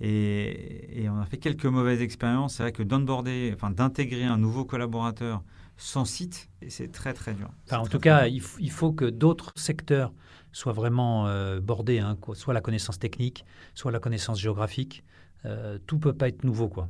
Et, 0.00 1.02
et, 1.02 1.08
on 1.08 1.18
a 1.18 1.26
fait 1.26 1.36
quelques 1.36 1.66
mauvaises 1.66 2.00
expériences. 2.00 2.56
C'est 2.56 2.62
vrai 2.62 2.72
que 2.72 2.82
d'onboarder, 2.82 3.52
enfin 3.54 3.70
d'intégrer 3.70 4.24
un 4.24 4.38
nouveau 4.38 4.64
collaborateur 4.64 5.42
sans 5.76 6.04
site, 6.04 6.48
c'est 6.68 6.92
très 6.92 7.12
très 7.12 7.34
dur. 7.34 7.50
en 7.72 7.86
tout 7.86 7.98
cas, 7.98 8.26
il, 8.26 8.42
il, 8.58 8.70
faut 8.70 8.92
que 8.92 9.04
d'autres 9.04 9.52
secteurs 9.56 10.12
soient 10.52 10.72
vraiment 10.72 11.26
euh, 11.26 11.60
bordés, 11.60 11.98
hein, 11.98 12.16
soit 12.34 12.54
la 12.54 12.60
connaissance 12.60 12.98
technique, 12.98 13.44
soit 13.74 13.90
la 13.90 13.98
connaissance 13.98 14.40
géographique. 14.40 15.04
Euh, 15.46 15.78
tout 15.86 15.98
peut 15.98 16.14
pas 16.14 16.28
être 16.28 16.44
nouveau. 16.44 16.68
Quoi. 16.68 16.88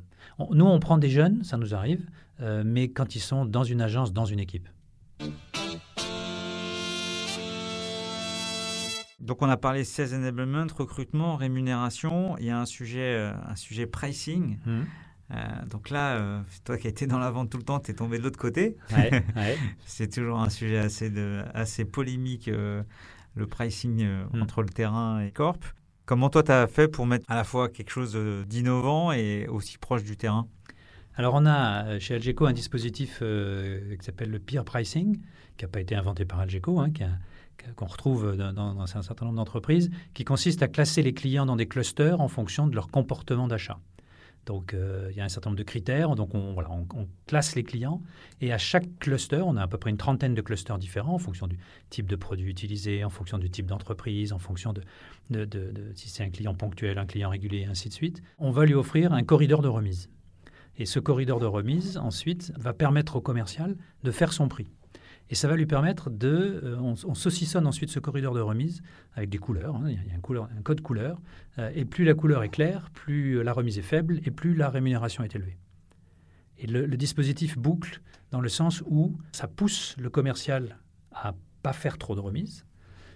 nous, 0.51 0.64
on 0.64 0.79
prend 0.79 0.99
des 0.99 1.11
jeunes, 1.11 1.42
ça 1.42 1.57
nous 1.57 1.75
arrive, 1.75 2.07
euh, 2.40 2.62
mais 2.64 2.88
quand 2.88 3.16
ils 3.16 3.20
sont 3.20 3.44
dans 3.44 3.64
une 3.64 3.81
agence, 3.81 4.12
dans 4.12 4.27
une 4.27 4.38
équipe. 4.38 4.68
Donc 9.18 9.40
on 9.40 9.49
a 9.49 9.57
parlé 9.57 9.85
sales 9.85 10.14
enablement, 10.14 10.66
recrutement, 10.77 11.37
rémunération. 11.37 12.37
Il 12.38 12.44
y 12.44 12.51
a 12.51 12.61
un 12.61 12.66
sujet, 12.66 13.14
euh, 13.14 13.33
un 13.49 13.57
sujet 13.57 13.87
pricing. 13.87 14.59
Mmh. 14.66 14.83
Donc 15.70 15.90
là, 15.90 16.42
toi 16.64 16.76
qui 16.76 16.87
as 16.87 16.90
été 16.90 17.06
dans 17.06 17.18
la 17.18 17.30
vente 17.30 17.50
tout 17.50 17.58
le 17.58 17.64
temps, 17.64 17.80
tu 17.80 17.90
es 17.90 17.94
tombé 17.94 18.18
de 18.18 18.22
l'autre 18.22 18.38
côté. 18.38 18.76
C'est 19.87 20.12
toujours 20.12 20.38
un 20.38 20.50
sujet 20.50 20.78
assez, 20.78 21.10
de, 21.10 21.42
assez 21.54 21.84
polémique, 21.84 22.46
le 22.46 23.46
pricing 23.46 24.06
mmh. 24.06 24.42
entre 24.42 24.62
le 24.62 24.68
terrain 24.68 25.20
et 25.20 25.30
Corp. 25.30 25.64
Comment 26.06 26.28
toi, 26.28 26.42
tu 26.42 26.52
as 26.52 26.66
fait 26.66 26.88
pour 26.88 27.06
mettre 27.06 27.24
à 27.30 27.34
la 27.34 27.44
fois 27.44 27.68
quelque 27.68 27.90
chose 27.90 28.16
d'innovant 28.46 29.10
et 29.12 29.48
aussi 29.48 29.78
proche 29.78 30.04
du 30.04 30.16
terrain? 30.16 30.46
Alors 31.16 31.34
on 31.34 31.46
a 31.46 31.87
euh, 31.87 32.00
chez 32.00 32.14
Algeco 32.14 32.46
un 32.46 32.52
dispositif 32.52 33.20
euh, 33.22 33.96
qui 33.96 34.04
s'appelle 34.04 34.30
le 34.30 34.40
peer 34.40 34.64
pricing, 34.64 35.20
qui 35.56 35.64
n'a 35.64 35.68
pas 35.68 35.80
été 35.80 35.94
inventé 35.94 36.24
par 36.24 36.40
Algeco, 36.40 36.80
hein, 36.80 36.90
qu'on 37.76 37.87
retrouve 37.87 38.37
dans, 38.37 38.52
dans, 38.52 38.80
un 38.80 39.02
certain 39.02 39.24
nombre 39.24 39.37
d'entreprises, 39.37 39.90
qui 40.12 40.24
consiste 40.24 40.62
à 40.62 40.68
classer 40.68 41.02
les 41.02 41.14
clients 41.14 41.46
dans 41.46 41.56
des 41.56 41.66
clusters 41.66 42.20
en 42.20 42.28
fonction 42.28 42.66
de 42.66 42.74
leur 42.74 42.88
comportement 42.88 43.46
d'achat. 43.46 43.78
Donc, 44.46 44.74
euh, 44.74 45.09
il 45.11 45.16
y 45.16 45.20
a 45.20 45.24
un 45.24 45.28
certain 45.28 45.50
nombre 45.50 45.59
de 45.59 45.64
critères. 45.64 46.14
Donc, 46.14 46.35
on, 46.35 46.54
classe 47.26 47.54
les 47.54 47.64
clients. 47.64 48.02
Et 48.40 48.52
à 48.52 48.59
chaque 48.59 48.98
cluster, 48.98 49.40
on 49.44 49.57
a 49.57 49.62
à 49.62 49.66
peu 49.66 49.78
près 49.78 49.90
une 49.90 49.96
trentaine 49.96 50.35
de 50.35 50.42
clusters 50.42 50.78
différents 50.78 51.14
en 51.14 51.18
fonction 51.18 51.46
du 51.46 51.59
type 51.90 52.07
de 52.07 52.16
produit 52.16 52.50
utilisé, 52.50 53.04
en 53.04 53.11
fonction 53.11 53.38
du 53.38 53.50
type 53.50 53.66
d'entreprise, 53.66 54.33
en 54.33 54.38
fonction 54.38 54.72
de, 54.72 54.83
de, 55.30 55.92
si 55.94 56.09
c'est 56.09 56.22
un 56.22 56.30
client 56.30 56.54
ponctuel, 56.54 56.98
un 56.98 57.07
client 57.07 57.30
régulier, 57.30 57.64
ainsi 57.64 57.88
de 57.88 57.94
suite. 57.94 58.22
On 58.38 58.50
va 58.50 58.66
lui 58.66 58.74
offrir 58.74 59.12
un 59.12 59.22
corridor 59.22 59.62
de 59.62 59.68
remise. 59.68 60.11
Et 60.76 60.87
ce 60.87 60.98
corridor 60.98 61.40
de 61.40 61.46
remise, 61.46 61.96
ensuite, 61.98 62.52
va 62.57 62.72
permettre 62.72 63.16
au 63.16 63.20
commercial 63.20 63.76
de 64.02 64.11
faire 64.11 64.33
son 64.33 64.48
prix. 64.48 64.68
Et 65.30 65.34
ça 65.34 65.48
va 65.48 65.56
lui 65.56 65.66
permettre 65.66 66.10
de... 66.10 66.60
Euh, 66.62 66.76
on, 66.78 67.14
saucissonne 67.14 67.66
ensuite 67.66 67.90
ce 67.90 67.98
corridor 67.98 68.34
de 68.34 68.40
remise 68.40 68.82
avec 69.14 69.30
des 69.30 69.38
couleurs. 69.38 69.76
Hein, 69.76 69.84
il 69.88 69.94
y 69.94 70.10
a 70.10 70.16
un, 70.16 70.62
code 70.62 70.80
couleur. 70.80 71.20
Euh, 71.58 71.70
et 71.74 71.84
plus 71.84 72.04
la 72.04 72.14
couleur 72.14 72.42
est 72.42 72.50
claire, 72.50 72.90
plus 72.92 73.42
la 73.42 73.52
remise 73.52 73.78
est 73.78 73.82
faible 73.82 74.20
et 74.24 74.30
plus 74.30 74.54
la 74.54 74.68
rémunération 74.68 75.24
est 75.24 75.34
élevée. 75.34 75.56
Et 76.58 76.66
le, 76.66 76.87
dispositif 76.96 77.58
boucle 77.58 78.00
dans 78.30 78.40
le 78.40 78.48
sens 78.48 78.82
où 78.87 79.16
ça 79.32 79.48
pousse 79.48 79.96
le 79.98 80.10
commercial 80.10 80.78
à 81.12 81.34
pas 81.62 81.72
faire 81.72 81.98
trop 81.98 82.14
de 82.14 82.20
remises. 82.20 82.66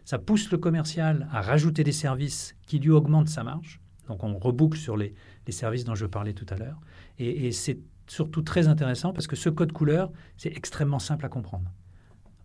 Ça 0.04 0.18
pousse 0.18 0.50
le 0.50 0.58
commercial 0.58 1.28
à 1.30 1.42
rajouter 1.42 1.84
des 1.84 1.92
services 1.92 2.56
qui 2.66 2.78
lui 2.78 2.90
augmentent 2.90 3.28
sa 3.28 3.44
marge. 3.44 3.80
Donc 4.06 4.24
on 4.24 4.38
reboucle 4.38 4.78
sur 4.78 4.96
les, 4.96 5.14
services 5.50 5.84
dont 5.84 5.94
je 5.94 6.06
parlais 6.06 6.32
tout 6.32 6.46
à 6.48 6.56
l'heure. 6.56 6.80
Et 7.18 7.52
c'est 7.52 7.78
surtout 8.06 8.42
très 8.42 8.68
intéressant 8.68 9.12
parce 9.12 9.26
que 9.26 9.36
ce 9.36 9.50
code 9.50 9.72
couleur, 9.72 10.10
c'est 10.36 10.54
extrêmement 10.56 10.98
simple 10.98 11.26
à 11.26 11.28
comprendre 11.28 11.70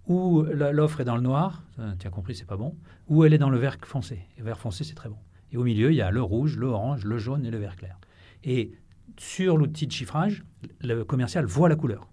ou 0.07 0.43
l'offre 0.43 1.01
est 1.01 1.05
dans 1.05 1.15
le 1.15 1.21
noir, 1.21 1.63
tu 1.99 2.07
as 2.07 2.09
compris, 2.09 2.35
c'est 2.35 2.45
pas 2.45 2.57
bon, 2.57 2.75
ou 3.07 3.23
elle 3.23 3.33
est 3.33 3.37
dans 3.37 3.49
le 3.49 3.57
vert 3.57 3.77
foncé. 3.83 4.25
Et 4.35 4.39
le 4.39 4.45
vert 4.45 4.59
foncé, 4.59 4.83
c'est 4.83 4.95
très 4.95 5.09
bon. 5.09 5.17
Et 5.51 5.57
au 5.57 5.63
milieu, 5.63 5.91
il 5.91 5.95
y 5.95 6.01
a 6.01 6.11
le 6.11 6.21
rouge, 6.21 6.57
le 6.57 6.67
orange, 6.67 7.05
le 7.05 7.17
jaune 7.17 7.45
et 7.45 7.51
le 7.51 7.57
vert 7.57 7.75
clair. 7.75 7.99
Et 8.43 8.71
sur 9.17 9.57
l'outil 9.57 9.87
de 9.87 9.91
chiffrage, 9.91 10.43
le 10.81 11.03
commercial 11.03 11.45
voit 11.45 11.69
la 11.69 11.75
couleur. 11.75 12.09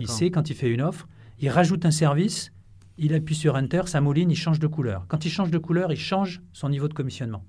Il 0.00 0.08
sait 0.08 0.30
quand 0.30 0.48
il 0.48 0.54
fait 0.54 0.70
une 0.70 0.80
offre, 0.80 1.06
il 1.38 1.50
rajoute 1.50 1.84
un 1.84 1.90
service, 1.90 2.52
il 2.96 3.12
appuie 3.12 3.34
sur 3.34 3.56
Enter, 3.56 3.82
ça 3.86 4.00
mouline, 4.00 4.30
il 4.30 4.36
change 4.36 4.58
de 4.58 4.66
couleur. 4.66 5.04
Quand 5.08 5.24
il 5.24 5.30
change 5.30 5.50
de 5.50 5.58
couleur, 5.58 5.92
il 5.92 5.98
change 5.98 6.40
son 6.52 6.70
niveau 6.70 6.88
de 6.88 6.94
commissionnement. 6.94 7.44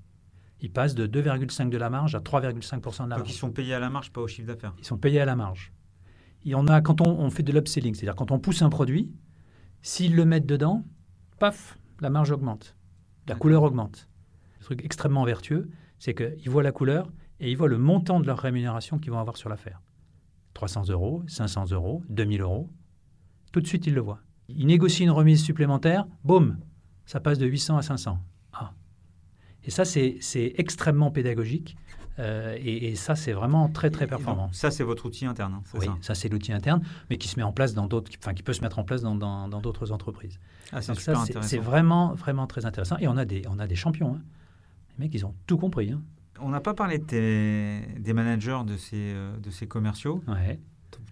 Il 0.60 0.70
passe 0.70 0.94
de 0.94 1.06
2,5% 1.06 1.70
de 1.70 1.78
la 1.78 1.88
marge 1.88 2.14
à 2.14 2.18
3,5% 2.18 2.42
de 2.42 2.98
la 3.02 3.06
marge. 3.06 3.20
Donc 3.20 3.30
ils 3.30 3.34
sont 3.34 3.50
payés 3.50 3.74
à 3.74 3.78
la 3.78 3.88
marge, 3.88 4.10
pas 4.10 4.20
au 4.20 4.26
chiffre 4.26 4.48
d'affaires. 4.48 4.74
Ils 4.78 4.84
sont 4.84 4.98
payés 4.98 5.20
à 5.20 5.24
la 5.24 5.36
marge. 5.36 5.72
Et 6.44 6.54
on 6.54 6.66
a, 6.66 6.80
quand 6.80 7.00
on, 7.00 7.08
on 7.08 7.30
fait 7.30 7.42
de 7.42 7.52
l'upselling, 7.52 7.94
c'est-à-dire 7.94 8.16
quand 8.16 8.32
on 8.32 8.38
pousse 8.38 8.60
un 8.62 8.68
produit, 8.68 9.10
S'ils 9.82 10.14
le 10.14 10.24
mettent 10.24 10.46
dedans, 10.46 10.84
paf, 11.38 11.78
la 12.00 12.10
marge 12.10 12.30
augmente, 12.30 12.76
la 13.26 13.34
couleur 13.34 13.62
augmente. 13.62 14.08
Le 14.58 14.64
truc 14.64 14.84
extrêmement 14.84 15.24
vertueux, 15.24 15.70
c'est 15.98 16.14
qu'ils 16.14 16.50
voient 16.50 16.62
la 16.62 16.72
couleur 16.72 17.10
et 17.40 17.50
ils 17.50 17.56
voient 17.56 17.68
le 17.68 17.78
montant 17.78 18.20
de 18.20 18.26
leur 18.26 18.38
rémunération 18.38 18.98
qu'ils 18.98 19.12
vont 19.12 19.20
avoir 19.20 19.36
sur 19.36 19.48
l'affaire. 19.48 19.80
300 20.54 20.88
euros, 20.88 21.22
500 21.28 21.70
euros, 21.70 22.02
2000 22.08 22.40
euros. 22.40 22.68
Tout 23.52 23.60
de 23.60 23.66
suite, 23.66 23.86
ils 23.86 23.94
le 23.94 24.00
voient. 24.00 24.20
Ils 24.48 24.66
négocient 24.66 25.04
une 25.06 25.12
remise 25.12 25.42
supplémentaire, 25.42 26.06
boum, 26.24 26.58
ça 27.06 27.20
passe 27.20 27.38
de 27.38 27.46
800 27.46 27.78
à 27.78 27.82
500. 27.82 28.18
Ah. 28.52 28.72
Et 29.64 29.70
ça, 29.70 29.84
c'est 29.84 30.18
extrêmement 30.56 31.10
pédagogique. 31.10 31.76
Euh, 32.18 32.56
et, 32.60 32.94
ça, 32.96 33.14
c'est 33.14 33.32
vraiment 33.32 33.68
très, 33.68 33.90
très 33.90 34.06
performant. 34.06 34.50
ça, 34.52 34.70
c'est 34.70 34.84
votre 34.84 35.06
outil 35.06 35.26
interne. 35.26 35.54
Hein, 35.54 35.62
oui, 35.74 35.86
ça, 36.00 36.14
c'est 36.14 36.28
l'outil 36.28 36.52
interne, 36.52 36.82
mais 37.10 37.16
qui 37.16 37.28
se 37.28 37.38
met 37.38 37.42
en 37.42 37.52
place 37.52 37.74
dans 37.74 37.86
d'autres, 37.86 38.10
enfin, 38.20 38.34
qui 38.34 38.42
peut 38.42 38.52
se 38.52 38.62
mettre 38.62 38.78
en 38.78 38.84
place 38.84 39.02
dans, 39.02 39.48
d'autres 39.48 39.92
entreprises. 39.92 40.38
Ah, 40.72 40.80
c'est 40.82 41.58
vraiment, 41.58 42.14
vraiment 42.14 42.46
très 42.46 42.66
intéressant. 42.66 42.96
Et 42.98 43.08
on 43.08 43.16
a 43.16 43.24
des, 43.24 43.42
on 43.48 43.58
a 43.58 43.66
des 43.66 43.76
champions. 43.76 44.14
Hein. 44.14 44.22
Les 44.98 45.04
mecs, 45.04 45.14
ils 45.14 45.24
ont 45.24 45.34
tout 45.46 45.58
compris. 45.58 45.90
Hein. 45.92 46.02
On 46.40 46.50
n'a 46.50 46.60
pas 46.60 46.74
parlé 46.74 46.98
des 46.98 48.12
managers 48.12 48.60
de 48.66 48.76
ces, 48.76 48.96
euh, 48.96 49.36
de 49.38 49.50
ces 49.50 49.66
commerciaux. 49.66 50.22
Ouais. 50.28 50.58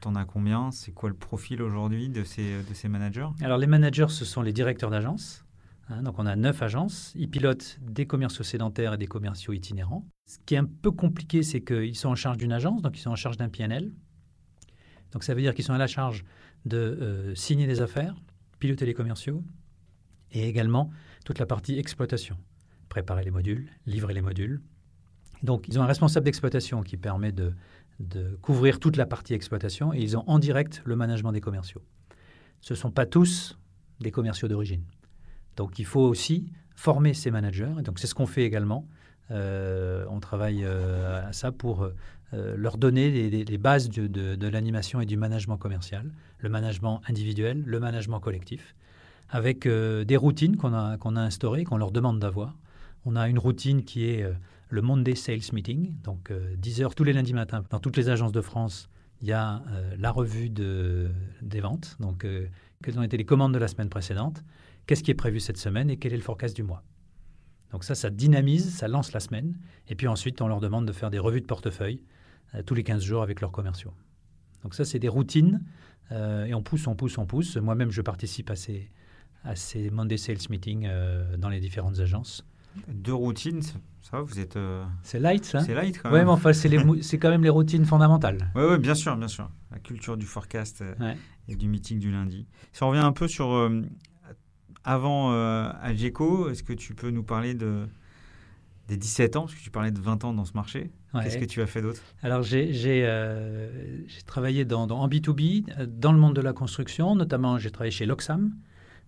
Tu 0.01 0.09
en 0.09 0.15
as 0.15 0.25
combien? 0.25 0.71
C'est 0.73 0.93
quoi 0.93 1.09
le 1.09 1.15
profil 1.15 1.63
aujourd'hui 1.63 2.09
de 2.09 2.25
ces, 2.25 2.63
de 2.63 2.75
ces 2.75 2.89
managers? 2.89 3.29
Alors, 3.41 3.59
les 3.59 3.67
managers, 3.67 4.09
ce 4.09 4.25
sont 4.25 4.43
les 4.43 4.53
directeurs 4.53 4.91
d'agence. 4.91 5.46
Hein, 5.89 6.03
donc 6.03 6.19
on 6.19 6.27
a 6.27 6.37
neuf 6.37 6.63
agences. 6.63 7.13
Ils 7.15 7.31
pilotent 7.31 7.79
des 7.81 8.07
commerciaux 8.07 8.45
sédentaires 8.45 8.95
et 8.95 8.99
des 8.99 9.07
commerciaux 9.07 9.53
itinérants. 9.53 10.07
Ce 10.27 10.39
qui 10.45 10.55
est 10.55 10.59
un 10.59 10.65
peu 10.65 10.91
compliqué, 10.91 11.43
c'est 11.43 11.63
qu'ils 11.63 11.97
sont 11.97 12.09
en 12.09 12.15
charge 12.15 12.39
d'une 12.39 12.53
agence, 12.53 12.83
donc 12.83 12.99
ils 12.99 13.03
sont 13.03 13.11
en 13.11 13.17
charge 13.17 13.37
d'un 13.37 13.49
PNL. 13.49 13.93
Donc 15.13 15.25
ça 15.25 15.35
veut 15.35 15.41
dire 15.41 15.55
qu'ils 15.55 15.65
sont 15.65 15.75
à 15.75 15.79
la 15.79 15.87
charge 15.87 16.25
de 16.65 16.77
euh, 16.77 17.35
signer 17.35 17.67
des 17.67 17.81
affaires, 17.81 18.17
piloter 18.59 18.87
les 18.87 18.95
commerciaux 18.95 19.45
et 20.33 20.49
également 20.49 20.91
toute 21.25 21.39
la 21.39 21.47
partie 21.47 21.79
exploitation. 21.79 22.37
Préparer 22.89 23.23
les 23.25 23.31
modules, 23.31 23.69
livrer 23.87 24.15
les 24.15 24.23
modules, 24.23 24.63
Donc, 25.43 25.69
ils 25.69 25.79
ont 25.79 25.83
un 25.83 25.87
responsable 25.87 26.25
d'exploitation 26.25 26.83
qui 26.83 26.97
permet 26.97 27.31
de, 27.31 27.53
de 28.01 28.37
couvrir 28.41 28.81
toute 28.81 28.97
la 28.97 29.07
partie 29.07 29.35
exploitation 29.35 29.93
et 29.93 30.01
ils 30.01 30.17
ont 30.17 30.25
en 30.27 30.39
direct 30.39 30.83
le 30.85 30.97
management 30.97 31.33
des 31.33 31.41
commerciaux. 31.41 31.83
Ce 32.61 32.73
ne 32.73 32.77
sont 32.77 32.91
pas 32.91 33.07
tous 33.07 33.59
des 34.01 34.11
commerciaux 34.11 34.49
d'origine. 34.49 34.83
Donc, 35.57 35.79
il 35.79 35.87
faut 35.87 36.01
aussi 36.01 36.53
former 36.75 37.15
ces 37.15 37.31
managers. 37.31 37.73
Et 37.79 37.83
donc, 37.83 37.99
c'est 37.99 38.07
ce 38.07 38.15
qu'on 38.15 38.27
fait 38.27 38.45
également. 38.45 38.87
Euh, 39.31 40.05
on 40.09 40.21
travaille 40.21 40.63
euh, 40.65 41.29
à 41.29 41.33
ça 41.33 41.51
pour 41.51 41.83
euh, 41.83 42.55
leur 42.57 42.77
donner 42.79 43.11
les, 43.11 43.59
bases 43.59 43.89
de, 43.89 44.47
l'animation 44.47 45.01
et 45.01 45.07
du 45.07 45.17
management 45.17 45.57
commercial, 45.57 46.13
le 46.39 46.49
management 46.49 47.01
individuel, 47.09 47.63
le 47.65 47.81
management 47.81 48.21
collectif, 48.21 48.75
avec 49.29 49.67
des 49.67 50.17
routines 50.17 50.57
qu'on 50.57 50.75
a, 50.75 50.97
instaurées, 51.17 51.65
qu'on 51.65 51.79
leur 51.79 51.91
demande 51.91 52.21
d'avoir. 52.21 52.57
On 53.05 53.17
a 53.17 53.29
une 53.29 53.39
routine 53.39 53.83
qui 53.83 54.05
est 54.05 54.25
le 54.69 54.83
Monday 54.83 55.15
Sales 55.15 55.53
Meeting, 55.53 55.95
donc 56.03 56.33
10 56.59 56.83
heures 56.83 56.95
tous 56.95 57.05
les 57.05 57.13
lundis 57.13 57.35
matins 57.35 57.63
dans 57.71 57.79
toutes 57.81 57.97
les 57.97 58.09
agences 58.09 58.33
de 58.33 58.41
France. 58.41 58.89
Il 59.23 59.29
y 59.29 59.33
a 59.33 59.63
la 59.99 60.11
revue 60.11 60.51
de, 60.51 61.11
des 61.43 61.61
ventes, 61.61 61.97
donc 62.01 62.27
quelles 62.83 62.99
ont 62.99 63.03
été 63.03 63.17
les 63.17 63.25
commandes 63.25 63.55
de 63.55 63.59
la 63.59 63.69
semaine 63.69 63.89
précédente, 63.89 64.45
qu'est-ce 64.87 65.03
qui 65.03 65.11
est 65.11 65.15
prévu 65.15 65.41
cette 65.41 65.59
semaine 65.59 65.91
et 65.91 65.97
quel 65.97 66.13
est 66.13 66.17
le 66.17 66.23
forecast 66.23 66.55
du 66.55 66.63
mois. 66.63 66.83
Donc 67.73 67.85
ça, 67.85 67.95
ça 67.95 68.11
dynamise, 68.11 68.75
ça 68.75 68.89
lance 68.89 69.13
la 69.13 69.21
semaine. 69.21 69.59
Et 69.89 69.95
puis 69.95 70.07
ensuite, 70.07 70.41
on 70.41 70.49
leur 70.49 70.61
demande 70.61 70.87
de 70.87 70.93
faire 70.93 71.11
des 71.11 71.19
revues 71.19 71.41
de 71.41 71.47
portefeuille 71.47 72.01
euh, 72.55 72.63
tous 72.63 72.75
les 72.75 72.85
15 72.85 73.03
jours 73.03 73.23
avec 73.23 73.41
leurs 73.41 73.53
commerciaux. 73.53 73.93
Donc 74.63 74.75
ça, 74.75 74.85
c'est 74.85 74.99
des 74.99 75.09
routines. 75.09 75.63
Euh, 76.13 76.45
et 76.45 76.55
on 76.55 76.63
pousse, 76.63 76.87
on 76.87 76.95
pousse, 76.95 77.19
on 77.19 77.27
pousse. 77.27 77.57
Moi-même, 77.57 77.91
je 77.91 78.03
participe 78.03 78.51
à 78.51 78.57
ces, 78.57 78.91
à 79.45 79.57
ces 79.57 79.91
Monday 79.91 80.17
Sales 80.17 80.39
Meetings 80.49 80.87
euh, 80.87 81.37
dans 81.37 81.49
les 81.49 81.61
différentes 81.61 81.99
agences. 81.99 82.47
Deux 82.89 83.15
routines, 83.15 83.63
ça 83.63 83.73
va, 84.13 84.21
vous 84.21 84.39
êtes... 84.39 84.59
C'est 85.03 85.19
light, 85.19 85.47
ça? 85.47 85.61
C'est 85.61 85.75
light, 85.75 85.99
quand 85.99 86.11
même. 86.11 86.19
Oui, 86.19 86.25
mais 86.27 86.31
enfin, 86.31 86.53
c'est 86.53 87.19
quand 87.19 87.31
même 87.31 87.43
les 87.43 87.49
routines 87.49 87.87
fondamentales. 87.87 88.53
Oui, 88.55 88.65
ouais, 88.65 88.79
bien 88.79 88.95
sûr, 88.95 89.17
bien 89.17 89.29
sûr. 89.29 89.51
La 89.71 89.79
culture 89.79 90.19
du 90.19 90.27
forecast 90.27 90.85
et 91.49 91.57
du 91.57 91.69
meeting 91.69 91.99
du 91.99 92.13
lundi. 92.13 92.47
Si 92.73 92.83
on 92.83 92.91
revient 92.91 93.01
un 93.01 93.13
peu 93.13 93.29
sur 93.29 93.71
avant 94.87 95.33
euh, 95.33 95.69
Algeco, 95.83 96.49
est-ce 96.49 96.63
que 96.63 96.73
tu 96.73 96.95
peux 96.95 97.11
nous 97.11 97.25
parler 97.25 97.55
de, 97.55 97.87
des 98.89 98.97
17 98.97 99.37
ans, 99.37 99.41
parce 99.43 99.55
que 99.55 99.61
tu 99.61 99.71
parlais 99.71 99.91
de 99.91 99.99
20 99.99 100.25
ans 100.25 100.33
dans 100.33 100.45
ce 100.45 100.53
marché 100.55 100.91
Qu'est-ce 101.13 101.39
que 101.39 101.45
tu 101.47 101.63
as 101.63 101.67
fait 101.67 101.81
d'autre? 101.81 102.03
Alors, 102.23 102.43
j'ai 102.43 102.71
euh, 102.85 104.03
travaillé 104.27 104.65
dans, 104.65 104.87
en 104.89 105.09
B2B, 105.09 105.87
dans 105.87 106.13
le 106.13 106.19
monde 106.19 106.37
de 106.37 106.43
la 106.43 106.53
construction. 106.53 107.15
Notamment, 107.15 107.59
j'ai 107.59 107.71
travaillé 107.71 107.91
chez 107.91 108.05
Loxam, 108.07 108.55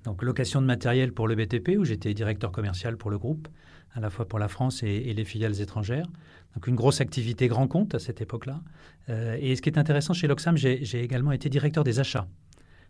donc 0.05 0.23
location 0.23 0.63
de 0.63 0.67
matériel 0.67 1.13
pour 1.13 1.29
le 1.29 1.37
BTP, 1.37 1.77
où 1.79 1.85
j'étais 1.85 2.15
directeur 2.15 2.51
commercial 2.51 2.97
pour 2.97 3.11
le 3.11 3.19
groupe, 3.19 3.47
à 3.93 4.01
la 4.01 4.09
fois 4.11 4.27
pour 4.27 4.39
la 4.39 4.49
France 4.49 4.83
et, 4.83 5.13
les 5.13 5.25
filiales 5.25 5.61
étrangères. 5.61 6.07
Donc, 6.55 6.67
une 6.67 6.77
grosse 6.77 7.01
activité 7.01 7.47
grand 7.47 7.69
compte 7.69 7.95
à 7.95 7.99
cette 7.99 8.21
époque-là. 8.21 8.63
Euh, 9.11 9.37
et 9.39 9.55
ce 9.55 9.63
qui 9.63 9.69
est 9.69 9.79
intéressant 9.79 10.15
chez 10.15 10.27
Loxam, 10.27 10.57
j'ai 10.57 11.05
également 11.05 11.33
été 11.33 11.49
directeur 11.51 11.85
des 11.85 12.01
achats 12.01 12.27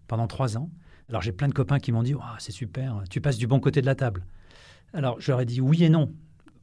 pendant 0.07 0.29
trois 0.29 0.57
ans. 0.57 0.71
Alors 1.09 1.23
j'ai 1.23 1.33
plein 1.33 1.49
de 1.49 1.55
copains 1.55 1.79
qui 1.79 1.93
m'ont 1.93 2.03
dit 2.03 2.15
c'est 2.39 2.53
super, 2.53 3.03
tu 3.11 3.21
passes 3.21 3.39
du 3.39 3.47
bon 3.47 3.61
côté 3.61 3.81
de 3.81 3.87
la 3.87 3.95
table. 3.95 4.25
Alors 4.93 5.19
ai 5.41 5.45
dit 5.45 5.61
oui 5.61 5.85
et 5.85 5.89
non. 5.89 6.13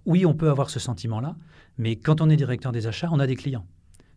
Oui, 0.05 0.25
on 0.25 0.35
peut 0.35 0.49
avoir 0.49 0.69
ce 0.69 0.79
sentiment-là, 0.79 1.35
mais 1.77 1.95
quand 1.95 2.21
on 2.21 2.29
est 2.29 2.35
directeur 2.35 2.71
des 2.71 2.85
achats, 2.85 3.09
on 3.11 3.19
a 3.19 3.25
des 3.25 3.35
clients. 3.35 3.65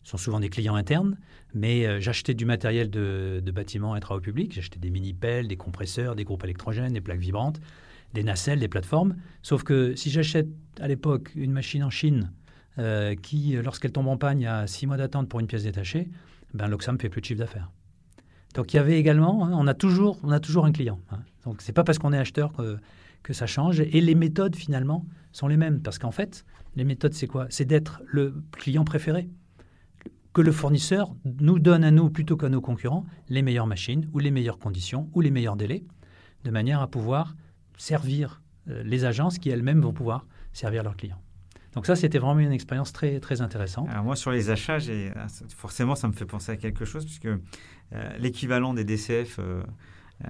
Ce 0.02 0.12
sont 0.12 0.18
souvent 0.18 0.40
des 0.40 0.50
clients 0.50 0.74
internes, 0.74 1.16
mais 1.54 1.86
euh, 1.86 2.00
j'achetais 2.00 2.34
du 2.34 2.44
matériel 2.44 2.90
de, 2.90 3.42
bâtiments 3.52 3.96
et 3.96 4.00
travaux 4.00 4.20
publics, 4.20 4.52
j'achetais 4.52 4.78
des 4.78 4.90
mini-pelles, 4.90 5.48
des 5.48 5.56
compresseurs, 5.56 6.14
des 6.14 6.24
groupes 6.24 6.44
électrogènes, 6.44 6.92
des 6.92 7.00
plaques 7.00 7.18
vibrantes, 7.18 7.60
des 8.14 8.22
nacelles, 8.22 8.58
des 8.58 8.68
plateformes. 8.68 9.16
Sauf 9.42 9.64
que 9.64 9.94
si 9.96 10.10
j'achète 10.10 10.48
à 10.80 10.88
l'époque 10.88 11.32
une 11.34 11.52
machine 11.52 11.82
en 11.82 11.90
Chine 11.90 12.32
euh, 12.78 13.14
qui, 13.16 13.56
lorsqu'elle 13.62 13.92
tombe 13.92 14.08
en 14.08 14.16
panne, 14.16 14.44
a 14.44 14.66
six 14.66 14.86
mois 14.86 14.98
d'attente 14.98 15.28
pour 15.28 15.40
une 15.40 15.46
pièce 15.46 15.64
détachée, 15.64 16.08
ben, 16.54 16.68
l'Oxam 16.68 16.98
fait 16.98 17.08
plus 17.08 17.20
de 17.20 17.26
chiffre 17.26 17.40
d'affaires. 17.40 17.70
Donc 18.58 18.74
il 18.74 18.76
y 18.76 18.80
avait 18.80 18.98
également, 18.98 19.46
hein, 19.46 19.52
on, 19.54 19.68
a 19.68 19.74
toujours, 19.74 20.18
un 20.24 20.72
client. 20.72 20.98
Hein. 21.12 21.20
Donc 21.44 21.62
ce 21.62 21.68
n'est 21.68 21.72
pas 21.72 21.84
parce 21.84 22.00
qu'on 22.00 22.12
est 22.12 22.18
acheteur 22.18 22.52
que, 22.52 22.76
que 23.22 23.32
ça 23.32 23.46
change. 23.46 23.78
Et 23.78 24.00
les 24.00 24.16
méthodes, 24.16 24.56
finalement, 24.56 25.06
sont 25.30 25.46
les 25.46 25.56
mêmes. 25.56 25.80
Parce 25.80 26.00
qu'en 26.00 26.10
fait, 26.10 26.44
les 26.74 26.82
méthodes, 26.82 27.14
c'est 27.14 27.28
quoi? 27.28 27.46
C'est 27.50 27.66
d'être 27.66 28.02
le 28.04 28.42
client 28.50 28.84
préféré. 28.84 29.28
Que 30.32 30.40
le 30.40 30.50
fournisseur 30.50 31.14
nous 31.24 31.60
donne 31.60 31.84
à 31.84 31.92
nous, 31.92 32.10
plutôt 32.10 32.36
qu'à 32.36 32.48
nos 32.48 32.60
concurrents, 32.60 33.06
les 33.28 33.42
meilleures 33.42 33.68
machines 33.68 34.08
ou 34.12 34.18
les 34.18 34.32
meilleures 34.32 34.58
conditions 34.58 35.08
ou 35.14 35.20
les 35.20 35.30
meilleurs 35.30 35.54
délais, 35.54 35.84
de 36.42 36.50
manière 36.50 36.82
à 36.82 36.88
pouvoir 36.88 37.36
servir 37.76 38.42
euh, 38.68 38.82
les 38.82 39.04
agences 39.04 39.38
qui 39.38 39.50
elles-mêmes 39.50 39.82
vont 39.82 39.92
pouvoir 39.92 40.26
servir 40.52 40.82
leurs 40.82 40.96
clients. 40.96 41.22
Donc 41.78 41.86
ça, 41.86 41.94
c'était 41.94 42.18
vraiment 42.18 42.40
une 42.40 42.50
expérience 42.50 42.92
très, 42.92 43.20
très 43.20 43.40
intéressante. 43.40 43.88
Alors 43.88 44.02
moi, 44.02 44.16
sur 44.16 44.32
les 44.32 44.50
achats, 44.50 44.78
ah, 45.14 45.26
forcément, 45.56 45.94
ça 45.94 46.08
me 46.08 46.12
fait 46.12 46.24
penser 46.24 46.50
à 46.50 46.56
quelque 46.56 46.84
chose, 46.84 47.04
puisque 47.04 47.26
euh, 47.26 47.38
l'équivalent 48.18 48.74
des 48.74 48.82
DCF 48.82 49.38
euh, 49.38 49.62
euh, 50.24 50.28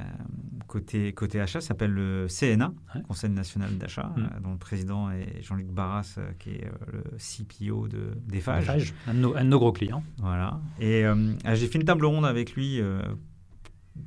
côté, 0.67 1.15
côté 1.15 1.41
achat 1.41 1.63
s'appelle 1.63 1.93
le 1.93 2.27
CNA, 2.29 2.75
Conseil 3.07 3.31
national 3.31 3.79
d'achat, 3.79 4.13
mm. 4.15 4.43
dont 4.43 4.53
le 4.53 4.59
président 4.59 5.11
est 5.11 5.43
Jean-Luc 5.43 5.69
Barras, 5.69 6.19
qui 6.39 6.51
est 6.51 6.71
le 6.93 7.17
CPO 7.17 7.89
de 7.89 8.11
d'Eiffage. 8.27 8.93
Un, 9.07 9.15
de 9.15 9.43
nos, 9.45 9.59
gros 9.59 9.73
clients. 9.73 10.05
Voilà. 10.19 10.61
Et 10.79 11.07
ah, 11.07 11.55
j'ai 11.55 11.67
fait 11.67 11.79
une 11.79 11.87
table 11.87 12.05
ronde 12.05 12.27
avec 12.27 12.53
lui 12.53 12.83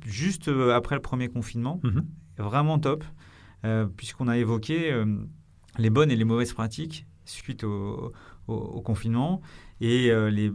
juste 0.06 0.48
après 0.72 0.94
le 0.94 1.02
premier 1.02 1.26
confinement. 1.26 1.80
Mm-hmm. 1.82 2.04
Vraiment 2.38 2.78
top, 2.78 3.04
puisqu'on 3.96 4.28
a 4.28 4.38
évoqué 4.38 4.94
les 5.78 5.90
bonnes 5.90 6.12
et 6.12 6.16
les 6.16 6.24
mauvaises 6.24 6.52
pratiques 6.52 7.04
suite 7.24 7.64
au, 7.64 8.12
confinement 8.84 9.40
et 9.80 10.10
euh, 10.10 10.30
les 10.30 10.52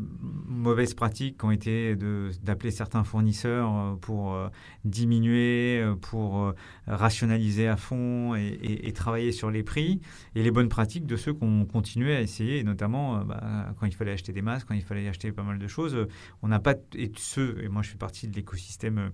mauvaises 0.48 0.94
pratiques 0.94 1.38
qui 1.38 1.46
ont 1.46 1.52
été 1.52 1.96
d'appeler 2.44 2.72
certains 2.72 3.04
fournisseurs 3.04 3.76
euh, 3.76 3.96
pour 3.96 4.34
euh, 4.34 4.50
diminuer, 4.86 5.84
pour 6.02 6.54
rationaliser 6.86 7.68
à 7.68 7.76
fond 7.76 8.36
et, 8.36 8.92
travailler 8.94 9.32
sur 9.32 9.52
les 9.52 9.64
prix, 9.64 10.02
et 10.36 10.44
les 10.44 10.52
bonnes 10.52 10.70
pratiques 10.70 11.06
de 11.06 11.16
ceux 11.16 11.34
qu'on 11.34 11.66
continuait 11.66 12.16
à 12.16 12.22
essayer, 12.22 12.64
notamment 12.64 13.24
bah, 13.24 13.74
quand 13.80 13.86
il 13.86 13.94
fallait 13.94 14.12
acheter 14.12 14.34
des 14.34 14.42
masques, 14.42 14.68
quand 14.68 14.76
il 14.76 14.84
fallait 14.84 15.08
acheter 15.08 15.32
pas 15.32 15.44
mal 15.44 15.60
de 15.60 15.68
choses. 15.68 16.08
On 16.42 16.48
n'a 16.48 16.60
pas, 16.60 16.76
et 16.96 17.12
ceux, 17.18 17.58
et 17.64 17.70
moi 17.70 17.82
je 17.84 17.90
fais 17.90 17.98
partie 17.98 18.28
de 18.28 18.36
l'écosystème 18.36 19.12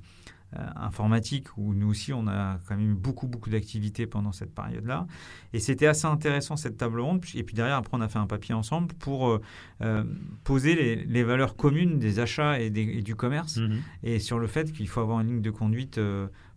informatique 0.75 1.47
où 1.57 1.73
nous 1.73 1.89
aussi 1.89 2.13
on 2.13 2.27
a 2.27 2.59
quand 2.67 2.75
même 2.75 2.91
eu 2.91 2.95
beaucoup 2.95 3.27
beaucoup 3.27 3.49
d'activités 3.49 4.07
pendant 4.07 4.31
cette 4.31 4.53
période-là. 4.53 5.07
Et 5.53 5.59
c'était 5.59 5.87
assez 5.87 6.05
intéressant 6.05 6.55
cette 6.55 6.77
table 6.77 6.99
ronde. 6.99 7.23
Et 7.35 7.43
puis 7.43 7.55
derrière 7.55 7.77
après 7.77 7.97
on 7.97 8.01
a 8.01 8.07
fait 8.07 8.19
un 8.19 8.27
papier 8.27 8.53
ensemble 8.53 8.93
pour 8.95 9.29
euh, 9.29 9.41
euh, 9.81 10.03
poser 10.43 11.05
les, 11.05 11.23
valeurs 11.23 11.55
communes 11.55 11.99
des 11.99 12.19
achats 12.19 12.59
et, 12.59 12.69
du 12.69 13.15
commerce. 13.15 13.57
Mhm. 13.57 13.81
et 14.03 14.19
sur 14.19 14.39
le 14.39 14.47
fait 14.47 14.71
qu'il 14.71 14.87
faut 14.87 14.99
avoir 14.99 15.21
une 15.21 15.27
ligne 15.27 15.41
de 15.41 15.51
conduite 15.51 15.99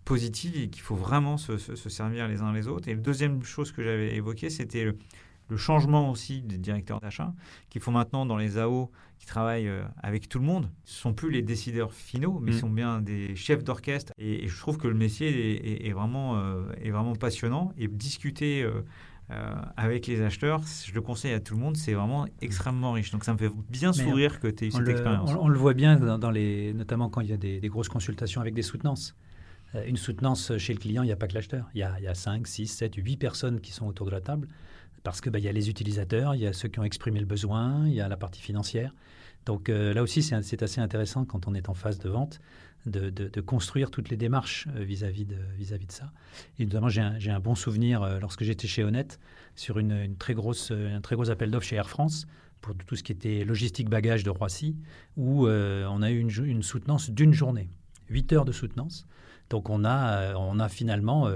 positive 0.05 0.57
et 0.57 0.69
qu'il 0.69 0.83
faut 0.83 0.95
vraiment 0.95 1.37
se, 1.37 1.59
se, 1.59 1.89
servir 1.89 2.29
les 2.29 2.41
uns 2.41 2.53
les 2.53 2.69
autres. 2.69 2.89
Et 2.89 2.95
la 2.95 3.01
deuxième 3.01 3.43
chose 3.43 3.73
que 3.73 3.83
j'avais 3.83 4.15
évoquée 4.15 4.51
c'était 4.51 4.85
le, 4.85 4.97
le 5.49 5.57
changement 5.57 6.11
aussi 6.11 6.43
des 6.43 6.59
directeurs 6.59 7.01
d'achat, 7.01 7.33
qui 7.71 7.79
font 7.79 7.93
maintenant 7.93 8.27
dans 8.27 8.37
les 8.37 8.59
AO, 8.59 8.91
qui 9.19 9.27
travaillent 9.27 9.69
euh, 9.69 9.85
avec 10.03 10.29
tout 10.29 10.39
le 10.39 10.45
monde. 10.45 10.71
Ce 10.85 10.99
ne 10.99 11.01
sont 11.03 11.15
plus 11.15 11.31
les 11.31 11.43
décideurs 11.43 11.93
finaux, 11.93 12.39
mais 12.41 12.53
mm. 12.53 12.59
sont 12.59 12.71
bien 12.71 13.01
des 13.01 13.35
chefs 13.37 13.65
d'orchestre. 13.65 14.13
Et, 14.19 14.49
je 14.49 14.59
trouve 14.59 14.79
que 14.79 14.89
le 14.89 14.95
métier 14.95 15.87
est, 15.87 15.93
vraiment, 15.93 16.37
euh, 16.37 16.65
est 16.83 16.91
vraiment 16.91 17.15
passionnant. 17.15 17.73
Et 17.79 17.89
discuter 17.89 18.63
euh, 18.63 19.55
avec 19.77 20.07
les 20.07 20.21
acheteurs, 20.21 20.63
je 20.85 20.93
le 20.93 21.01
conseille 21.01 21.33
à 21.33 21.41
tout 21.41 21.55
le 21.55 21.61
monde, 21.61 21.77
c'est 21.77 21.95
vraiment 21.95 22.27
extrêmement 22.41 22.93
riche. 22.93 23.11
Donc 23.11 23.25
ça 23.25 23.33
me 23.33 23.39
fait 23.39 23.51
bien 23.71 23.93
sourire 23.93 24.41
que 24.41 24.49
tu 24.49 24.65
aies 24.65 24.69
eu 24.69 24.73
cette 24.73 24.89
expérience. 24.89 25.31
On, 25.39 25.49
le 25.49 25.59
voit 25.59 25.75
bien, 25.75 25.97
dans, 25.97 26.31
les, 26.31 26.75
notamment 26.75 27.09
quand 27.09 27.21
il 27.21 27.31
y 27.31 27.33
a 27.33 27.37
des, 27.37 27.61
grosses 27.69 27.89
consultations 27.89 28.41
avec 28.41 28.55
des 28.55 28.63
soutenances 28.63 29.15
une 29.87 29.97
soutenance 29.99 30.57
chez 30.57 30.73
le 30.73 30.79
client, 30.79 31.03
il 31.03 31.07
n'y 31.07 31.13
a 31.13 31.17
pas 31.17 31.27
que 31.27 31.35
l'acheteur. 31.35 31.69
Il, 31.75 31.87
il, 31.99 32.05
y 32.05 32.07
a 32.07 32.15
5, 32.15 32.47
6, 32.47 32.67
7, 32.67 32.95
8 32.95 33.17
personnes 33.19 33.61
qui 33.61 33.73
sont 33.73 33.87
autour 33.87 34.07
de 34.07 34.13
la 34.13 34.23
table 34.23 34.49
parce 35.07 35.21
qu'il 35.21 35.31
bah, 35.31 35.39
y 35.39 35.47
a 35.47 35.53
les 35.53 35.71
utilisateurs, 35.71 36.35
il 36.35 36.41
y 36.41 36.49
a 36.49 36.53
ceux 36.53 36.69
qui 36.69 36.81
ont 36.81 36.85
exprimé 36.85 37.21
le 37.21 37.27
besoin, 37.27 37.87
il 37.87 37.95
y 37.95 38.01
a 38.01 38.09
la 38.09 38.17
partie 38.17 38.43
financière. 38.43 38.93
Donc 39.45 39.69
euh, 39.69 39.95
là 39.95 40.03
aussi, 40.03 40.21
c'est 40.21 40.63
assez 40.65 40.81
intéressant 40.81 41.25
quand 41.25 41.47
on 41.47 41.55
est 41.55 41.69
en 41.69 41.75
phase 41.75 42.01
de 42.01 42.09
vente 42.09 42.41
de, 42.87 43.41
construire 43.41 43.93
toutes 43.93 44.09
les 44.09 44.17
démarches 44.17 44.67
euh, 44.75 44.83
vis-à-vis 44.83 45.25
de, 45.25 45.37
ça. 45.91 46.11
Et 46.59 46.65
notamment, 46.65 46.89
j'ai 46.89 47.31
un, 47.31 47.39
bon 47.39 47.55
souvenir 47.55 48.03
euh, 48.03 48.19
lorsque 48.19 48.43
j'étais 48.43 48.67
chez 48.67 48.83
Honnête 48.83 49.21
sur 49.55 49.79
une, 49.79 50.17
très 50.17 50.35
grosse, 50.35 50.73
un 50.73 51.01
très 51.01 51.15
gros 51.15 51.31
appel 51.31 51.53
d'offres 51.53 51.69
chez 51.69 51.77
Air 51.77 51.89
France 51.89 52.27
pour 52.61 52.75
tout 52.75 52.97
ce 52.97 53.05
qui 53.05 53.13
était 53.13 53.45
logistique 53.45 53.89
bagage 53.89 54.25
de 54.25 54.31
Roissy, 54.31 54.75
où 55.17 55.47
on 55.47 56.03
a 56.03 56.11
eu 56.11 56.19
une, 56.19 56.63
soutenance 56.65 57.11
d'une 57.11 57.33
journée, 57.33 57.69
8 58.09 58.33
heures 58.33 58.45
de 58.45 58.51
soutenance. 58.51 59.07
Donc 59.51 59.71
on 59.71 59.85
a, 59.85 60.35
on 60.35 60.59
a 60.59 60.69
finalement 60.69 61.31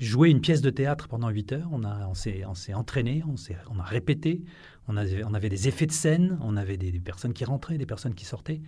jouer 0.00 0.30
une 0.30 0.40
pièce 0.40 0.60
de 0.60 0.70
théâtre 0.70 1.08
pendant 1.08 1.28
8 1.28 1.52
heures. 1.52 1.68
On, 1.72 1.84
a, 1.84 2.06
on 2.06 2.14
s'est, 2.14 2.74
entraîné, 2.74 3.22
on, 3.26 3.34
on 3.70 3.78
a 3.78 3.82
répété, 3.82 4.42
on 4.88 4.96
avait, 4.96 5.22
on 5.24 5.34
avait 5.34 5.48
des 5.48 5.68
effets 5.68 5.86
de 5.86 5.92
scène, 5.92 6.38
on 6.42 6.56
avait 6.56 6.76
des, 6.76 6.92
personnes 7.00 7.32
qui 7.32 7.44
rentraient, 7.44 7.78
des 7.78 7.86
personnes 7.86 8.14
qui 8.14 8.24
sortaient. 8.24 8.60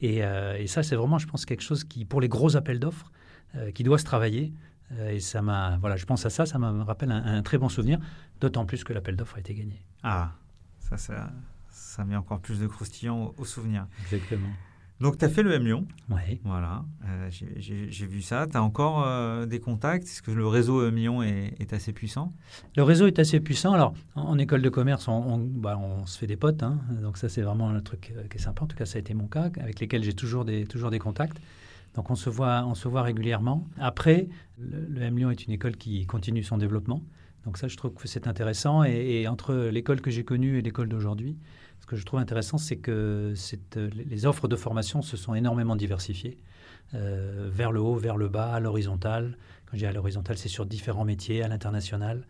Et, 0.00 0.24
euh, 0.24 0.58
et, 0.58 0.66
ça, 0.66 0.82
c'est 0.82 0.96
vraiment, 0.96 1.18
je 1.18 1.26
pense, 1.26 1.44
quelque 1.44 1.62
chose 1.62 1.84
qui, 1.84 2.04
pour 2.04 2.20
les 2.20 2.28
gros 2.28 2.56
appels 2.56 2.78
d'offres, 2.78 3.10
euh, 3.56 3.70
qui 3.70 3.82
doit 3.82 3.98
se 3.98 4.04
travailler. 4.04 4.52
et 5.06 5.20
ça 5.20 5.42
m'a, 5.42 5.78
voilà, 5.78 5.96
je 5.96 6.06
pense 6.06 6.24
à 6.26 6.30
ça, 6.30 6.46
ça 6.46 6.58
me 6.58 6.82
rappelle 6.82 7.10
un, 7.10 7.42
très 7.42 7.58
bon 7.58 7.68
souvenir, 7.68 7.98
d'autant 8.40 8.66
plus 8.66 8.84
que 8.84 8.92
l'appel 8.92 9.16
d'offres 9.16 9.36
a 9.36 9.40
été 9.40 9.54
gagné. 9.54 9.82
Ah, 10.02 10.32
ça, 10.78 10.96
ça, 10.96 11.32
ça 11.70 12.04
met 12.04 12.16
encore 12.16 12.40
plus 12.40 12.60
de 12.60 12.66
croustillant 12.66 13.24
au, 13.24 13.34
au 13.38 13.44
souvenir. 13.44 13.86
Exactement. 14.02 14.48
Donc, 15.00 15.16
tu 15.16 15.24
as 15.24 15.28
fait 15.28 15.44
le 15.44 15.52
M 15.52 15.64
Lyon. 15.64 15.86
Oui. 16.10 16.40
Voilà, 16.42 16.84
euh, 17.06 17.28
j'ai 17.30 18.06
vu 18.06 18.20
ça. 18.20 18.48
Tu 18.50 18.56
as 18.56 18.62
encore 18.62 19.04
euh, 19.06 19.46
des 19.46 19.60
contacts? 19.60 20.04
Est-ce 20.04 20.22
que 20.22 20.32
le 20.32 20.46
réseau 20.46 20.84
M 20.84 20.96
Lyon 20.96 21.22
est, 21.22 21.72
assez 21.72 21.92
puissant? 21.92 22.32
Le 22.76 22.82
réseau 22.82 23.06
est 23.06 23.20
assez 23.20 23.38
puissant. 23.38 23.72
Alors, 23.72 23.94
en, 24.16 24.36
école 24.38 24.60
de 24.60 24.68
commerce, 24.68 25.06
on, 25.06 25.38
bah, 25.38 25.78
on, 25.78 26.04
se 26.04 26.18
fait 26.18 26.26
des 26.26 26.36
potes. 26.36 26.64
Hein. 26.64 26.80
Donc, 27.00 27.16
ça, 27.16 27.28
c'est 27.28 27.42
vraiment 27.42 27.70
un 27.70 27.80
truc 27.80 28.12
euh, 28.16 28.26
qui 28.28 28.38
est 28.38 28.40
sympa. 28.40 28.64
En 28.64 28.66
tout 28.66 28.76
cas, 28.76 28.86
ça 28.86 28.96
a 28.96 29.00
été 29.00 29.14
mon 29.14 29.28
cas, 29.28 29.50
avec 29.60 29.78
lesquels 29.78 30.02
j'ai 30.02 30.14
toujours 30.14 30.44
des, 30.44 30.66
toujours 30.66 30.90
des 30.90 30.98
contacts. 30.98 31.38
Donc, 31.94 32.10
on 32.10 32.16
se 32.16 32.28
voit, 32.28 32.64
on 32.66 32.74
se 32.74 32.88
voit 32.88 33.02
régulièrement. 33.02 33.68
Après, 33.78 34.28
le, 34.58 35.00
M 35.00 35.16
Lyon 35.16 35.30
est 35.30 35.46
une 35.46 35.52
école 35.52 35.76
qui 35.76 36.06
continue 36.06 36.42
son 36.42 36.58
développement. 36.58 37.04
Donc, 37.44 37.56
ça, 37.56 37.68
je 37.68 37.76
trouve 37.76 37.94
que 37.94 38.08
c'est 38.08 38.26
intéressant. 38.26 38.82
et 38.82 39.28
entre 39.28 39.54
l'école 39.54 40.00
que 40.00 40.10
j'ai 40.10 40.24
connue 40.24 40.58
et 40.58 40.62
l'école 40.62 40.88
d'aujourd'hui, 40.88 41.36
que 41.88 41.96
je 41.96 42.04
trouve 42.04 42.20
intéressant, 42.20 42.58
c'est 42.58 42.76
que 42.76 43.34
les 43.94 44.26
offres 44.26 44.46
de 44.46 44.56
formation 44.56 45.02
se 45.02 45.16
sont 45.16 45.34
énormément 45.34 45.74
diversifiées, 45.74 46.38
euh, 46.94 47.48
vers 47.50 47.72
le 47.72 47.80
haut, 47.80 47.96
vers 47.96 48.16
le 48.16 48.28
bas, 48.28 48.52
à 48.52 48.60
l'horizontale. 48.60 49.36
Quand 49.66 49.72
je 49.72 49.78
dis 49.78 49.86
à 49.86 49.92
l'horizontale, 49.92 50.38
c'est 50.38 50.48
sur 50.48 50.66
différents 50.66 51.04
métiers, 51.04 51.42
à 51.42 51.48
l'international. 51.48 52.26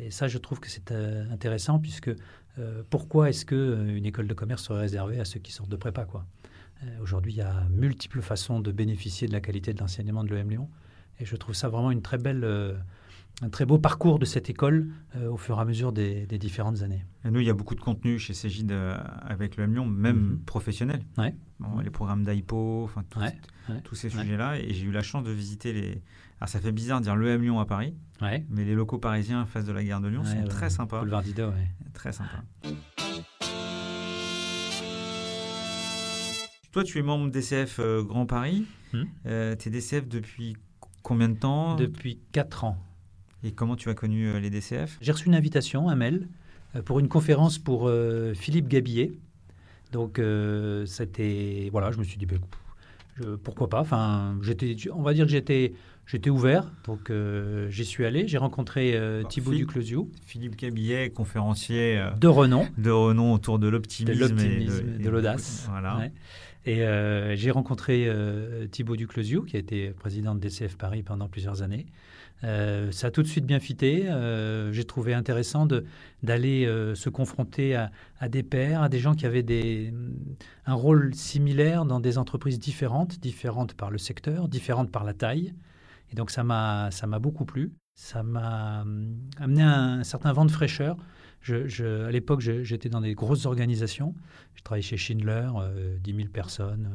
Et 0.00 0.10
ça, 0.10 0.26
je 0.26 0.38
trouve 0.38 0.58
que 0.58 0.68
c'est 0.68 0.90
euh, 0.90 1.30
intéressant, 1.30 1.78
puisque 1.78 2.10
euh, 2.58 2.82
pourquoi 2.88 3.28
est-ce 3.28 3.44
qu'une 3.44 4.04
école 4.06 4.26
de 4.26 4.34
commerce 4.34 4.64
serait 4.64 4.80
réservée 4.80 5.20
à 5.20 5.24
ceux 5.24 5.40
qui 5.40 5.52
sortent 5.52 5.70
de 5.70 5.76
prépa 5.76 6.06
Aujourd'hui, 7.00 7.34
il 7.34 7.36
y 7.36 7.42
a 7.42 7.62
multiples 7.70 8.20
façons 8.22 8.58
de 8.58 8.72
bénéficier 8.72 9.28
de 9.28 9.32
la 9.32 9.40
qualité 9.40 9.72
de 9.72 9.78
l'enseignement 9.78 10.24
de 10.24 10.34
l'EM 10.34 10.50
Lyon. 10.50 10.68
Et 11.20 11.24
je 11.24 11.36
trouve 11.36 11.54
ça 11.54 11.68
vraiment 11.68 11.92
une 11.92 12.02
très 12.02 12.18
belle 12.18 12.44
un 13.40 13.48
très 13.48 13.64
beau 13.64 13.78
parcours 13.78 14.18
de 14.18 14.24
cette 14.24 14.50
école 14.50 14.88
euh, 15.16 15.28
au 15.28 15.36
fur 15.36 15.58
et 15.58 15.60
à 15.60 15.64
mesure 15.64 15.92
des, 15.92 16.26
différentes 16.26 16.82
années. 16.82 17.04
Et 17.24 17.30
nous, 17.30 17.40
il 17.40 17.46
y 17.46 17.50
a 17.50 17.54
beaucoup 17.54 17.74
de 17.74 17.80
contenu 17.80 18.18
chez 18.18 18.34
Cégide 18.34 18.72
euh, 18.72 18.96
avec 19.22 19.56
le 19.56 19.66
Lyon, 19.66 19.86
même 19.86 20.16
mhm. 20.16 20.38
professionnel. 20.40 21.02
Ouais. 21.18 21.34
Les 21.82 21.90
programmes 21.90 22.24
enfin, 22.84 23.02
tous 23.84 23.94
ces 23.94 24.10
sujets-là. 24.10 24.58
Et 24.58 24.72
j'ai 24.74 24.84
eu 24.84 24.92
la 24.92 25.02
chance 25.02 25.24
de 25.24 25.30
visiter 25.30 25.72
les. 25.72 26.02
Alors, 26.40 26.48
ça 26.48 26.60
fait 26.60 26.72
bizarre 26.72 26.98
de 26.98 27.04
dire 27.04 27.14
l'EM 27.14 27.40
Lyon 27.40 27.60
à 27.60 27.66
Paris, 27.66 27.94
mais 28.20 28.64
les 28.64 28.74
locaux 28.74 28.98
parisiens 28.98 29.46
face 29.46 29.64
de 29.64 29.72
la 29.72 29.84
gare 29.84 30.00
de 30.00 30.08
Lyon 30.08 30.24
sont 30.24 30.44
très 30.44 30.70
sympas. 30.70 31.00
Boulevard 31.00 31.22
Didot, 31.22 31.52
Très 31.94 32.12
sympa. 32.12 32.42
Toi, 36.72 36.84
tu 36.84 36.98
es 36.98 37.02
membre 37.02 37.30
DCF 37.30 37.80
euh, 37.80 38.02
Grand 38.02 38.26
Paris. 38.26 38.66
Hmm. 38.92 39.04
tu 39.24 39.30
es 39.68 39.70
DCF 39.70 40.08
depuis 40.08 40.56
combien 41.02 41.28
de 41.28 41.36
temps? 41.36 41.76
Depuis 41.76 42.20
4 42.32 42.64
ans. 42.64 42.78
Et 43.44 43.52
comment 43.52 43.76
tu 43.76 43.88
as 43.88 43.94
connu 43.94 44.28
euh, 44.28 44.38
les 44.38 44.50
DCF 44.50 44.98
J'ai 45.00 45.12
reçu 45.12 45.26
une 45.26 45.34
invitation, 45.34 45.88
un 45.88 45.96
mail, 45.96 46.28
euh, 46.76 46.82
pour 46.82 47.00
une 47.00 47.08
conférence 47.08 47.58
pour 47.58 47.88
euh, 47.88 48.34
Philippe 48.34 48.68
Gabillet. 48.68 49.12
Donc, 49.92 50.18
c'était. 50.86 51.68
Voilà, 51.70 51.90
je 51.90 51.98
me 51.98 52.04
suis 52.04 52.16
dit, 52.16 52.24
ben, 52.24 52.38
pourquoi 53.42 53.68
pas? 53.68 53.80
Enfin, 53.80 54.38
j'étais, 54.40 54.74
on 54.90 55.02
va 55.02 55.12
dire 55.12 55.26
que 55.26 55.30
j'étais, 55.30 55.74
j'étais 56.06 56.30
ouvert, 56.30 56.72
donc 56.86 57.12
j'y 57.68 57.84
suis 57.84 58.06
allé. 58.06 58.26
J'ai 58.26 58.38
rencontré 58.38 58.98
Thibaut 59.28 59.52
Duclosiou. 59.52 60.10
Philippe 60.24 60.56
Gabillet, 60.56 61.10
conférencier 61.10 62.02
de 62.18 62.26
renom, 62.26 62.66
de 62.78 62.90
renom 62.90 63.34
autour 63.34 63.58
de 63.58 63.68
l'optimisme, 63.68 64.34
de, 64.34 65.10
l'audace. 65.10 65.66
Voilà. 65.68 66.08
Et 66.64 66.76
j'ai 67.36 67.50
rencontré 67.50 68.10
Thibaut 68.70 68.96
Duclosiou, 68.96 69.42
qui 69.42 69.56
a 69.56 69.58
été 69.58 69.90
président 69.90 70.34
de 70.34 70.40
DCF 70.40 70.78
Paris 70.78 71.02
pendant 71.02 71.28
plusieurs 71.28 71.60
années. 71.60 71.84
Euh, 72.44 72.90
ça 72.90 73.08
a 73.08 73.10
tout 73.10 73.22
de 73.22 73.28
suite 73.28 73.46
bien 73.46 73.60
fité. 73.60 74.08
Euh, 74.08 74.72
j'ai 74.72 74.84
trouvé 74.84 75.14
intéressant 75.14 75.66
d'aller 76.22 76.66
euh, 76.66 76.94
se 76.94 77.08
confronter 77.08 77.76
à, 77.76 77.90
des 78.28 78.42
pairs, 78.42 78.82
à 78.82 78.88
des 78.88 78.98
gens 78.98 79.14
qui 79.14 79.26
avaient 79.26 79.42
des, 79.42 79.92
un 80.66 80.74
rôle 80.74 81.14
similaire 81.14 81.84
dans 81.84 82.00
des 82.00 82.18
entreprises 82.18 82.58
différentes, 82.58 83.20
différentes 83.20 83.74
par 83.74 83.90
le 83.90 83.98
secteur, 83.98 84.48
différentes 84.48 84.90
par 84.90 85.04
la 85.04 85.14
taille. 85.14 85.54
Et 86.10 86.14
donc 86.14 86.30
ça 86.30 86.42
m'a 86.42 86.90
beaucoup 87.20 87.44
plu. 87.44 87.72
Ça 87.94 88.22
m'a 88.22 88.84
amené 89.38 89.62
un, 89.62 90.02
certain 90.02 90.32
vent 90.32 90.44
de 90.44 90.50
fraîcheur. 90.50 90.96
À 91.48 92.10
l'époque, 92.10 92.40
j'étais 92.40 92.88
dans 92.88 93.00
des 93.00 93.14
grosses 93.14 93.46
organisations. 93.46 94.14
Je 94.54 94.62
travaillais 94.62 94.82
chez 94.82 94.96
Schindler, 94.96 95.48
10 96.00 96.14
000 96.14 96.28
personnes 96.28 96.88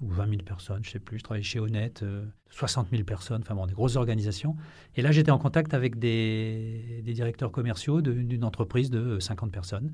ou 0.00 0.08
20 0.08 0.28
000 0.28 0.42
personnes, 0.42 0.82
je 0.82 0.88
ne 0.88 0.92
sais 0.92 0.98
plus. 0.98 1.18
Je 1.18 1.24
travaillais 1.24 1.44
chez 1.44 1.60
Honnête, 1.60 2.04
60 2.50 2.88
000 2.90 3.04
personnes, 3.04 3.42
enfin 3.42 3.54
bon, 3.54 3.66
des 3.66 3.74
grosses 3.74 3.96
organisations. 3.96 4.56
Et 4.96 5.02
là, 5.02 5.12
j'étais 5.12 5.30
en 5.30 5.38
contact 5.38 5.74
avec 5.74 5.98
des, 5.98 7.02
directeurs 7.04 7.52
commerciaux 7.52 8.00
d'une 8.00 8.44
entreprise 8.44 8.90
de 8.90 9.18
50 9.18 9.50
personnes. 9.50 9.92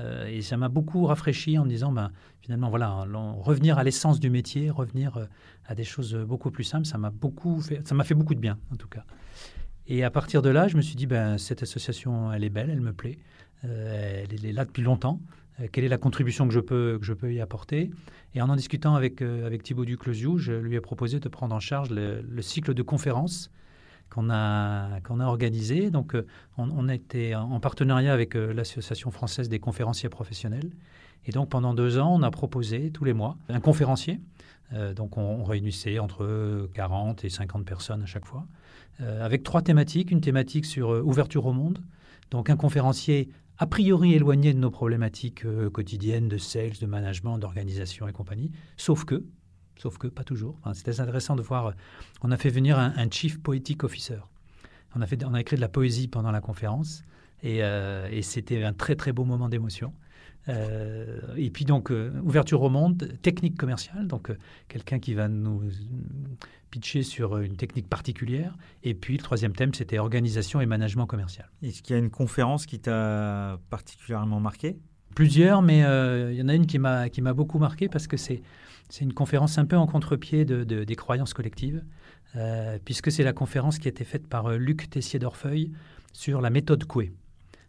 Euh, 0.00 0.26
et 0.26 0.42
ça 0.42 0.56
m'a 0.56 0.68
beaucoup 0.68 1.06
rafraîchi 1.06 1.58
en 1.58 1.64
me 1.64 1.68
disant, 1.68 1.92
ben, 1.92 2.10
finalement, 2.40 2.68
voilà, 2.68 3.06
revenir 3.40 3.78
à 3.78 3.84
l'essence 3.84 4.18
du 4.20 4.30
métier, 4.30 4.70
revenir 4.70 5.16
euh, 5.16 5.26
à 5.66 5.74
des 5.74 5.84
choses 5.84 6.14
beaucoup 6.14 6.50
plus 6.50 6.64
simples, 6.64 6.86
ça 6.86 6.98
m'a 6.98 7.10
beaucoup 7.10 7.60
fait, 7.60 7.86
ça 7.86 7.94
m'a 7.94 8.04
fait 8.04 8.14
beaucoup 8.14 8.34
de 8.34 8.40
bien, 8.40 8.58
en 8.72 8.76
tout 8.76 8.88
cas. 8.88 9.04
Et 9.86 10.02
à 10.02 10.10
partir 10.10 10.42
de 10.42 10.48
là, 10.48 10.66
je 10.66 10.76
me 10.76 10.82
suis 10.82 10.96
dit, 10.96 11.06
ben, 11.06 11.38
cette 11.38 11.62
association, 11.62 12.32
elle 12.32 12.44
est 12.44 12.50
belle, 12.50 12.70
elle 12.70 12.80
me 12.80 12.92
plaît, 12.92 13.18
euh, 13.64 14.24
elle 14.24 14.44
est 14.44 14.52
là 14.52 14.64
depuis 14.64 14.82
longtemps. 14.82 15.20
Euh, 15.60 15.66
quelle 15.70 15.84
est 15.84 15.88
la 15.88 15.98
contribution 15.98 16.46
que 16.46 16.54
je 16.54 16.60
peux, 16.60 16.98
que 16.98 17.06
je 17.06 17.12
peux 17.12 17.32
y 17.32 17.40
apporter? 17.40 17.90
Et 18.34 18.42
en 18.42 18.48
en 18.48 18.56
discutant 18.56 18.94
avec, 18.94 19.22
euh, 19.22 19.46
avec 19.46 19.62
Thibaut 19.62 19.84
Duclosiou, 19.84 20.38
je 20.38 20.52
lui 20.52 20.76
ai 20.76 20.80
proposé 20.80 21.20
de 21.20 21.28
prendre 21.28 21.54
en 21.54 21.60
charge 21.60 21.90
le, 21.90 22.42
cycle 22.42 22.74
de 22.74 22.82
conférences 22.82 23.50
qu'on 24.10 24.30
a, 24.30 25.00
qu'on 25.00 25.20
a 25.20 25.26
organisé. 25.26 25.90
Donc, 25.90 26.14
euh, 26.14 26.26
on, 26.58 26.70
on 26.70 26.88
était 26.88 27.34
en 27.34 27.60
partenariat 27.60 28.12
avec 28.12 28.34
l'Association 28.34 29.10
française 29.10 29.48
des 29.48 29.58
conférenciers 29.58 30.08
professionnels. 30.08 30.70
Et 31.26 31.32
donc, 31.32 31.48
pendant 31.48 31.74
deux 31.74 31.98
ans, 31.98 32.14
on 32.14 32.22
a 32.22 32.30
proposé 32.30 32.90
tous 32.90 33.04
les 33.04 33.14
mois 33.14 33.36
un 33.48 33.60
conférencier. 33.60 34.20
donc, 34.94 35.16
on, 35.16 35.42
réunissait 35.42 35.98
entre 35.98 36.68
40 36.74 37.24
et 37.24 37.30
50 37.30 37.64
personnes 37.64 38.02
à 38.02 38.06
chaque 38.06 38.26
fois, 38.26 38.44
avec 38.98 39.42
trois 39.42 39.62
thématiques. 39.62 40.10
Une 40.10 40.20
thématique 40.20 40.66
sur 40.66 40.90
ouverture 40.90 41.46
au 41.46 41.54
monde. 41.54 41.78
Donc, 42.30 42.50
un 42.50 42.56
conférencier 42.56 43.30
a 43.58 43.66
priori 43.66 44.14
éloigné 44.14 44.52
de 44.52 44.58
nos 44.58 44.70
problématiques 44.70 45.44
euh, 45.44 45.70
quotidiennes 45.70 46.28
de 46.28 46.38
sales, 46.38 46.78
de 46.80 46.86
management, 46.86 47.38
d'organisation 47.38 48.08
et 48.08 48.12
compagnie, 48.12 48.50
sauf 48.76 49.04
que, 49.04 49.24
sauf 49.76 49.98
que 49.98 50.08
pas 50.08 50.24
toujours. 50.24 50.58
C'était 50.74 51.00
intéressant 51.00 51.36
de 51.36 51.42
voir, 51.42 51.74
on 52.22 52.30
a 52.30 52.36
fait 52.36 52.50
venir 52.50 52.78
un, 52.78 53.10
chief 53.10 53.40
poetic 53.40 53.84
officer. 53.84 54.18
On 54.96 55.02
a, 55.02 55.06
fait, 55.06 55.24
on 55.24 55.34
a 55.34 55.40
écrit 55.40 55.56
de 55.56 55.60
la 55.60 55.68
poésie 55.68 56.08
pendant 56.08 56.30
la 56.30 56.40
conférence 56.40 57.02
et, 57.42 57.62
euh, 57.62 58.08
et 58.10 58.22
c'était 58.22 58.62
un 58.62 58.72
très 58.72 58.96
très 58.96 59.12
beau 59.12 59.24
moment 59.24 59.48
d'émotion. 59.48 59.92
Euh, 60.48 61.20
et 61.36 61.50
puis 61.50 61.64
donc, 61.64 61.90
euh, 61.90 62.12
ouverture 62.22 62.62
au 62.62 62.70
monde, 62.70 63.08
technique 63.22 63.56
commerciale, 63.56 64.06
donc 64.06 64.30
euh, 64.30 64.38
quelqu'un 64.68 64.98
qui 64.98 65.14
va 65.14 65.28
nous 65.28 65.62
pitcher 66.70 67.02
sur 67.02 67.38
une 67.38 67.56
technique 67.56 67.88
particulière. 67.88 68.56
Et 68.82 68.94
puis 68.94 69.16
le 69.16 69.22
troisième 69.22 69.54
thème, 69.54 69.72
c'était 69.74 69.98
organisation 69.98 70.60
et 70.60 70.66
management 70.66 71.06
commercial. 71.06 71.48
Est-ce 71.62 71.82
qu'il 71.82 71.94
y 71.94 71.98
a 71.98 72.02
une 72.02 72.10
conférence 72.10 72.66
qui 72.66 72.80
t'a 72.80 73.58
particulièrement 73.70 74.40
marqué? 74.40 74.76
Plusieurs, 75.14 75.62
mais 75.62 75.78
il 75.78 76.36
y 76.36 76.42
en 76.42 76.48
a 76.48 76.54
une 76.54 76.66
qui 76.66 76.78
m'a 76.78 77.32
beaucoup 77.32 77.60
marqué 77.60 77.88
parce 77.88 78.08
que 78.08 78.16
c'est 78.16 78.42
une 79.00 79.14
conférence 79.14 79.58
un 79.58 79.64
peu 79.64 79.76
en 79.76 79.86
contre-pied 79.86 80.44
de, 80.44 80.64
des 80.64 80.96
croyances 80.96 81.32
collectives, 81.32 81.84
puisque 82.84 83.12
c'est 83.12 83.22
la 83.22 83.32
conférence 83.32 83.78
qui 83.78 83.86
a 83.86 83.90
été 83.90 84.02
faite 84.02 84.26
par 84.26 84.50
Luc 84.58 84.90
Tessier 84.90 85.20
d'Orfeuille 85.20 85.70
sur 86.12 86.40
la 86.40 86.50
méthode 86.50 86.84
Coué. 86.84 87.12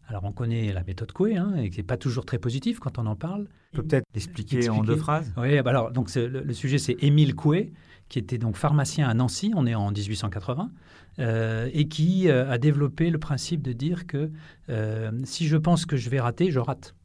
Alors 0.07 0.23
on 0.23 0.31
connaît 0.31 0.71
la 0.71 0.83
méthode 0.83 1.11
Coué, 1.11 1.35
hein, 1.35 1.55
et 1.57 1.69
qui 1.69 1.77
n'est 1.77 1.83
pas 1.83 1.97
toujours 1.97 2.25
très 2.25 2.37
positive 2.37 2.79
quand 2.79 2.97
on 2.99 3.05
en 3.05 3.15
parle. 3.15 3.47
On 3.73 3.77
peut 3.77 3.83
peut-être 3.83 4.05
l'expliquer 4.13 4.69
en 4.69 4.83
deux 4.83 4.95
phrases? 4.95 5.33
Oui, 5.37 5.61
bah 5.61 5.71
alors 5.71 5.91
donc 5.91 6.13
le, 6.15 6.53
sujet 6.53 6.77
c'est 6.77 6.95
Émile 7.01 7.35
Coué, 7.35 7.73
qui 8.07 8.19
était 8.19 8.37
donc 8.37 8.55
pharmacien 8.55 9.09
à 9.09 9.13
Nancy, 9.13 9.51
on 9.55 9.65
est 9.65 9.75
en 9.75 9.91
1880, 9.91 10.71
euh, 11.19 11.69
et 11.73 11.87
qui 11.87 12.29
euh, 12.29 12.49
a 12.49 12.57
développé 12.57 13.09
le 13.09 13.17
principe 13.17 13.61
de 13.61 13.73
dire 13.73 14.05
que 14.05 14.29
euh, 14.69 15.11
si 15.23 15.47
je 15.47 15.57
pense 15.57 15.85
que 15.85 15.97
je 15.97 16.09
vais 16.09 16.19
rater, 16.19 16.51
je 16.51 16.59
rate. 16.59 16.95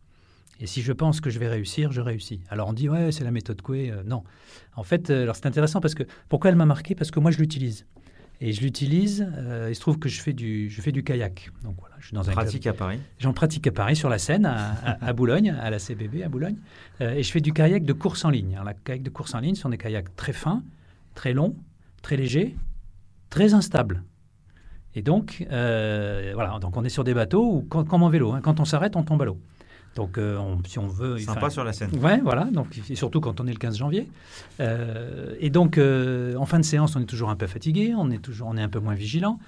Et 0.62 0.66
si 0.66 0.82
je 0.82 0.92
pense 0.92 1.22
que 1.22 1.30
je 1.30 1.38
vais 1.38 1.48
réussir, 1.48 1.90
je 1.90 2.02
réussis. 2.02 2.42
Alors 2.50 2.68
on 2.68 2.74
dit 2.74 2.90
ouais, 2.90 3.12
c'est 3.12 3.24
la 3.24 3.30
méthode 3.30 3.62
Coué. 3.62 3.94
non. 4.04 4.24
En 4.76 4.82
fait, 4.82 5.08
alors 5.08 5.34
c'est 5.34 5.46
intéressant 5.46 5.80
parce 5.80 5.94
que 5.94 6.02
pourquoi 6.28 6.50
elle 6.50 6.56
m'a 6.56 6.66
marqué? 6.66 6.94
Parce 6.94 7.10
que 7.10 7.18
moi 7.18 7.30
je 7.30 7.38
l'utilise. 7.38 7.86
Et 8.42 8.52
je 8.52 8.62
l'utilise. 8.62 9.26
Euh, 9.36 9.68
il 9.70 9.74
se 9.74 9.80
trouve 9.80 9.98
que 9.98 10.08
je 10.08 10.20
fais 10.20 10.32
du, 10.32 10.70
je 10.70 10.80
fais 10.80 10.92
du 10.92 11.04
kayak. 11.04 11.50
Donc 11.62 11.76
voilà, 11.78 11.94
je 11.98 12.06
suis 12.06 12.14
dans 12.14 12.28
un 12.28 12.32
pratique 12.32 12.66
à 12.66 12.72
Paris. 12.72 12.98
J'en 13.18 13.34
pratique 13.34 13.66
à 13.66 13.72
Paris 13.72 13.96
sur 13.96 14.08
la 14.08 14.18
Seine, 14.18 14.46
à, 14.46 14.76
à, 15.00 15.12
Boulogne, 15.12 15.50
à 15.50 15.68
la 15.68 15.78
CBB 15.78 16.22
à 16.22 16.28
Boulogne. 16.28 16.56
Euh, 17.00 17.12
et 17.12 17.22
je 17.22 17.30
fais 17.30 17.40
du 17.40 17.52
kayak 17.52 17.84
de 17.84 17.92
course 17.92 18.24
en 18.24 18.30
ligne. 18.30 18.54
Alors, 18.54 18.64
la 18.64 18.74
kayak 18.74 19.02
de 19.02 19.10
course 19.10 19.34
en 19.34 19.40
ligne 19.40 19.54
ce 19.54 19.62
sont 19.62 19.68
des 19.68 19.78
kayaks 19.78 20.16
très 20.16 20.32
fins, 20.32 20.62
très 21.14 21.34
longs, 21.34 21.54
très 22.00 22.16
légers, 22.16 22.56
très 23.28 23.52
instables. 23.52 24.02
Et 24.94 25.02
donc, 25.02 25.46
euh, 25.52 26.32
voilà, 26.34 26.58
donc 26.58 26.76
on 26.76 26.84
est 26.84 26.88
sur 26.88 27.04
des 27.04 27.14
bateaux 27.14 27.44
ou 27.44 27.62
comme 27.62 28.02
en 28.02 28.08
vélo. 28.08 28.32
Hein, 28.32 28.40
quand 28.42 28.58
on 28.58 28.64
s'arrête, 28.64 28.96
on 28.96 29.04
tombe 29.04 29.22
à 29.22 29.26
l'eau. 29.26 29.38
Donc, 29.96 30.18
euh, 30.18 30.38
on, 30.38 30.62
si 30.64 30.78
on 30.78 30.86
veut. 30.86 31.18
Sympa 31.18 31.50
sur 31.50 31.64
la 31.64 31.72
scène. 31.72 31.90
Ouais, 31.98 32.20
voilà. 32.20 32.44
Donc, 32.44 32.80
et 32.88 32.94
surtout 32.94 33.20
quand 33.20 33.40
on 33.40 33.46
est 33.46 33.52
le 33.52 33.58
15 33.58 33.76
janvier. 33.76 34.08
Euh, 34.60 35.34
et 35.40 35.50
donc, 35.50 35.78
euh, 35.78 36.36
en 36.36 36.46
fin 36.46 36.58
de 36.58 36.64
séance, 36.64 36.94
on 36.96 37.00
est 37.00 37.06
toujours 37.06 37.30
un 37.30 37.36
peu 37.36 37.46
fatigué, 37.46 37.92
on 37.96 38.10
est, 38.10 38.18
toujours, 38.18 38.48
on 38.48 38.56
est 38.56 38.62
un 38.62 38.68
peu 38.68 38.78
moins 38.78 38.94
vigilant. 38.94 39.38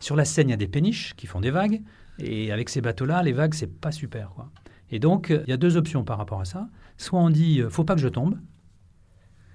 Sur 0.00 0.16
la 0.16 0.24
scène, 0.24 0.48
il 0.48 0.50
y 0.50 0.54
a 0.54 0.58
des 0.58 0.68
péniches 0.68 1.14
qui 1.16 1.26
font 1.26 1.40
des 1.40 1.50
vagues. 1.50 1.82
Et 2.18 2.52
avec 2.52 2.68
ces 2.68 2.80
bateaux-là, 2.80 3.22
les 3.22 3.32
vagues, 3.32 3.54
c'est 3.54 3.72
pas 3.72 3.92
super. 3.92 4.30
Quoi. 4.34 4.50
Et 4.90 4.98
donc, 4.98 5.28
il 5.30 5.48
y 5.48 5.52
a 5.52 5.56
deux 5.56 5.76
options 5.76 6.04
par 6.04 6.18
rapport 6.18 6.40
à 6.40 6.44
ça. 6.44 6.68
Soit 6.98 7.20
on 7.20 7.30
dit, 7.30 7.62
faut 7.70 7.84
pas 7.84 7.94
que 7.94 8.00
je 8.00 8.08
tombe. 8.08 8.38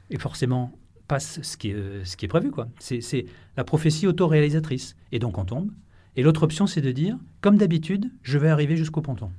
Et 0.10 0.18
forcément, 0.18 0.72
passe 1.08 1.42
ce 1.44 1.58
qui 1.58 1.72
est, 1.72 2.06
ce 2.06 2.16
qui 2.18 2.26
est 2.26 2.30
prévu. 2.30 2.52
quoi. 2.52 2.70
C'est 2.80 3.26
la 3.58 3.64
prophétie 3.64 4.08
autoréalisatrice. 4.08 4.96
Et 5.12 5.20
donc, 5.20 5.38
on 5.38 5.46
tombe. 5.46 5.72
Et 6.16 6.24
l'autre 6.24 6.44
option, 6.44 6.66
c'est 6.66 6.82
de 6.82 6.92
dire, 6.92 7.18
comme 7.42 7.58
d'habitude, 7.58 8.10
je 8.24 8.40
vais 8.40 8.50
arriver 8.50 8.76
jusqu'au 8.78 9.02
ponton. 9.02 9.30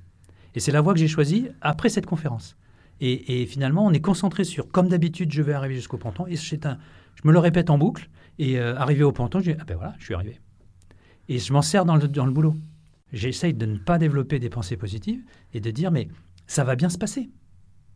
Et 0.55 0.61
c'est 0.61 0.73
la 0.73 0.81
voie 0.81 0.95
que 0.95 1.01
j'ai 1.01 1.09
choisie 1.09 1.49
après 1.61 1.89
cette 1.89 2.07
conférence. 2.07 2.57
Et, 3.01 3.47
finalement, 3.47 3.87
on 3.87 3.93
est 3.93 4.01
concentré 4.01 4.43
sur, 4.43 4.69
comme 4.73 4.89
d'habitude, 4.89 5.33
je 5.33 5.41
vais 5.41 5.53
arriver 5.53 5.77
jusqu'au 5.77 5.99
ponton. 5.99 6.27
Et 6.27 6.35
un, 6.65 6.79
je 7.15 7.23
me 7.29 7.33
le 7.33 7.39
répète 7.39 7.71
en 7.71 7.79
boucle. 7.79 8.11
Et 8.41 8.59
euh, 8.59 8.77
arrivé 8.77 9.05
au 9.05 9.13
ponton, 9.13 9.39
je 9.39 9.53
dis, 9.53 9.59
ah 9.61 9.65
ben 9.65 9.77
voilà, 9.77 9.95
je 9.99 10.05
suis 10.05 10.15
arrivé. 10.15 10.41
Et 11.29 11.39
je 11.39 11.53
m'en 11.53 11.63
sers 11.63 11.85
dans 11.85 11.97
le, 11.97 12.09
dans 12.09 12.27
le 12.27 12.33
boulot. 12.33 12.57
J'essaye 13.13 13.55
de 13.55 13.67
ne 13.67 13.79
pas 13.79 13.99
développer 13.99 14.39
des 14.39 14.51
pensées 14.51 14.77
positives 14.77 15.23
et 15.55 15.61
de 15.61 15.71
dire, 15.71 15.91
mais 15.91 16.09
ça 16.47 16.65
va 16.65 16.77
bien 16.77 16.89
se 16.89 16.99
passer. 16.99 17.31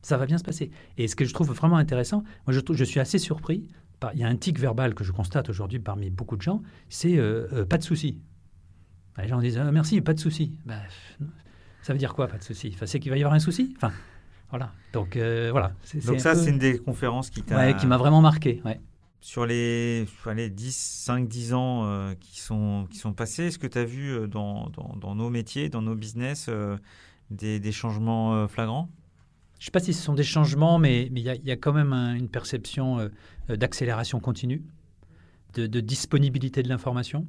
Ça 0.02 0.16
va 0.16 0.26
bien 0.26 0.38
se 0.38 0.44
passer. 0.44 0.70
Et 0.98 1.06
ce 1.06 1.16
que 1.16 1.24
je 1.24 1.32
trouve 1.32 1.52
vraiment 1.52 1.76
intéressant, 1.76 2.24
moi 2.46 2.56
je, 2.56 2.84
suis 2.84 3.00
assez 3.00 3.18
surpris. 3.18 3.66
il 4.14 4.20
y 4.20 4.24
a 4.24 4.28
un 4.28 4.36
tic 4.36 4.58
verbal 4.58 4.94
que 4.94 5.04
je 5.04 5.12
constate 5.12 5.48
aujourd'hui 5.48 5.78
parmi 5.78 6.10
beaucoup 6.10 6.36
de 6.36 6.42
gens, 6.42 6.62
c'est 6.88 7.16
euh, 7.18 7.46
euh, 7.52 7.64
pas 7.64 7.78
de 7.78 7.84
souci. 7.84 8.20
Les 9.18 9.28
gens 9.28 9.40
disent 9.40 9.58
ah, 9.58 9.70
merci, 9.70 10.00
pas 10.00 10.14
de 10.14 10.20
souci. 10.20 10.56
Ben, 10.64 10.80
ça 11.82 11.92
veut 11.92 11.98
dire 11.98 12.14
quoi, 12.14 12.28
pas 12.28 12.38
de 12.38 12.44
souci? 12.44 12.70
Enfin, 12.74 12.86
C'est 12.86 13.00
qu'il 13.00 13.10
va 13.10 13.18
y 13.18 13.20
avoir 13.20 13.34
un 13.34 13.40
souci? 13.40 13.74
Enfin, 13.76 13.92
voilà. 14.50 14.72
Donc, 14.92 15.16
euh, 15.16 15.48
voilà. 15.50 15.72
Donc, 16.04 16.20
ça, 16.20 16.34
c'est 16.34 16.50
une 16.50 16.58
des 16.58 16.78
conférences 16.78 17.30
qui 17.30 17.42
t'a. 17.42 17.72
qui 17.72 17.86
m'a 17.86 17.96
vraiment 17.96 18.20
marqué. 18.20 18.62
Ouais. 18.64 18.80
Sur 19.20 19.46
les, 19.46 20.06
les 20.34 20.50
10, 20.50 20.76
5, 20.76 21.28
10 21.28 21.54
ans 21.54 21.84
euh, 21.84 22.14
qui, 22.18 22.40
sont, 22.40 22.88
qui 22.90 22.98
sont 22.98 23.12
passés, 23.12 23.44
est-ce 23.44 23.58
que 23.58 23.68
tu 23.68 23.78
as 23.78 23.84
vu 23.84 24.10
euh, 24.10 24.26
dans, 24.26 24.68
dans, 24.70 24.96
dans, 24.96 25.14
nos 25.14 25.30
métiers, 25.30 25.68
dans 25.68 25.80
nos 25.80 25.94
business, 25.94 26.50
des, 27.30 27.60
des, 27.60 27.72
changements 27.72 28.46
flagrants? 28.48 28.88
Je 29.58 29.64
ne 29.64 29.64
sais 29.66 29.70
pas 29.70 29.80
si 29.80 29.92
ce 29.92 30.02
sont 30.02 30.14
des 30.14 30.24
changements, 30.24 30.78
mais 30.78 31.06
il 31.06 31.18
y, 31.18 31.22
y, 31.22 31.50
a 31.52 31.56
quand 31.56 31.72
même 31.72 31.92
une 31.92 32.28
perception 32.28 33.08
d'accélération 33.48 34.18
continue, 34.18 34.64
de, 35.54 35.66
de, 35.66 35.80
disponibilité 35.80 36.64
de 36.64 36.68
l'information. 36.68 37.26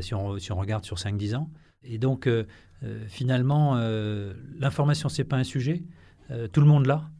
Si, 0.00 0.14
on, 0.14 0.38
si, 0.38 0.52
on, 0.52 0.56
regarde 0.56 0.84
sur 0.84 0.96
5-10 0.96 1.36
ans. 1.36 1.50
Et 1.84 1.98
donc, 1.98 2.26
euh, 2.26 2.44
euh, 2.82 3.04
finalement, 3.08 3.76
l'information, 4.58 5.08
ce 5.08 5.22
n'est 5.22 5.28
pas 5.28 5.36
un 5.36 5.44
sujet. 5.44 5.82
tout 6.52 6.60
le 6.60 6.66
monde 6.66 6.86
l'a. 6.86 7.10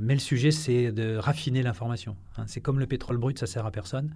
mais 0.00 0.14
le 0.14 0.20
sujet, 0.20 0.50
c'est 0.50 0.92
de 0.92 1.16
raffiner 1.16 1.62
l'information. 1.62 2.16
Hein. 2.36 2.44
c'est 2.46 2.60
comme 2.60 2.78
le 2.78 2.86
pétrole 2.86 3.16
brut, 3.16 3.38
ça 3.38 3.46
sert 3.46 3.66
à 3.66 3.70
personne. 3.70 4.14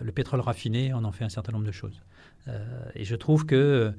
le 0.00 0.12
pétrole 0.12 0.40
raffiné, 0.40 0.92
on 0.94 1.04
en 1.04 1.12
fait 1.12 1.24
un 1.24 1.28
certain 1.28 1.52
nombre 1.52 1.66
de 1.66 1.72
choses. 1.72 2.02
et 2.94 3.04
je 3.04 3.14
trouve 3.14 3.44
que 3.44 3.92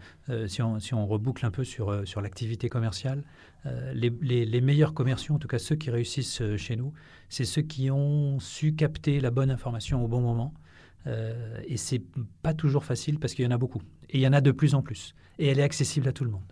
si, 0.48 0.62
on, 0.62 0.80
si, 0.80 0.94
on, 0.94 1.06
reboucle 1.06 1.46
un 1.46 1.52
peu 1.52 1.64
sur, 1.64 2.08
sur 2.08 2.22
l'activité 2.22 2.68
commerciale, 2.68 3.24
les, 3.94 4.12
les, 4.22 4.46
les, 4.46 4.62
meilleurs 4.62 4.94
commerciaux, 4.94 5.36
en 5.36 5.40
tout 5.40 5.48
cas 5.48 5.60
ceux 5.60 5.76
qui 5.76 5.92
réussissent 5.92 6.42
chez 6.58 6.76
nous, 6.76 6.92
c'est 7.30 7.46
ceux 7.46 7.62
qui 7.62 7.92
ont 7.92 8.40
su 8.40 8.74
capter 8.74 9.20
la 9.20 9.32
bonne 9.32 9.52
information 9.52 10.04
au 10.04 10.08
bon 10.08 10.22
moment 10.22 10.54
euh, 11.08 11.60
et 11.66 11.78
c'est 11.78 12.02
pas 12.42 12.54
toujours 12.54 12.84
facile 12.84 13.20
parce 13.20 13.34
qu'il 13.34 13.46
y 13.46 13.48
en 13.48 13.52
a 13.52 13.58
beaucoup. 13.58 13.82
Et 14.10 14.18
il 14.18 14.22
y 14.22 14.28
en 14.28 14.34
a 14.34 14.41
de 14.41 14.51
plus 14.51 14.76
en 14.76 14.82
plus. 14.82 15.14
Et 15.38 15.47
elle 15.47 15.60
est 15.60 15.64
accessible 15.64 16.07
à 16.07 16.12
tout 16.12 16.24
le 16.24 16.32
monde. 16.32 16.51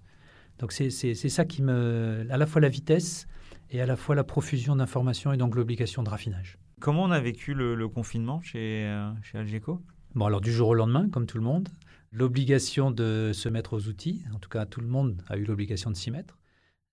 Donc 0.60 0.72
c'est 0.72 0.90
ça 0.90 1.46
qui 1.46 1.62
me... 1.62 2.26
À 2.30 2.38
la 2.38 2.46
fois 2.46 2.62
la 2.62 2.70
vitesse 2.70 3.28
et 3.70 3.82
à 3.82 3.86
la 3.86 3.96
fois 3.96 4.16
la 4.16 4.24
profusion 4.24 4.76
d'informations 4.76 5.34
et 5.34 5.38
donc 5.38 5.56
l'obligation 5.56 6.04
de 6.04 6.10
raffinage. 6.10 6.58
Comment 6.80 7.04
on 7.04 7.12
a 7.12 7.20
vécu 7.20 7.54
le, 7.54 7.88
confinement 7.88 8.42
chez, 8.42 8.86
euh, 8.86 9.12
chez 9.24 9.38
Algeco? 9.38 9.82
Bon, 10.16 10.26
alors 10.26 10.42
du 10.42 10.52
jour 10.52 10.70
au 10.70 10.74
lendemain, 10.74 11.10
comme 11.10 11.26
tout 11.26 11.38
le 11.38 11.44
monde. 11.44 11.70
L'obligation 12.12 12.92
de 12.92 13.32
se 13.34 13.50
mettre 13.50 13.74
aux 13.74 13.88
outils. 13.88 14.24
En 14.34 14.40
tout 14.40 14.50
cas, 14.50 14.66
tout 14.66 14.82
le 14.82 14.88
monde 14.88 15.22
a 15.28 15.38
eu 15.38 15.44
l'obligation 15.44 15.92
de 15.92 15.96
s'y 15.96 16.12
mettre. 16.12 16.38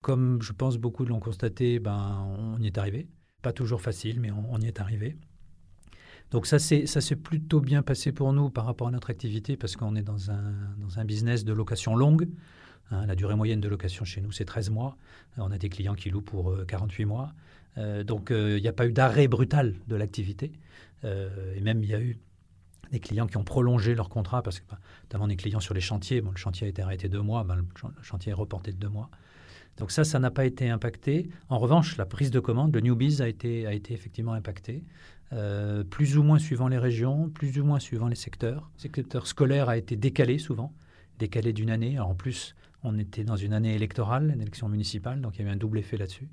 Comme 0.02 0.42
je 0.42 0.52
pense 0.52 0.76
beaucoup 0.76 1.04
l'ont 1.04 1.20
constaté, 1.20 1.78
ben, 1.78 2.26
on 2.38 2.60
y 2.60 2.66
est 2.66 2.76
arrivé. 2.76 3.08
Pas 3.42 3.52
toujours 3.52 3.80
facile, 3.80 4.20
mais 4.20 4.30
on 4.30 4.58
y 4.60 4.66
est 4.66 4.80
arrivé. 4.80 5.16
Donc 6.30 6.46
ça, 6.46 6.58
s'est 6.58 7.16
plutôt 7.16 7.60
bien 7.60 7.82
passé 7.82 8.12
pour 8.12 8.32
nous 8.32 8.50
par 8.50 8.66
rapport 8.66 8.88
à 8.88 8.90
notre 8.90 9.10
activité 9.10 9.56
parce 9.56 9.76
qu'on 9.76 9.94
est 9.94 10.02
dans 10.02 10.30
un, 10.30 10.54
dans 10.78 10.98
un 10.98 11.04
business 11.04 11.44
de 11.44 11.52
location 11.52 11.94
longue. 11.94 12.28
Hein, 12.90 13.06
la 13.06 13.14
durée 13.14 13.34
moyenne 13.34 13.60
de 13.60 13.68
location 13.68 14.04
chez 14.04 14.20
nous, 14.20 14.32
c'est 14.32 14.44
13 14.44 14.70
mois. 14.70 14.96
On 15.38 15.50
a 15.52 15.58
des 15.58 15.68
clients 15.68 15.94
qui 15.94 16.10
louent 16.10 16.22
pour 16.22 16.54
48 16.66 17.02
euh, 17.02 17.06
mois. 17.06 17.32
Euh, 17.76 18.04
donc 18.04 18.30
euh, 18.30 18.56
il 18.58 18.62
n'y 18.62 18.68
a 18.68 18.72
pas 18.72 18.86
eu 18.86 18.92
d'arrêt 18.92 19.28
brutal 19.28 19.74
de 19.88 19.96
l'activité. 19.96 20.52
et 21.02 21.60
même 21.60 21.82
il 21.82 21.90
y 21.90 21.94
a 21.94 22.00
eu 22.00 22.18
des 22.90 23.00
clients 23.00 23.26
qui 23.26 23.36
ont 23.36 23.44
prolongé 23.44 23.94
leur 23.94 24.08
contrat 24.08 24.42
parce 24.42 24.60
que, 24.60 24.64
bah, 24.70 24.78
notamment 25.04 25.28
des 25.28 25.36
clients 25.36 25.60
sur 25.60 25.74
les 25.74 25.80
chantiers, 25.80 26.20
le 26.20 26.36
chantier 26.36 26.66
a 26.66 26.70
été 26.70 26.82
arrêté 26.82 27.08
deux 27.08 27.22
mois, 27.22 27.44
ben, 27.44 27.56
le 27.56 27.64
chantier 28.02 28.30
est 28.30 28.34
reporté 28.34 28.72
de 28.72 28.78
deux 28.78 28.88
mois. 28.88 29.10
Donc 29.76 29.90
ça, 29.90 30.04
ça 30.04 30.18
n'a 30.18 30.30
pas 30.30 30.44
été 30.44 30.70
impacté. 30.70 31.28
En 31.48 31.58
revanche, 31.58 31.96
la 31.96 32.06
prise 32.06 32.30
de 32.30 32.38
commande, 32.38 32.74
le 32.74 32.80
newbies 32.80 33.20
a 33.20 33.28
été, 33.28 33.66
a 33.66 33.72
été 33.72 33.92
effectivement 33.92 34.32
impacté. 34.32 34.84
Euh, 35.32 35.82
plus 35.84 36.16
ou 36.16 36.22
moins 36.22 36.38
suivant 36.38 36.68
les 36.68 36.78
régions, 36.78 37.28
plus 37.28 37.58
ou 37.58 37.64
moins 37.64 37.80
suivant 37.80 38.08
les 38.08 38.14
secteurs. 38.14 38.70
Le 38.76 38.80
secteur 38.82 39.26
scolaire 39.26 39.68
a 39.68 39.76
été 39.76 39.96
décalé 39.96 40.38
souvent, 40.38 40.72
décalé 41.18 41.52
d'une 41.52 41.70
année. 41.70 41.98
en 41.98 42.14
plus, 42.14 42.54
on 42.82 42.98
était 42.98 43.24
dans 43.24 43.36
une 43.36 43.52
année 43.52 43.74
électorale, 43.74 44.30
une 44.32 44.42
élection 44.42 44.68
municipale, 44.68 45.20
donc 45.20 45.36
il 45.36 45.42
y 45.42 45.44
a 45.44 45.48
eu 45.48 45.52
un 45.52 45.56
double 45.56 45.78
effet 45.78 45.96
là-dessus. 45.96 46.28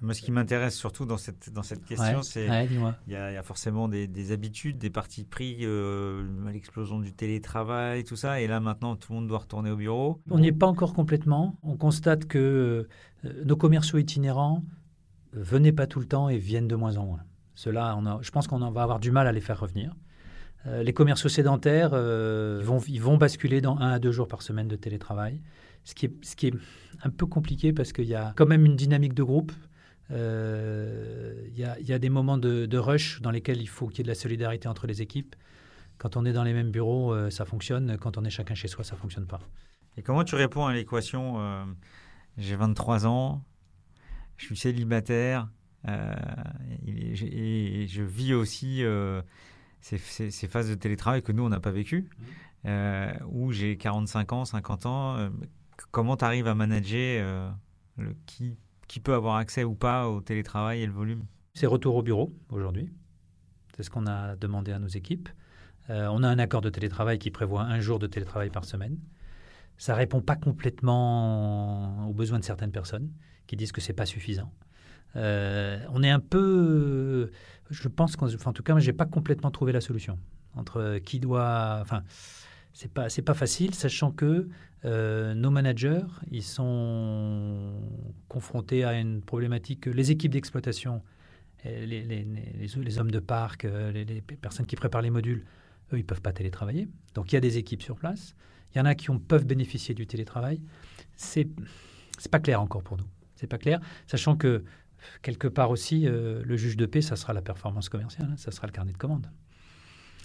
Moi, 0.00 0.12
ce 0.12 0.20
qui 0.20 0.32
m'intéresse 0.32 0.76
surtout 0.76 1.06
dans 1.06 1.16
cette, 1.16 1.50
dans 1.50 1.62
cette 1.62 1.84
question, 1.84 2.22
c'est 2.22 2.46
qu'il 2.46 3.12
y, 3.12 3.16
a 3.16 3.42
forcément 3.42 3.88
des, 3.88 4.32
habitudes, 4.32 4.76
des 4.76 4.90
partis 4.90 5.24
pris 5.24 5.58
euh, 5.62 6.24
l'explosion 6.52 6.98
du 6.98 7.12
télétravail, 7.14 8.04
tout 8.04 8.16
ça. 8.16 8.40
Et 8.40 8.46
là, 8.46 8.60
maintenant, 8.60 8.96
tout 8.96 9.12
le 9.12 9.20
monde 9.20 9.28
doit 9.28 9.38
retourner 9.38 9.70
au 9.70 9.76
bureau. 9.76 10.20
On 10.30 10.38
n'y 10.38 10.48
est 10.48 10.52
pas 10.52 10.66
encore 10.66 10.92
complètement. 10.92 11.56
On 11.62 11.76
constate 11.76 12.26
que 12.26 12.86
euh, 13.24 13.44
nos 13.44 13.56
commerciaux 13.56 13.98
itinérants 13.98 14.62
venaient 15.32 15.72
pas 15.72 15.86
tout 15.86 16.00
le 16.00 16.06
temps 16.06 16.28
et 16.28 16.36
viennent 16.36 16.68
de 16.68 16.76
moins 16.76 16.96
en 16.98 17.06
moins. 17.06 17.20
Cela, 17.54 17.98
je 18.20 18.30
pense 18.30 18.46
qu'on 18.46 18.58
va 18.70 18.82
avoir 18.82 18.98
du 18.98 19.10
mal 19.10 19.26
à 19.26 19.32
les 19.32 19.40
faire 19.40 19.60
revenir. 19.60 19.94
Euh, 20.66 20.82
les 20.82 20.92
commerciaux 20.92 21.28
sédentaires, 21.28 21.90
euh, 21.92 22.62
ils, 22.88 23.00
vont, 23.00 23.16
basculer 23.16 23.60
dans 23.60 23.76
un 23.78 23.90
à 23.90 23.98
deux 23.98 24.12
jours 24.12 24.28
par 24.28 24.42
semaine 24.42 24.68
de 24.68 24.76
télétravail, 24.76 25.40
ce 25.84 25.94
qui 25.94 26.06
est, 26.06 26.54
un 27.02 27.10
peu 27.10 27.26
compliqué 27.26 27.72
parce 27.72 27.92
qu'il 27.92 28.06
y 28.06 28.14
a 28.14 28.32
quand 28.36 28.46
même 28.46 28.64
une 28.64 28.76
dynamique 28.76 29.14
de 29.14 29.22
groupe. 29.22 29.52
Euh, 30.10 31.34
il, 31.48 31.58
y 31.58 31.64
a, 31.64 31.78
il, 31.80 31.86
y 31.86 31.92
a, 31.92 31.98
des 31.98 32.08
moments 32.08 32.38
de, 32.38 32.66
de, 32.66 32.78
rush 32.78 33.20
dans 33.20 33.30
lesquels 33.30 33.60
il 33.60 33.68
faut 33.68 33.88
qu'il 33.88 33.98
y 33.98 34.00
ait 34.00 34.04
de 34.04 34.08
la 34.08 34.14
solidarité 34.14 34.68
entre 34.68 34.86
les 34.86 35.02
équipes. 35.02 35.36
Quand 35.98 36.16
on 36.16 36.24
est 36.24 36.32
dans 36.32 36.44
les 36.44 36.52
mêmes 36.52 36.70
bureaux, 36.70 37.30
ça 37.30 37.44
fonctionne. 37.44 37.96
Quand 37.98 38.18
on 38.18 38.24
est 38.24 38.30
chacun 38.30 38.54
chez 38.54 38.68
soi, 38.68 38.84
ça 38.84 38.96
ne 38.96 39.00
fonctionne 39.00 39.26
pas. 39.26 39.38
Et 39.96 40.02
comment 40.02 40.24
tu 40.24 40.34
réponds 40.34 40.66
à 40.66 40.74
l'équation 40.74 41.38
J'ai 42.36 42.56
23 42.56 43.06
ans, 43.06 43.44
je 44.36 44.46
suis 44.46 44.56
célibataire, 44.56 45.48
euh, 45.88 46.14
et, 46.86 47.86
je 47.86 48.02
vis 48.02 48.34
aussi 48.34 48.82
euh, 48.84 49.22
ces, 49.80 49.98
phases 49.98 50.70
de 50.70 50.74
télétravail 50.74 51.22
que 51.22 51.32
nous, 51.32 51.44
on 51.44 51.48
n'a 51.48 51.60
pas 51.60 51.70
vécues, 51.70 52.08
mmh. 52.08 52.24
euh, 52.66 53.12
où 53.30 53.52
j'ai 53.52 53.76
45 53.76 54.32
ans, 54.32 54.44
50 54.44 54.86
ans. 54.86 55.30
comment 55.90 56.16
tu 56.16 56.24
arrives 56.24 56.46
à 56.46 56.54
manager 56.54 57.54
le, 57.98 58.16
qui, 58.26 58.56
qui 58.88 59.00
peut 59.00 59.14
avoir 59.14 59.36
accès 59.36 59.64
ou 59.64 59.74
pas 59.74 60.08
au 60.08 60.20
télétravail 60.20 60.82
et 60.82 60.86
le 60.86 60.92
volume? 60.92 61.24
C'est 61.54 61.66
retour 61.66 61.96
au 61.96 62.02
bureau 62.02 62.32
aujourd'hui. 62.48 62.90
C'est 63.76 63.82
ce 63.82 63.90
qu'on 63.90 64.06
a 64.06 64.36
demandé 64.36 64.72
à 64.72 64.78
nos 64.78 64.88
équipes. 64.88 65.28
on 65.88 66.22
a 66.22 66.28
un 66.28 66.38
accord 66.38 66.62
de 66.62 66.70
télétravail 66.70 67.18
qui 67.18 67.30
prévoit 67.30 67.62
un 67.62 67.80
jour 67.80 67.98
de 67.98 68.06
télétravail 68.06 68.50
par 68.50 68.64
semaine. 68.64 68.98
Ça 69.76 69.94
répond 69.94 70.20
pas 70.20 70.36
complètement 70.36 72.08
aux 72.08 72.14
besoins 72.14 72.38
de 72.38 72.44
certaines 72.44 72.70
personnes 72.70 73.10
qui 73.46 73.56
disent 73.56 73.72
que 73.72 73.80
c'est 73.80 73.92
pas 73.92 74.06
suffisant. 74.06 74.52
Euh, 75.16 75.78
on 75.92 76.02
est 76.02 76.10
un 76.10 76.20
peu, 76.20 77.30
je 77.70 77.88
pense 77.88 78.16
qu'en 78.16 78.26
en 78.26 78.52
tout 78.52 78.62
cas, 78.62 78.78
je 78.78 78.86
n'ai 78.86 78.96
pas 78.96 79.06
complètement 79.06 79.50
trouvé 79.50 79.72
la 79.72 79.80
solution 79.80 80.18
entre 80.56 80.98
qui 80.98 81.18
doit, 81.18 81.78
enfin, 81.80 82.02
c'est 82.72 82.92
pas 82.92 83.08
pas 83.24 83.34
facile, 83.34 83.74
sachant 83.74 84.10
que 84.12 84.48
euh, 84.84 85.34
nos 85.34 85.50
managers, 85.50 86.04
ils 86.30 86.42
sont 86.42 87.72
confrontés 88.28 88.84
à 88.84 88.98
une 88.98 89.22
problématique 89.22 89.86
les 89.86 90.10
équipes 90.10 90.32
d'exploitation, 90.32 91.02
les, 91.64 91.86
les, 91.86 92.26
les, 92.26 92.98
hommes 92.98 93.10
de 93.10 93.20
parc, 93.20 93.64
euh, 93.64 93.90
les, 93.90 94.20
personnes 94.20 94.66
qui 94.66 94.76
préparent 94.76 95.00
les 95.00 95.10
modules, 95.10 95.44
eux, 95.92 95.98
ils 95.98 96.04
peuvent 96.04 96.20
pas 96.20 96.32
télétravailler. 96.32 96.88
Donc 97.14 97.32
il 97.32 97.36
y 97.36 97.38
a 97.38 97.40
des 97.40 97.56
équipes 97.56 97.82
sur 97.82 97.96
place. 97.96 98.34
Il 98.74 98.78
y 98.78 98.80
en 98.80 98.84
a 98.84 98.94
qui 98.94 99.10
ont, 99.10 99.18
peuvent 99.18 99.46
bénéficier 99.46 99.94
du 99.94 100.06
télétravail. 100.06 100.60
C'est 101.16 101.48
c'est 102.18 102.30
pas 102.30 102.40
clair 102.40 102.60
encore 102.60 102.82
pour 102.82 102.98
nous. 102.98 103.06
C'est 103.34 103.46
pas 103.46 103.58
clair, 103.58 103.80
sachant 104.06 104.36
que 104.36 104.62
quelque 105.22 105.48
part 105.48 105.70
aussi, 105.70 106.06
euh, 106.06 106.42
le 106.44 106.56
juge 106.56 106.76
de 106.76 106.86
paix, 106.86 107.02
ça 107.02 107.16
sera 107.16 107.32
la 107.32 107.42
performance 107.42 107.88
commerciale, 107.88 108.28
hein, 108.32 108.36
ça 108.36 108.50
sera 108.50 108.66
le 108.66 108.72
carnet 108.72 108.92
de 108.92 108.98
commandes. 108.98 109.30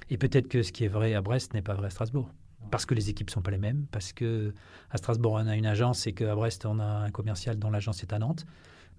Et 0.09 0.17
peut-être 0.17 0.47
que 0.47 0.63
ce 0.63 0.71
qui 0.71 0.85
est 0.85 0.89
vrai 0.89 1.13
à 1.13 1.21
Brest 1.21 1.53
n'est 1.53 1.61
pas 1.61 1.75
vrai 1.75 1.87
à 1.87 1.89
Strasbourg. 1.89 2.31
parce 2.71 2.85
que 2.85 2.93
les 2.93 3.09
équipes 3.09 3.29
sont 3.29 3.41
pas 3.41 3.51
les 3.51 3.57
mêmes, 3.57 3.85
parce 3.91 4.11
que 4.13 4.53
à 4.91 4.97
Strasbourg 4.97 5.33
on 5.33 5.47
a 5.47 5.55
une 5.55 5.65
agence 5.65 6.07
et 6.07 6.13
qu'à 6.13 6.35
Brest 6.35 6.65
on 6.65 6.79
a 6.79 6.85
un 6.85 7.09
commercial 7.09 7.57
dont 7.57 7.69
l'agence 7.69 8.03
est 8.03 8.13
à 8.13 8.19
Nantes. 8.19 8.45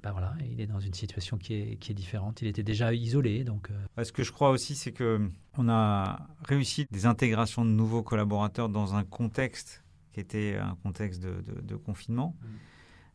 Ben 0.03 0.12
voilà, 0.12 0.35
il 0.51 0.61
est 0.62 0.66
dans 0.66 0.81
une 0.81 0.95
situation 0.95 1.37
qui 1.37 1.55
est, 1.55 1.76
qui 1.76 1.93
est 1.93 1.95
différente. 1.95 2.41
Il 2.41 2.49
était 2.49 2.62
déjà 2.62 2.95
isolé, 2.95 3.45
donc. 3.45 3.68
Euh. 3.70 4.05
Ce 4.05 4.12
que 4.12 4.22
je 4.22 4.33
crois 4.33 4.49
aussi, 4.49 4.74
c'est 4.74 4.93
que 4.93 5.28
on 5.59 5.68
a 5.68 6.26
réussi 6.43 6.87
des 6.91 7.05
intégrations 7.05 7.66
de 7.66 7.70
nouveaux 7.70 8.03
collaborateurs 8.03 8.70
dans 8.70 8.95
un 8.95 9.05
contexte 9.05 9.85
qui 10.12 10.20
était 10.20 10.57
un 10.57 10.76
contexte 10.83 11.22
de, 11.22 11.76
confinement. 11.76 12.35
Mmh. 12.41 12.47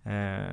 Euh, 0.08 0.48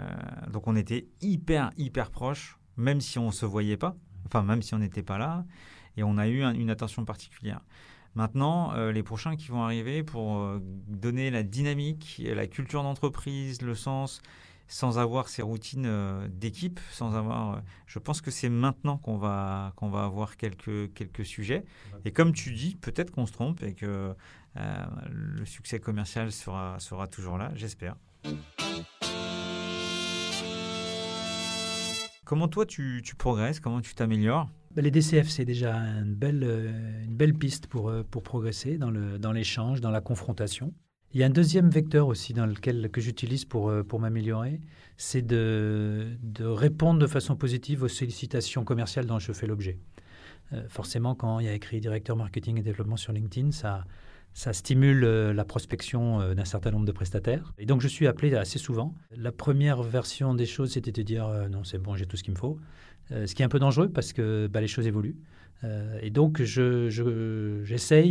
donc 0.50 0.66
on 0.66 0.76
était 0.76 1.06
hyper 1.20 1.70
hyper 1.76 2.10
proches, 2.10 2.58
même 2.76 3.00
si 3.00 3.18
on 3.18 3.30
se 3.30 3.46
voyait 3.46 3.76
pas, 3.76 3.96
enfin 4.26 4.42
même 4.42 4.62
si 4.62 4.74
on 4.74 4.78
n'était 4.78 5.02
pas 5.02 5.18
là, 5.18 5.44
et 5.96 6.02
on 6.02 6.16
a 6.18 6.28
eu 6.28 6.42
une 6.42 6.70
attention 6.70 7.04
particulière. 7.04 7.60
Maintenant, 8.14 8.74
euh, 8.74 8.92
les 8.92 9.02
prochains 9.02 9.36
qui 9.36 9.48
vont 9.48 9.62
arriver 9.62 10.02
pour 10.02 10.38
euh, 10.38 10.58
donner 10.62 11.30
la 11.30 11.42
dynamique, 11.42 12.22
la 12.24 12.46
culture 12.46 12.82
d'entreprise, 12.82 13.62
le 13.62 13.74
sens, 13.74 14.20
sans 14.68 14.98
avoir 14.98 15.28
ces 15.28 15.42
routines 15.42 15.90
d'équipe, 16.28 16.80
sans 16.92 17.14
avoir. 17.14 17.62
je 17.86 17.98
pense 17.98 18.22
que 18.22 18.30
c'est 18.30 18.48
maintenant 18.48 18.96
qu'on 18.96 19.18
va 19.18 19.72
qu'on 19.76 19.90
va 19.90 20.04
avoir 20.04 20.38
quelques 20.38 20.94
quelques 20.94 21.26
sujets. 21.26 21.64
Et 22.06 22.12
comme 22.12 22.32
tu 22.32 22.52
dis, 22.54 22.76
peut-être 22.76 23.10
qu'on 23.10 23.26
se 23.26 23.32
trompe 23.32 23.62
et 23.62 23.74
que 23.74 24.14
le 25.10 25.44
succès 25.44 25.78
commercial 25.78 26.32
sera 26.32 26.78
sera 26.78 27.06
toujours 27.06 27.36
là. 27.36 27.52
J'espère. 27.54 27.96
Comment 32.32 32.48
toi 32.48 32.64
tu, 32.64 33.02
tu 33.04 33.14
progresses? 33.14 33.60
Comment 33.60 33.82
tu 33.82 33.94
t'améliores? 33.94 34.48
Bah, 34.74 34.80
les 34.80 34.90
DCF, 34.90 35.28
c'est 35.28 35.44
déjà 35.44 35.74
une 35.74 36.14
belle, 36.14 36.42
euh, 36.42 37.04
une 37.04 37.14
belle 37.14 37.34
piste 37.34 37.66
pour, 37.66 37.90
euh, 37.90 38.04
pour 38.10 38.22
progresser 38.22 38.78
dans 38.78 39.32
l'échange, 39.32 39.82
dans, 39.82 39.88
dans 39.88 39.92
la 39.92 40.00
confrontation. 40.00 40.72
Il 41.12 41.20
y 41.20 41.24
a 41.24 41.26
un 41.26 41.30
deuxième 41.30 41.68
vecteur 41.68 42.06
aussi 42.06 42.32
dans 42.32 42.46
lequel, 42.46 42.88
que 42.90 43.02
j'utilise 43.02 43.44
pour, 43.44 43.68
euh, 43.68 43.82
pour 43.82 44.00
m'améliorer, 44.00 44.62
c'est 44.96 45.20
de, 45.20 46.16
de, 46.22 46.46
répondre 46.46 47.00
de 47.00 47.06
façon 47.06 47.36
positive 47.36 47.82
aux 47.82 47.88
sollicitations 47.88 48.64
commerciales 48.64 49.04
dont 49.04 49.18
je 49.18 49.32
fais 49.34 49.46
l'objet. 49.46 49.78
forcément, 50.70 51.14
quand 51.14 51.38
il 51.38 51.44
y 51.44 51.50
a 51.50 51.54
écrit 51.54 51.82
directeur 51.82 52.16
marketing 52.16 52.58
et 52.58 52.62
développement 52.62 52.96
sur 52.96 53.12
LinkedIn, 53.12 53.50
ça, 53.50 53.84
ça 54.34 54.52
stimule 54.52 55.00
la 55.00 55.44
prospection 55.44 56.34
d'un 56.34 56.44
certain 56.44 56.70
nombre 56.70 56.86
de 56.86 56.92
prestataires. 56.92 57.52
Et 57.58 57.66
donc, 57.66 57.80
je 57.80 57.88
suis 57.88 58.06
appelé 58.06 58.34
assez 58.34 58.58
souvent. 58.58 58.94
La 59.16 59.32
première 59.32 59.82
version 59.82 60.34
des 60.34 60.46
choses, 60.46 60.72
c'était 60.72 60.92
de 60.92 61.02
dire 61.02 61.28
non, 61.50 61.64
c'est 61.64 61.78
bon, 61.78 61.96
j'ai 61.96 62.06
tout 62.06 62.16
ce 62.16 62.22
qu'il 62.22 62.32
me 62.32 62.38
faut. 62.38 62.58
Euh, 63.10 63.26
ce 63.26 63.34
qui 63.34 63.42
est 63.42 63.44
un 63.44 63.48
peu 63.48 63.58
dangereux 63.58 63.88
parce 63.88 64.12
que 64.12 64.46
bah, 64.46 64.60
les 64.60 64.68
choses 64.68 64.86
évoluent. 64.86 65.16
Euh, 65.64 65.98
et 66.02 66.10
donc, 66.10 66.42
j'essaye, 66.42 66.90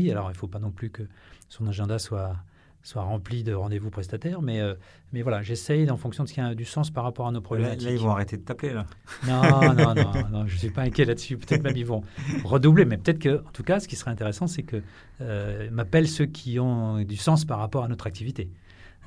je, 0.07 0.11
alors 0.11 0.29
il 0.29 0.33
ne 0.33 0.37
faut 0.37 0.47
pas 0.47 0.59
non 0.59 0.71
plus 0.71 0.89
que 0.89 1.03
son 1.49 1.67
agenda 1.67 1.99
soit, 1.99 2.35
soit 2.83 3.03
rempli 3.03 3.43
de 3.43 3.53
rendez-vous 3.53 3.89
prestataires, 3.89 4.41
mais, 4.41 4.59
euh, 4.59 4.73
mais 5.13 5.21
voilà, 5.21 5.41
j'essaye 5.41 5.89
en 5.89 5.97
fonction 5.97 6.23
de 6.23 6.29
ce 6.29 6.33
qui 6.33 6.41
a 6.41 6.55
du 6.55 6.65
sens 6.65 6.89
par 6.89 7.03
rapport 7.03 7.27
à 7.27 7.31
nos 7.31 7.41
problématiques. 7.41 7.83
Là, 7.83 7.91
ils 7.91 7.99
vont 7.99 8.11
arrêter 8.11 8.37
de 8.37 8.41
t'appeler, 8.41 8.73
là. 8.73 8.85
Non, 9.27 9.73
non, 9.73 9.93
non, 9.95 10.29
non, 10.31 10.47
je 10.47 10.53
ne 10.53 10.59
suis 10.59 10.69
pas 10.69 10.81
inquiet 10.81 11.05
là-dessus. 11.05 11.37
Peut-être 11.37 11.63
même 11.63 11.77
ils 11.77 11.85
vont 11.85 12.01
redoubler, 12.43 12.85
mais 12.85 12.97
peut-être 12.97 13.19
que, 13.19 13.39
en 13.39 13.51
tout 13.51 13.63
cas, 13.63 13.79
ce 13.79 13.87
qui 13.87 13.95
serait 13.95 14.11
intéressant, 14.11 14.47
c'est 14.47 14.63
que 14.63 14.81
euh, 15.21 15.69
m'appellent 15.71 16.07
ceux 16.07 16.25
qui 16.25 16.59
ont 16.59 17.03
du 17.03 17.17
sens 17.17 17.45
par 17.45 17.59
rapport 17.59 17.83
à 17.83 17.87
notre 17.87 18.07
activité. 18.07 18.49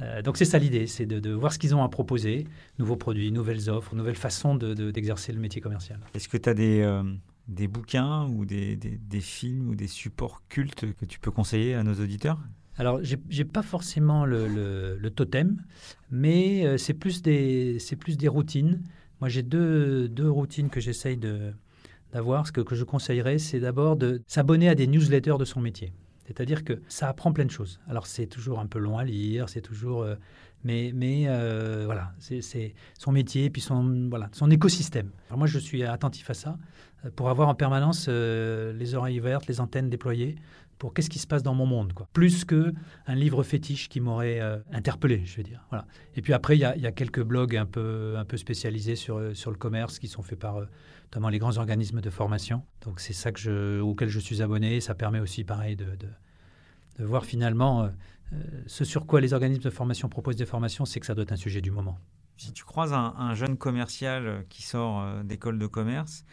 Euh, 0.02 0.22
donc 0.22 0.36
c'est 0.36 0.44
ça 0.44 0.58
l'idée, 0.58 0.88
c'est 0.88 1.06
de, 1.06 1.30
voir 1.30 1.52
ce 1.52 1.58
qu'ils 1.58 1.74
ont 1.74 1.82
à 1.82 1.88
proposer, 1.88 2.46
nouveaux 2.78 2.96
produits, 2.96 3.30
nouvelles 3.30 3.70
offres, 3.70 3.94
nouvelles 3.94 4.16
façons 4.16 4.56
d'exercer 4.56 5.32
le 5.32 5.40
métier 5.40 5.60
commercial. 5.60 6.00
Est-ce 6.14 6.28
que 6.28 6.36
tu 6.36 6.48
as 6.48 6.54
des, 6.54 7.02
des 7.46 7.68
bouquins 7.68 8.26
ou 8.26 8.44
des, 8.44 8.76
des, 8.76 9.20
films 9.20 9.68
ou 9.68 9.74
des 9.76 9.86
supports 9.86 10.42
cultes 10.48 10.92
que 10.94 11.04
tu 11.04 11.20
peux 11.20 11.30
conseiller 11.30 11.74
à 11.74 11.84
nos 11.84 11.94
auditeurs? 11.94 12.38
Alors, 12.76 13.00
j'ai 13.02 13.44
pas 13.44 13.62
forcément 13.62 14.26
le, 14.26 15.08
totem, 15.14 15.62
mais 16.10 16.66
euh, 16.66 16.76
c'est 16.76 16.94
plus, 16.94 17.22
des, 17.22 17.78
plus 17.98 18.16
des 18.16 18.28
routines. 18.28 18.82
Moi, 19.20 19.28
j'ai 19.28 19.42
deux, 19.42 20.08
deux 20.08 20.28
routines 20.28 20.70
que 20.70 20.80
j'essaye 20.80 21.18
d'avoir. 22.12 22.46
Ce 22.46 22.52
que, 22.52 22.74
je 22.74 22.84
conseillerais, 22.84 23.38
c'est 23.38 23.60
d'abord 23.60 23.96
de 23.96 24.22
s'abonner 24.26 24.68
à 24.68 24.74
des 24.74 24.86
newsletters 24.86 25.38
de 25.38 25.44
son 25.44 25.60
métier. 25.60 25.92
C'est-à-dire 26.26 26.64
que 26.64 26.80
ça 26.88 27.08
apprend 27.08 27.32
plein 27.32 27.44
de 27.44 27.50
choses. 27.50 27.80
Alors 27.86 28.06
c'est 28.06 28.26
toujours 28.26 28.58
un 28.58 28.66
peu 28.66 28.78
long 28.78 28.96
à 28.96 29.04
lire, 29.04 29.50
c'est 29.50 29.60
toujours, 29.60 30.02
euh, 30.02 30.14
mais 30.64 30.90
mais 30.94 31.24
euh, 31.26 31.82
voilà, 31.84 32.14
c'est 32.18 32.74
son 32.98 33.12
métier 33.12 33.50
puis 33.50 33.60
son 33.60 34.08
voilà 34.08 34.30
son 34.32 34.50
écosystème. 34.50 35.10
Alors 35.28 35.36
moi 35.36 35.46
je 35.46 35.58
suis 35.58 35.84
attentif 35.84 36.30
à 36.30 36.34
ça 36.34 36.56
pour 37.14 37.28
avoir 37.28 37.50
en 37.50 37.54
permanence 37.54 38.08
les 38.08 38.94
oreilles 38.94 39.20
vertes, 39.20 39.46
les 39.48 39.60
antennes 39.60 39.90
déployées 39.90 40.36
pour 40.78 40.94
qu'est-ce 40.94 41.10
qui 41.10 41.18
se 41.18 41.26
passe 41.26 41.42
dans 41.42 41.54
mon 41.54 41.66
monde 41.66 41.92
quoi. 41.92 42.08
Plus 42.12 42.44
que 42.44 42.72
un 43.06 43.14
livre 43.14 43.42
fétiche 43.42 43.88
qui 43.88 44.00
m'aurait 44.00 44.40
interpellé, 44.72 45.22
je 45.24 45.36
veux 45.36 45.42
dire. 45.42 45.64
Voilà. 45.70 45.86
Et 46.16 46.22
puis 46.22 46.32
après 46.32 46.56
il 46.56 46.60
y 46.60 46.64
a, 46.64 46.92
quelques 46.92 47.22
blogs 47.22 47.56
un 47.56 47.66
peu 47.66 48.14
un 48.16 48.24
peu 48.24 48.36
spécialisés 48.36 48.96
sur 48.96 49.36
sur 49.36 49.50
le 49.50 49.56
commerce 49.56 49.98
qui 49.98 50.08
sont 50.08 50.22
faits 50.22 50.38
par 50.38 50.66
notamment 51.14 51.28
les 51.28 51.38
grands 51.38 51.58
organismes 51.58 52.00
de 52.00 52.10
formation. 52.10 52.62
Donc 52.80 52.98
c'est 52.98 53.12
ça 53.12 53.30
que 53.30 53.38
je, 53.38 53.80
auquel 53.80 54.08
je 54.08 54.18
suis 54.18 54.42
abonné. 54.42 54.80
Ça 54.80 54.96
permet 54.96 55.20
aussi, 55.20 55.44
pareil, 55.44 55.76
de, 55.76 55.86
de, 56.98 57.04
voir 57.04 57.24
finalement 57.24 57.84
euh, 57.84 57.88
euh, 58.32 58.62
ce 58.66 58.84
sur 58.84 59.06
quoi 59.06 59.20
les 59.20 59.32
organismes 59.32 59.62
de 59.62 59.70
formation 59.70 60.08
proposent 60.08 60.34
des 60.34 60.46
formations, 60.46 60.84
c'est 60.84 60.98
que 60.98 61.06
ça 61.06 61.14
doit 61.14 61.22
être 61.22 61.32
un 61.32 61.36
sujet 61.36 61.60
du 61.60 61.70
moment. 61.70 61.98
Si 62.36 62.52
tu 62.52 62.64
croises 62.64 62.92
un, 62.92 63.34
jeune 63.34 63.56
commercial 63.56 64.26
euh, 64.26 64.42
qui 64.48 64.62
sort 64.64 65.22
d'école 65.22 65.58
de 65.58 65.66
commerce, 65.68 66.24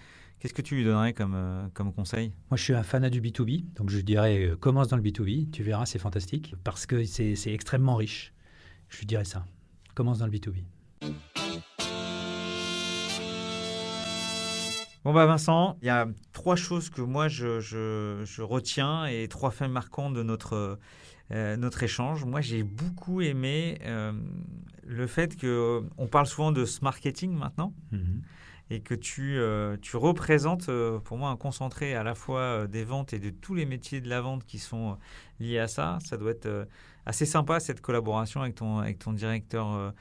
qu'est-ce 0.41 0.53
que 0.55 0.61
tu 0.63 0.75
lui 0.75 0.83
donnerais 0.83 1.13
comme, 1.13 1.69
comme 1.75 1.93
conseil? 1.93 2.33
Moi, 2.49 2.57
je 2.57 2.63
suis 2.63 2.73
un 2.73 2.83
fanat 2.83 3.11
du 3.11 3.21
B2B, 3.21 3.73
donc 3.75 3.89
je 3.89 3.99
dirais 3.99 4.53
commence 4.59 4.87
dans 4.87 4.97
le 4.97 5.03
B2B, 5.03 5.51
tu 5.51 5.61
verras, 5.61 5.85
c'est 5.85 5.99
fantastique, 5.99 6.55
parce 6.63 6.85
que 6.87 7.05
c'est 7.05 7.53
extrêmement 7.53 7.95
riche. 7.95 8.33
Je 8.89 8.97
lui 8.97 9.05
dirais 9.05 9.23
ça, 9.23 9.45
commence 9.93 10.17
dans 10.17 10.25
le 10.25 10.31
B2B. 10.31 10.63
Bon 15.03 15.13
bah 15.13 15.25
Vincent, 15.25 15.77
il 15.81 15.87
y 15.87 15.89
a 15.89 16.07
trois 16.31 16.55
choses 16.55 16.89
que 16.89 17.01
moi 17.01 17.27
je, 17.27 17.59
je, 17.59 18.41
retiens 18.41 19.05
et 19.05 19.27
trois 19.27 19.49
faits 19.49 19.69
marquants 19.69 20.11
de 20.11 20.21
notre, 20.21 20.79
euh, 21.31 21.57
notre 21.57 21.81
échange. 21.81 22.23
Moi 22.23 22.41
j'ai 22.41 22.61
beaucoup 22.61 23.21
aimé 23.21 23.79
euh, 23.83 24.11
le 24.85 25.07
fait 25.07 25.35
que 25.35 25.83
on 25.97 26.05
parle 26.05 26.27
souvent 26.27 26.51
de 26.51 26.65
ce 26.65 26.83
marketing 26.83 27.31
maintenant 27.31 27.73
mhm. 27.91 28.21
Et 28.72 28.80
que 28.80 28.95
tu, 28.95 29.38
euh, 29.38 29.78
tu 29.82 29.97
représentes 29.97 30.69
pour 31.03 31.17
moi 31.17 31.30
un 31.30 31.36
concentré 31.36 31.93
à 31.93 32.03
la 32.03 32.15
fois 32.15 32.65
des 32.67 32.84
ventes 32.84 33.13
et 33.13 33.19
de 33.19 33.30
tous 33.30 33.53
les 33.53 33.65
métiers 33.65 34.01
de 34.01 34.09
la 34.09 34.22
vente 34.22 34.45
qui 34.45 34.59
sont 34.59 34.97
liés 35.39 35.59
à 35.59 35.67
ça. 35.67 35.99
Ça 36.03 36.17
doit 36.17 36.32
être 36.32 36.67
assez 37.05 37.26
sympa 37.26 37.59
cette 37.59 37.82
collaboration 37.82 38.41
avec 38.41 38.55
ton, 38.55 38.80
avec 38.80 38.97
ton 38.97 39.13
directeur 39.13 39.93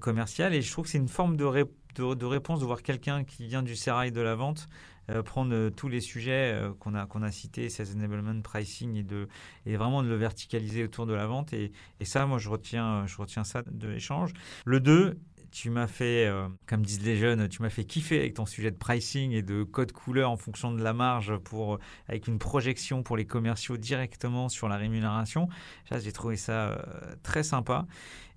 commercial 0.00 0.54
et 0.54 0.62
je 0.62 0.70
trouve 0.70 0.84
que 0.84 0.90
c'est 0.90 0.98
une 0.98 1.08
forme 1.08 1.36
de 1.36 1.44
réponse 1.44 1.76
de, 1.94 2.24
réponse, 2.24 2.60
de 2.60 2.64
voir 2.64 2.82
quelqu'un 2.82 3.22
qui 3.22 3.46
vient 3.46 3.62
du 3.62 3.76
sérail 3.76 4.12
de 4.12 4.20
la 4.22 4.34
vente 4.34 4.66
euh, 5.10 5.22
prendre 5.22 5.52
euh, 5.52 5.70
tous 5.70 5.88
les 5.88 6.00
sujets 6.00 6.52
euh, 6.54 6.72
qu'on 6.78 6.94
a, 6.94 7.06
qu'on 7.06 7.22
a 7.22 7.32
cités, 7.32 7.68
sales 7.68 7.88
enablement, 7.96 8.40
pricing, 8.40 8.96
et, 8.96 9.02
de, 9.02 9.26
et 9.66 9.76
vraiment 9.76 10.02
de 10.04 10.08
le 10.08 10.14
verticaliser 10.14 10.84
autour 10.84 11.06
de 11.06 11.12
la 11.12 11.26
vente. 11.26 11.52
Et, 11.52 11.72
et 11.98 12.04
ça, 12.04 12.24
moi, 12.24 12.38
je 12.38 12.48
retiens, 12.48 13.04
je 13.06 13.16
retiens 13.16 13.42
ça 13.42 13.62
de 13.68 13.88
l'échange. 13.88 14.32
Le 14.64 14.78
2, 14.78 15.18
tu 15.52 15.70
m'as 15.70 15.86
fait, 15.86 16.30
comme 16.66 16.84
disent 16.84 17.04
les 17.04 17.16
jeunes, 17.16 17.48
tu 17.48 17.62
m'as 17.62 17.70
fait 17.70 17.84
kiffer 17.84 18.18
avec 18.18 18.34
ton 18.34 18.46
sujet 18.46 18.70
de 18.70 18.76
pricing 18.76 19.32
et 19.32 19.42
de 19.42 19.62
code 19.62 19.92
couleur 19.92 20.30
en 20.30 20.36
fonction 20.36 20.72
de 20.72 20.82
la 20.82 20.92
marge 20.92 21.36
pour, 21.38 21.78
avec 22.08 22.26
une 22.26 22.38
projection 22.38 23.02
pour 23.02 23.16
les 23.16 23.26
commerciaux 23.26 23.76
directement 23.76 24.48
sur 24.48 24.68
la 24.68 24.76
rémunération. 24.76 25.48
j'ai 25.90 26.12
trouvé 26.12 26.36
ça 26.36 26.84
très 27.22 27.42
sympa. 27.42 27.86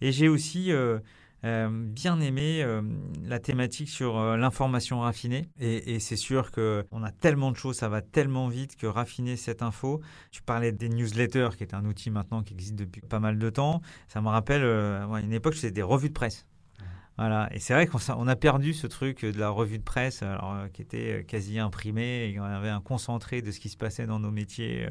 Et 0.02 0.12
j'ai 0.12 0.28
aussi 0.28 0.72
euh, 1.46 1.70
bien 1.70 2.20
aimé 2.22 2.64
euh, 2.64 2.82
la 3.24 3.38
thématique 3.38 3.90
sur 3.90 4.18
euh, 4.18 4.36
l'information 4.36 5.02
raffinée. 5.02 5.48
Et, 5.60 6.00
c'est 6.00 6.16
sûr 6.16 6.52
qu'on 6.52 7.04
a 7.04 7.12
tellement 7.12 7.52
de 7.52 7.56
choses, 7.56 7.76
ça 7.76 7.88
va 7.88 8.02
tellement 8.02 8.48
vite 8.48 8.76
que 8.76 8.88
raffiner 8.88 9.36
cette 9.36 9.62
info. 9.62 10.02
Tu 10.32 10.42
parlais 10.42 10.72
des 10.72 10.90
newsletters, 10.90 11.50
qui 11.56 11.64
est 11.64 11.76
un 11.76 11.86
outil 11.86 12.10
maintenant 12.10 12.42
qui 12.42 12.54
existe 12.54 12.76
depuis 12.76 13.02
pas 13.02 13.20
mal 13.20 13.38
de 13.38 13.50
temps. 13.52 13.82
Ça 14.08 14.22
me 14.22 14.30
rappelle, 14.30 14.64
à 14.64 15.20
une 15.22 15.34
époque, 15.34 15.54
c'était 15.56 15.72
des 15.72 15.84
revues 15.84 16.10
de 16.10 16.14
presse. 16.14 16.48
Voilà. 17.18 17.50
Et 17.52 17.60
c'est 17.60 17.74
vrai 17.74 17.88
qu'on 17.88 18.28
a 18.28 18.36
perdu 18.36 18.74
ce 18.74 18.88
truc 18.88 19.24
de 19.26 19.40
la 19.40 19.50
revue 19.50 19.78
de 19.78 19.84
presse, 19.84 20.22
alors, 20.22 20.56
qui 20.74 20.82
était 20.82 21.26
quasi 21.28 21.60
imprimée, 21.60 22.30
et 22.30 22.40
on 22.40 22.44
avait 22.44 22.70
un 22.70 22.82
concentré 22.82 23.42
de 23.42 23.52
ce 23.52 23.60
qui 23.60 23.70
se 23.70 23.78
passait 23.78 24.06
dans 24.06 24.20
nos 24.20 24.32
métiers 24.32 24.88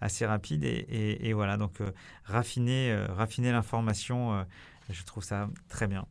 assez 0.00 0.26
rapide. 0.26 0.64
Et, 0.64 1.28
et 1.28 1.32
voilà, 1.32 1.56
donc 1.56 1.78
raffiner, 2.24 2.94
raffiner 3.08 3.52
l'information 3.52 4.44
je 4.90 5.02
trouve 5.04 5.24
ça 5.24 5.48
très 5.68 5.86
bien. 5.86 6.06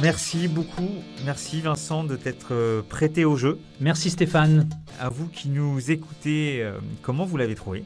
Merci 0.00 0.46
beaucoup. 0.46 0.88
Merci 1.24 1.60
Vincent 1.60 2.04
de 2.04 2.14
t'être 2.14 2.52
euh, 2.52 2.82
prêté 2.82 3.24
au 3.24 3.36
jeu. 3.36 3.58
Merci 3.80 4.10
Stéphane. 4.10 4.68
À 5.00 5.08
vous 5.08 5.26
qui 5.26 5.48
nous 5.48 5.90
écoutez, 5.90 6.62
euh, 6.62 6.78
comment 7.02 7.24
vous 7.24 7.36
l'avez 7.36 7.56
trouvé? 7.56 7.84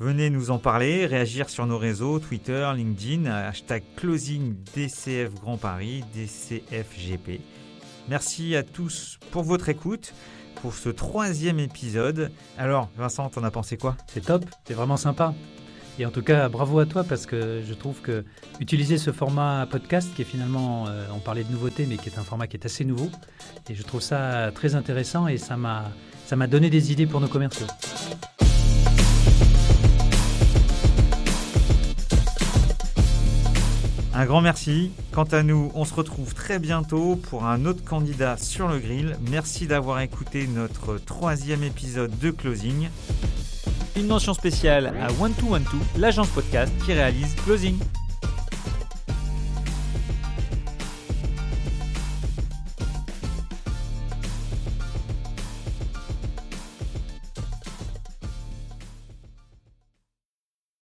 Venez 0.00 0.30
nous 0.30 0.50
en 0.50 0.58
parler, 0.58 1.04
réagir 1.04 1.50
sur 1.50 1.66
nos 1.66 1.76
réseaux, 1.76 2.20
Twitter, 2.20 2.66
LinkedIn, 2.74 3.26
hashtag 3.26 3.82
closing 3.96 4.54
DCF 4.74 5.34
Grand 5.34 5.58
Paris, 5.58 6.02
DCFGP. 6.14 7.42
Merci 8.08 8.56
à 8.56 8.62
tous 8.62 9.18
pour 9.30 9.42
votre 9.42 9.68
écoute. 9.68 10.14
pour 10.62 10.72
ce 10.72 10.88
troisième 10.88 11.58
épisode. 11.58 12.30
Alors, 12.56 12.88
Vincent, 12.96 13.28
t'en 13.28 13.44
as 13.44 13.50
pensé 13.50 13.76
quoi? 13.76 13.94
C'est 14.06 14.24
top, 14.24 14.46
c'est 14.64 14.72
vraiment 14.72 14.96
sympa. 14.96 15.34
Et 15.98 16.06
en 16.06 16.10
tout 16.10 16.22
cas, 16.22 16.48
bravo 16.48 16.78
à 16.78 16.86
toi 16.86 17.04
parce 17.04 17.26
que 17.26 17.60
je 17.66 17.74
trouve 17.74 18.00
que 18.00 18.24
utiliser 18.58 18.96
ce 18.96 19.12
format 19.12 19.66
podcast, 19.70 20.08
qui 20.14 20.22
est 20.22 20.24
finalement, 20.24 20.86
euh, 20.88 21.04
on 21.14 21.18
parlait 21.18 21.44
de 21.44 21.52
nouveauté, 21.52 21.84
mais 21.86 21.98
qui 21.98 22.08
est 22.08 22.18
un 22.18 22.24
format 22.24 22.46
qui 22.46 22.56
est 22.56 22.64
assez 22.64 22.86
nouveau, 22.86 23.10
et 23.68 23.74
je 23.74 23.82
trouve 23.82 24.00
ça 24.00 24.50
très 24.54 24.74
intéressant 24.74 25.28
et 25.28 25.36
ça 25.36 25.58
m'a, 25.58 25.90
ça 26.24 26.36
m'a 26.36 26.46
donné 26.46 26.70
des 26.70 26.90
idées 26.90 27.06
pour 27.06 27.20
nos 27.20 27.28
commerciaux. 27.28 27.66
Un 34.12 34.26
grand 34.26 34.40
merci. 34.40 34.90
Quant 35.12 35.24
à 35.24 35.42
nous, 35.42 35.70
on 35.74 35.84
se 35.84 35.94
retrouve 35.94 36.34
très 36.34 36.58
bientôt 36.58 37.16
pour 37.16 37.44
un 37.44 37.64
autre 37.64 37.84
candidat 37.84 38.36
sur 38.36 38.66
le 38.68 38.78
grill. 38.78 39.16
Merci 39.30 39.66
d'avoir 39.66 40.00
écouté 40.00 40.48
notre 40.48 40.98
troisième 40.98 41.62
épisode 41.62 42.18
de 42.18 42.30
Closing. 42.30 42.88
Une 43.96 44.06
mention 44.06 44.34
spéciale 44.34 44.92
à 45.00 45.08
One212, 45.12 45.98
l'agence 45.98 46.28
podcast 46.28 46.72
qui 46.84 46.92
réalise 46.92 47.34
Closing. 47.44 47.78